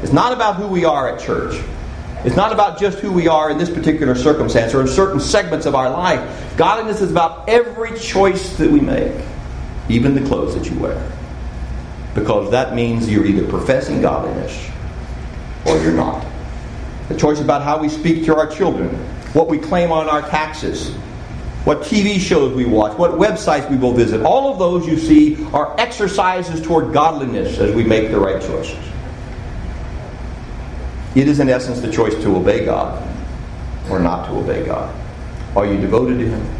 It's 0.03 0.13
not 0.13 0.31
about 0.31 0.57
who 0.57 0.67
we 0.67 0.85
are 0.85 1.09
at 1.09 1.19
church. 1.19 1.59
It's 2.23 2.35
not 2.35 2.51
about 2.51 2.79
just 2.79 2.99
who 2.99 3.11
we 3.11 3.27
are 3.27 3.49
in 3.49 3.57
this 3.57 3.69
particular 3.69 4.15
circumstance 4.15 4.73
or 4.73 4.81
in 4.81 4.87
certain 4.87 5.19
segments 5.19 5.65
of 5.65 5.75
our 5.75 5.89
life. 5.89 6.57
Godliness 6.57 7.01
is 7.01 7.11
about 7.11 7.47
every 7.47 7.97
choice 7.97 8.57
that 8.57 8.69
we 8.69 8.79
make, 8.79 9.13
even 9.89 10.13
the 10.13 10.27
clothes 10.27 10.55
that 10.55 10.69
you 10.69 10.77
wear 10.79 11.16
because 12.17 12.49
that 12.49 12.73
means 12.73 13.07
you're 13.07 13.27
either 13.27 13.47
professing 13.47 14.01
godliness 14.01 14.71
or 15.67 15.77
you're 15.83 15.93
not. 15.93 16.25
The 17.09 17.15
choice 17.15 17.39
about 17.39 17.61
how 17.61 17.79
we 17.79 17.89
speak 17.89 18.25
to 18.25 18.35
our 18.35 18.47
children, 18.47 18.89
what 19.33 19.47
we 19.47 19.59
claim 19.59 19.91
on 19.91 20.09
our 20.09 20.23
taxes, 20.23 20.95
what 21.63 21.81
TV 21.81 22.19
shows 22.19 22.55
we 22.55 22.65
watch, 22.65 22.97
what 22.97 23.11
websites 23.11 23.69
we 23.69 23.77
will 23.77 23.93
visit, 23.93 24.23
all 24.23 24.51
of 24.51 24.57
those 24.57 24.87
you 24.87 24.97
see 24.97 25.45
are 25.53 25.79
exercises 25.79 26.59
toward 26.59 26.91
godliness 26.91 27.59
as 27.59 27.75
we 27.75 27.83
make 27.83 28.09
the 28.09 28.19
right 28.19 28.41
choices. 28.41 28.83
It 31.13 31.27
is, 31.27 31.39
in 31.39 31.49
essence, 31.49 31.81
the 31.81 31.91
choice 31.91 32.15
to 32.15 32.35
obey 32.35 32.65
God 32.65 33.07
or 33.91 33.99
not 33.99 34.25
to 34.25 34.31
obey 34.37 34.65
God. 34.65 34.93
Are 35.55 35.67
you 35.67 35.79
devoted 35.79 36.17
to 36.17 36.27
Him? 36.27 36.55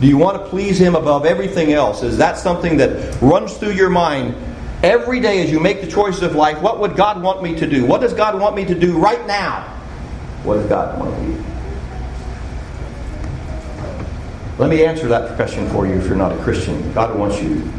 Do 0.00 0.06
you 0.06 0.16
want 0.16 0.42
to 0.42 0.48
please 0.48 0.80
Him 0.80 0.94
above 0.94 1.26
everything 1.26 1.74
else? 1.74 2.02
Is 2.02 2.16
that 2.16 2.38
something 2.38 2.78
that 2.78 3.20
runs 3.20 3.58
through 3.58 3.72
your 3.72 3.90
mind 3.90 4.34
Every 4.82 5.20
day 5.20 5.42
as 5.42 5.50
you 5.50 5.60
make 5.60 5.82
the 5.82 5.86
choices 5.86 6.22
of 6.22 6.34
life, 6.34 6.60
what 6.62 6.80
would 6.80 6.96
God 6.96 7.22
want 7.22 7.42
me 7.42 7.54
to 7.56 7.66
do? 7.66 7.84
What 7.84 8.00
does 8.00 8.14
God 8.14 8.40
want 8.40 8.56
me 8.56 8.64
to 8.64 8.74
do 8.74 8.98
right 8.98 9.26
now? 9.26 9.62
What 10.42 10.54
does 10.54 10.66
God 10.66 10.98
want 10.98 11.20
me 11.20 11.34
to 11.34 11.42
do? 11.42 11.44
Let 14.56 14.70
me 14.70 14.84
answer 14.84 15.06
that 15.08 15.36
question 15.36 15.68
for 15.70 15.86
you 15.86 15.94
if 15.94 16.06
you're 16.06 16.16
not 16.16 16.32
a 16.32 16.42
Christian. 16.42 16.92
God 16.92 17.18
wants 17.18 17.40
you 17.42 17.70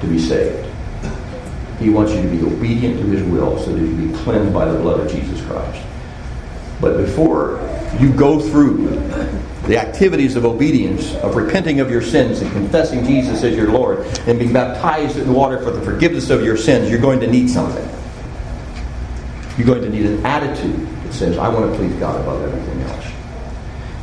to 0.00 0.06
be 0.06 0.18
saved. 0.18 0.68
He 1.80 1.90
wants 1.90 2.12
you 2.12 2.22
to 2.22 2.28
be 2.28 2.42
obedient 2.42 3.00
to 3.00 3.06
His 3.06 3.22
will 3.24 3.58
so 3.58 3.72
that 3.72 3.80
you 3.80 4.08
be 4.08 4.16
cleansed 4.18 4.54
by 4.54 4.66
the 4.66 4.78
blood 4.78 5.00
of 5.00 5.10
Jesus 5.10 5.44
Christ. 5.46 5.84
But 6.80 6.96
before 6.96 7.60
you 7.98 8.12
go 8.12 8.40
through 8.40 8.88
the 9.72 9.78
activities 9.78 10.36
of 10.36 10.44
obedience, 10.44 11.14
of 11.22 11.34
repenting 11.34 11.80
of 11.80 11.90
your 11.90 12.02
sins 12.02 12.42
and 12.42 12.52
confessing 12.52 13.02
Jesus 13.06 13.42
as 13.42 13.56
your 13.56 13.72
Lord 13.72 14.00
and 14.26 14.38
being 14.38 14.52
baptized 14.52 15.16
in 15.16 15.32
water 15.32 15.58
for 15.62 15.70
the 15.70 15.80
forgiveness 15.80 16.28
of 16.28 16.44
your 16.44 16.58
sins, 16.58 16.90
you're 16.90 17.00
going 17.00 17.20
to 17.20 17.26
need 17.26 17.48
something. 17.48 17.88
You're 19.56 19.66
going 19.66 19.80
to 19.80 19.88
need 19.88 20.04
an 20.04 20.26
attitude 20.26 20.86
that 21.04 21.14
says, 21.14 21.38
I 21.38 21.48
want 21.48 21.72
to 21.72 21.78
please 21.78 21.94
God 21.94 22.20
above 22.20 22.42
everything 22.42 22.82
else. 22.82 23.06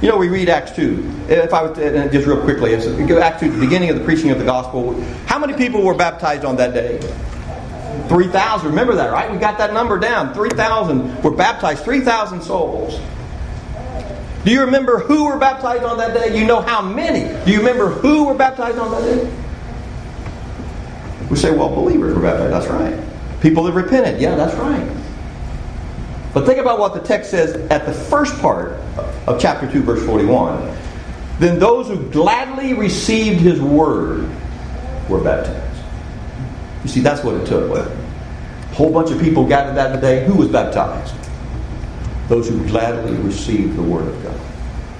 You 0.01 0.09
know, 0.09 0.17
we 0.17 0.28
read 0.28 0.49
Acts 0.49 0.72
2. 0.72 1.26
If 1.30 1.53
I 1.53 1.61
would, 1.61 1.78
uh, 1.78 1.99
uh, 1.99 2.07
just 2.07 2.26
real 2.26 2.41
quickly, 2.41 2.76
go 3.05 3.20
back 3.20 3.39
to 3.41 3.47
the 3.47 3.59
beginning 3.59 3.91
of 3.91 3.99
the 3.99 4.03
preaching 4.03 4.32
of 4.32 4.39
the 4.39 4.45
gospel. 4.45 4.99
How 5.28 5.38
many 5.38 5.53
people 5.53 5.84
were 5.84 5.93
baptized 5.93 6.45
on 6.45 6.55
that 6.55 6.74
day? 6.74 6.97
3,000. 8.07 8.67
Remember 8.67 8.95
that, 8.95 9.11
right? 9.11 9.32
We 9.32 9.38
got 9.38 9.59
that 9.59 9.72
number 9.72 9.99
down. 9.99 10.34
3,000 10.34 11.22
were 11.22 11.30
baptized. 11.30 11.84
3,000 11.84 12.41
souls. 12.41 12.99
Do 14.46 14.52
you 14.52 14.62
remember 14.62 15.00
who 15.00 15.26
were 15.26 15.38
baptized 15.38 15.84
on 15.84 15.98
that 15.98 16.14
day? 16.14 16.40
You 16.40 16.46
know 16.46 16.62
how 16.62 16.82
many. 16.82 17.22
Do 17.46 17.52
you 17.52 17.60
remember 17.60 17.90
who 17.90 18.26
were 18.26 18.34
baptized 18.34 18.78
on 18.78 18.92
that 18.92 19.02
day? 19.02 19.30
We 21.30 21.36
say, 21.36 21.52
well, 21.52 21.70
believers 21.70 22.16
were 22.16 22.22
baptized. 22.22 22.54
That's 22.54 22.68
right. 22.68 23.00
People 23.42 23.64
that 23.64 23.74
repented. 23.74 24.20
Yeah, 24.22 24.36
that's 24.36 24.56
right. 24.56 24.90
But 26.34 26.46
think 26.46 26.60
about 26.60 26.80
what 26.80 26.94
the 26.94 27.02
text 27.02 27.32
says 27.32 27.56
at 27.70 27.86
the 27.86 27.94
first 27.94 28.40
part 28.40 28.72
of 29.28 29.40
chapter 29.40 29.70
2, 29.72 29.82
verse 29.84 30.06
41. 30.06 30.78
Then 31.40 31.60
those 31.60 31.88
who 31.88 32.10
gladly 32.10 32.74
received 32.74 33.40
his 33.40 33.62
word 33.62 34.30
were 35.10 35.22
baptized. 35.22 35.84
You 36.84 36.90
see, 36.90 37.02
that's 37.02 37.24
what 37.24 37.36
it 37.36 37.46
took. 37.46 37.76
A 37.76 38.76
whole 38.76 38.92
bunch 38.92 39.12
of 39.12 39.20
people 39.20 39.46
gathered 39.46 39.76
that 39.76 40.00
day. 40.02 40.26
Who 40.26 40.36
was 40.36 40.48
baptized? 40.48 41.14
Those 42.30 42.48
who 42.48 42.66
gladly 42.68 43.18
received 43.18 43.76
the 43.76 43.84
word 43.84 44.08
of 44.08 44.24
God. 44.24 44.40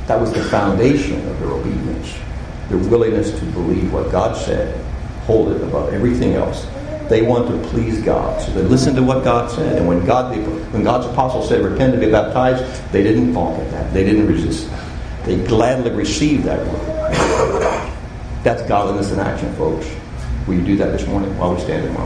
That 0.08 0.20
was 0.20 0.34
the 0.34 0.44
foundation 0.46 1.26
of 1.30 1.40
their 1.40 1.50
obedience, 1.50 2.14
their 2.68 2.80
willingness 2.80 3.32
to 3.40 3.46
believe 3.46 3.94
what 3.94 4.12
God 4.12 4.36
said, 4.36 4.84
hold 5.26 5.50
it 5.50 5.62
above 5.62 5.94
everything 5.94 6.34
else, 6.34 6.68
they 7.10 7.22
want 7.24 7.48
to 7.48 7.70
please 7.70 8.02
God. 8.02 8.42
So 8.42 8.52
they 8.52 8.62
listened 8.62 8.96
to 8.96 9.04
what 9.04 9.24
God 9.24 9.50
said. 9.52 9.78
And 9.78 9.88
when 9.88 10.06
God 10.06 10.36
when 10.74 10.84
God's 10.84 11.08
apostle 11.08 11.44
said, 11.44 11.64
repent 11.64 11.94
and 11.94 12.02
be 12.02 12.10
baptized, 12.12 12.64
they 12.92 13.04
didn't 13.04 13.34
balk 13.34 13.60
at 13.60 13.72
that. 13.72 13.94
They 13.94 14.04
didn't 14.04 14.28
resist 14.28 14.70
that. 14.70 15.26
They 15.26 15.44
gladly 15.46 15.92
received 15.92 16.44
that 16.46 16.66
word. 16.66 16.86
That's 18.44 18.62
godliness 18.64 19.12
in 19.12 19.20
action, 19.20 19.54
folks. 19.56 19.88
Will 20.48 20.56
you 20.56 20.64
do 20.64 20.76
that 20.78 20.92
this 20.92 21.06
morning 21.08 21.36
while 21.38 21.54
we 21.54 21.62
stand 21.62 21.86
in 21.86 21.94